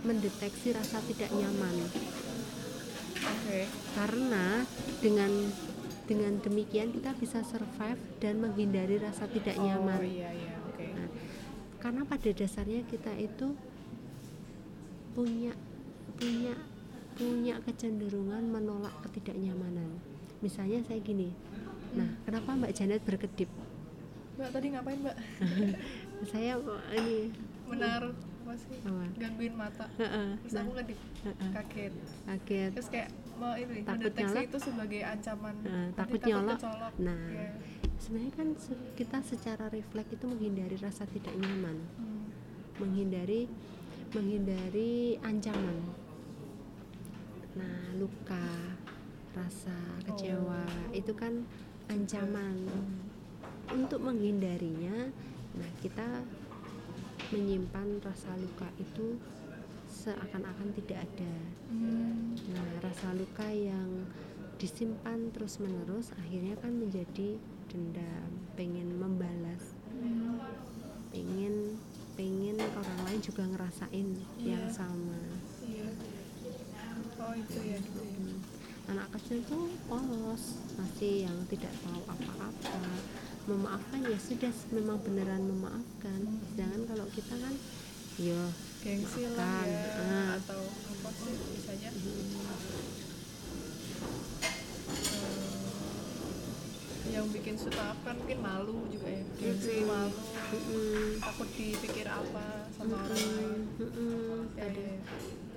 [0.04, 1.88] mendeteksi rasa tidak nyaman.
[3.16, 3.64] Oke.
[3.96, 4.68] Karena
[5.00, 5.32] dengan
[6.04, 10.04] dengan demikian kita bisa survive dan menghindari rasa tidak Oh nyaman.
[10.04, 10.84] iya iya oke.
[10.92, 11.08] Nah,
[11.80, 13.56] karena pada dasarnya kita itu
[15.12, 15.56] punya
[16.22, 16.54] punya
[17.12, 19.90] punya kecenderungan menolak ketidaknyamanan.
[20.40, 21.34] Misalnya saya gini,
[21.92, 23.50] nah kenapa Mbak Janet berkedip?
[24.38, 25.18] Mbak tadi ngapain Mbak?
[26.32, 27.34] Saya oh, ini
[27.66, 28.78] Menaruh apa sih?
[28.82, 29.06] Apa?
[29.18, 29.86] Gangguin mata.
[29.98, 31.94] Heeh, Terus nah, aku kedip heeh, kaget.
[32.26, 32.72] kaget.
[32.74, 34.46] Terus kayak mau itu Takut mendeteksi nyolok.
[34.46, 35.56] itu sebagai ancaman.
[35.62, 36.58] Nah, Nanti takut nyolok.
[36.58, 36.94] kecolok.
[37.00, 37.50] Nah, Iya.
[37.98, 38.48] sebenarnya kan
[38.96, 42.24] kita secara refleks itu menghindari rasa tidak nyaman Hmm.
[42.78, 43.46] menghindari
[44.12, 45.78] menghindari ancaman
[47.54, 48.48] nah luka
[49.32, 51.44] rasa kecewa itu kan
[51.88, 52.68] ancaman
[53.72, 55.12] untuk menghindarinya
[55.56, 56.24] nah kita
[57.32, 59.16] menyimpan rasa luka itu
[59.88, 61.36] seakan-akan tidak ada
[61.72, 62.36] Hmm.
[62.52, 64.04] nah rasa luka yang
[64.58, 70.36] disimpan terus menerus akhirnya kan menjadi dendam pengen membalas Hmm.
[71.12, 71.80] pengen
[72.16, 74.08] pengen orang lain juga ngerasain
[74.38, 74.76] yang Iya.
[74.76, 75.20] sama.
[77.22, 77.80] Oh itu ya.
[77.80, 78.42] Hmm.
[78.90, 80.44] anak kecil tuh polos
[80.76, 82.82] masih yang tidak tahu apa-apa
[83.46, 87.54] memaafkan ya sudah memang beneran memaafkan sedangkan kalau kita kan
[88.18, 88.42] ya
[88.82, 90.30] Gengsi lah ya Ah.
[90.36, 92.44] atau apa sih misalnya eh,
[97.12, 100.16] yang bikin suka kan mungkin malu juga ya gengsi malu
[100.52, 101.20] Mm-mm.
[101.20, 103.94] takut dipikir apa sama orang lain Mm-mm.
[103.94, 104.42] Mm-mm.
[104.56, 105.00] ya, Ada- ya, ya.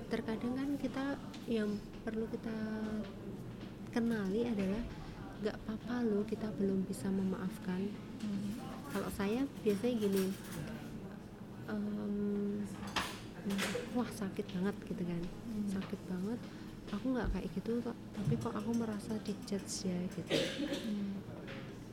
[0.05, 1.05] Terkadang kan kita
[1.45, 2.53] yang perlu kita
[3.89, 4.83] kenali adalah
[5.35, 7.91] nggak apa-apa loh kita belum bisa memaafkan
[8.21, 8.49] Mhm.
[8.89, 10.25] kalau saya biasanya gini
[11.65, 12.61] em,
[13.93, 15.67] wah sakit banget gitu kan Hmm.
[15.71, 16.39] sakit banget
[16.87, 20.33] aku nggak kayak gitu kok tapi kok aku merasa dijudge ya gitu
[20.85, 21.13] Hmm.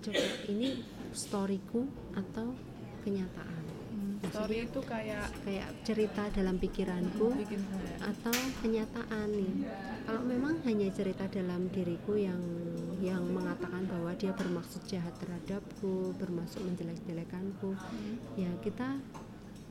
[0.03, 0.83] coba ini
[1.13, 2.53] storyku atau
[3.03, 3.62] kenyataan Hmm.
[4.33, 8.33] Story itu kayak kayak cerita dalam pikiranku bikin saya atau
[8.65, 9.29] kenyataan.
[9.29, 9.69] Nih
[10.09, 12.41] kalau memang hanya cerita dalam diriku yang
[13.05, 17.77] yang mengatakan bahwa dia bermaksud jahat terhadapku bermaksud menjelek-jelekanku
[18.41, 18.97] ya kita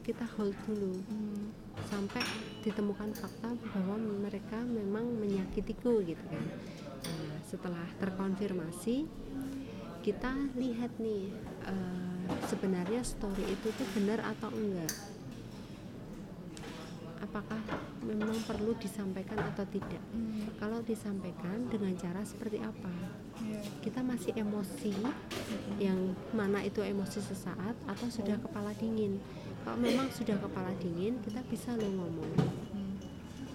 [0.06, 0.94] kita hold dulu.
[1.10, 1.50] Hmm.
[1.88, 2.22] sampai
[2.62, 6.46] ditemukan fakta bahwa mereka memang menyakitiku gitu kan.
[7.08, 9.08] Nah, setelah terkonfirmasi
[10.04, 11.32] kita lihat nih
[11.66, 12.11] eh,
[12.48, 14.94] sebenarnya story itu tuh benar atau enggak?
[17.22, 17.62] Apakah
[18.02, 20.02] memang perlu disampaikan atau tidak?
[20.12, 20.50] Hmm.
[20.58, 22.92] kalau disampaikan dengan cara seperti apa?
[23.42, 23.62] Iya.
[23.82, 24.94] kita masih emosi
[25.82, 29.18] yang mana itu emosi sesaat atau sudah kepala dingin?
[29.62, 32.34] Kalau memang sudah kepala dingin kita bisa lo ngomong.
[32.74, 32.98] Hmm.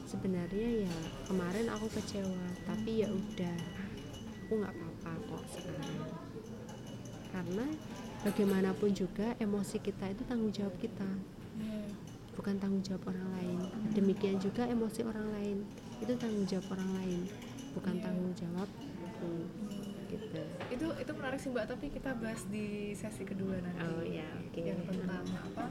[0.06, 0.96] sebenarnya ya
[1.26, 3.58] kemarin aku kecewa tapi ya udah.
[4.46, 5.98] Aku nggak apa-apa kok sekarang.
[7.34, 7.66] Karena
[8.26, 11.06] bagaimanapun juga emosi kita itu tanggung jawab kita.
[11.56, 11.88] Iya.
[12.36, 13.58] bukan tanggung jawab orang lain.
[13.96, 15.64] Demikian juga emosi orang lain.
[16.04, 17.20] Itu tanggung jawab orang lain
[17.76, 18.68] bukan tanggung jawab
[20.08, 20.40] gitu.
[20.72, 23.84] Itu itu menarik sih mbak tapi kita bahas di sesi kedua nanti.
[23.84, 24.60] Oh ya oke.
[24.60, 25.64] Yang tentang apa?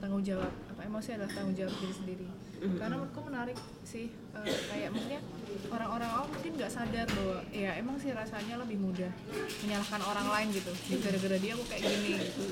[0.00, 2.26] Tanggung jawab apa emosi adalah tanggung jawab diri sendiri
[2.56, 2.80] Mm.
[2.80, 5.20] karena menurutku menarik sih eh, kayak maksudnya
[5.68, 9.12] orang-orang awam mungkin nggak sadar bahwa ya emang sih rasanya lebih mudah
[9.60, 10.72] menyalahkan orang lain gitu.
[11.00, 12.12] Gara-gara dia aku kayak gini.
[12.16, 12.42] Gitu.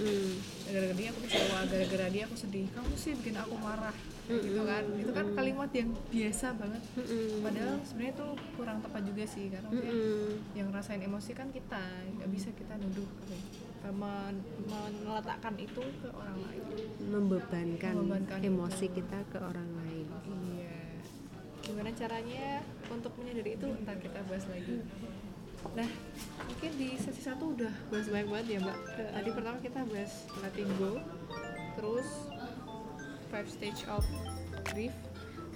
[0.68, 2.66] Gara-gara dia aku kecewa gara-gara dia aku sedih.
[2.72, 4.82] Kamu sih bikin aku marah gitu kan.
[4.96, 6.82] Itu kan kalimat yang biasa banget.
[7.40, 8.26] Padahal sebenarnya itu
[8.56, 9.70] kurang tepat juga sih karena
[10.52, 11.80] yang ngerasain emosi kan kita
[12.20, 13.38] nggak bisa kita nuduh ya,
[13.92, 14.44] men-
[15.04, 16.62] meletakkan itu ke orang lain.
[17.04, 19.83] Membebankan, Membebankan emosi kita ke orang lain
[21.84, 24.80] gimana caranya untuk menyadari itu ntar kita bahas lagi.
[25.76, 25.84] Nah
[26.48, 28.78] mungkin di sesi satu udah bahas banyak banget ya mbak.
[28.96, 30.96] Tadi pertama kita bahas letting go
[31.76, 32.08] terus
[33.28, 34.00] five stage of
[34.72, 34.96] grief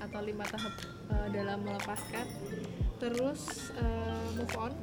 [0.05, 0.76] atau lima tahap
[1.16, 2.28] eh, dalam melepaskan
[3.00, 4.76] terus eh, move on.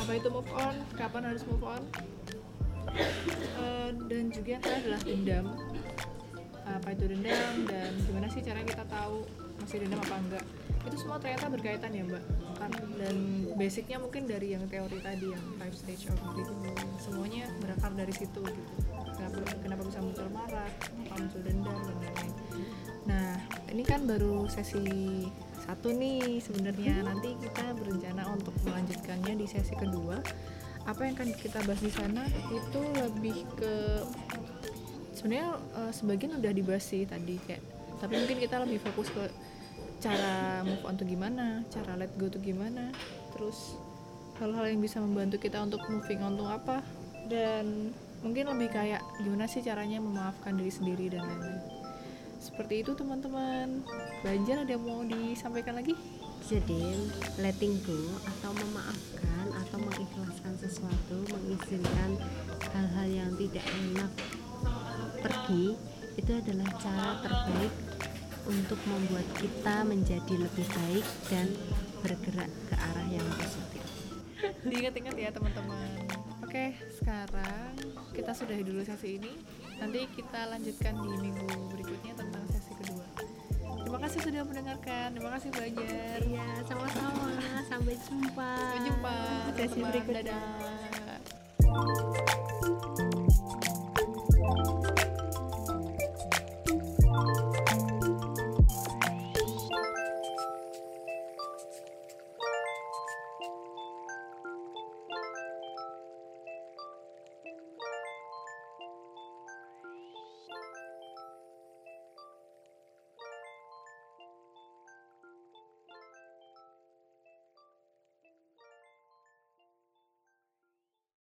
[0.00, 0.80] Apa itu move on?
[0.96, 1.84] Kapan harus move on?
[3.36, 5.46] Eh, dan juga yang adalah dendam.
[6.64, 9.28] Apa itu dendam dan gimana sih cara kita tahu
[9.68, 10.44] masih dendam apa enggak.
[10.88, 12.24] Itu semua ternyata berkaitan ya mbak.
[12.56, 13.16] Kan dan
[13.60, 16.48] basicnya mungkin dari yang teori tadi yang five stage of grief.
[16.96, 18.72] Semuanya berakar dari situ gitu.
[19.12, 22.32] Kenapa kenapa bisa muncul marah kenapa muncul dendam dan lain-lain.
[23.12, 23.30] Nah
[23.68, 24.80] ini kan baru sesi
[25.68, 27.04] satu nih sebenarnya.
[27.04, 30.16] Nanti kita berencana untuk melanjutkannya di sesi kedua.
[30.88, 34.00] Apa yang akan kita bahas di sana itu lebih ke
[35.12, 37.60] sebenarnya eh, sebagian udah dibahas sih tadi kayak
[37.98, 39.26] tapi mungkin kita lebih fokus ke
[39.98, 42.94] cara move on tuh gimana cara let go tuh gimana
[43.34, 43.74] terus
[44.38, 46.78] hal-hal yang bisa membantu kita untuk moving on tuh apa
[47.26, 47.90] dan
[48.22, 51.62] mungkin lebih kayak gimana sih caranya memaafkan diri sendiri dan lain-lain.
[52.38, 53.82] Seperti itu teman-teman.
[54.22, 55.94] Banjar ada yang mau disampaikan lagi?
[56.46, 57.10] Jadi
[57.42, 62.16] letting go atau memaafkan atau mengikhlaskan sesuatu mengizinkan
[62.72, 64.10] hal-hal yang tidak enak
[65.18, 65.76] pergi
[66.14, 67.72] itu adalah cara terbaik
[68.48, 71.46] untuk membuat kita menjadi lebih baik dan
[72.00, 73.84] bergerak ke arah yang positif
[74.64, 76.08] diingat-ingat ya teman-teman
[76.48, 77.76] Oke, sekarang
[78.16, 79.36] kita sudahi dulu sesi ini.
[79.84, 83.04] Nanti kita lanjutkan di minggu berikutnya tentang sesi kedua.
[83.84, 85.12] Terima kasih sudah mendengarkan.
[85.12, 86.16] Terima kasih belajar.
[86.24, 87.36] Iya, sama-sama.
[87.68, 88.52] Sampai jumpa.
[88.64, 89.16] Sampai jumpa.
[89.60, 90.24] Sesi berikutnya.
[90.24, 90.88] Dadah.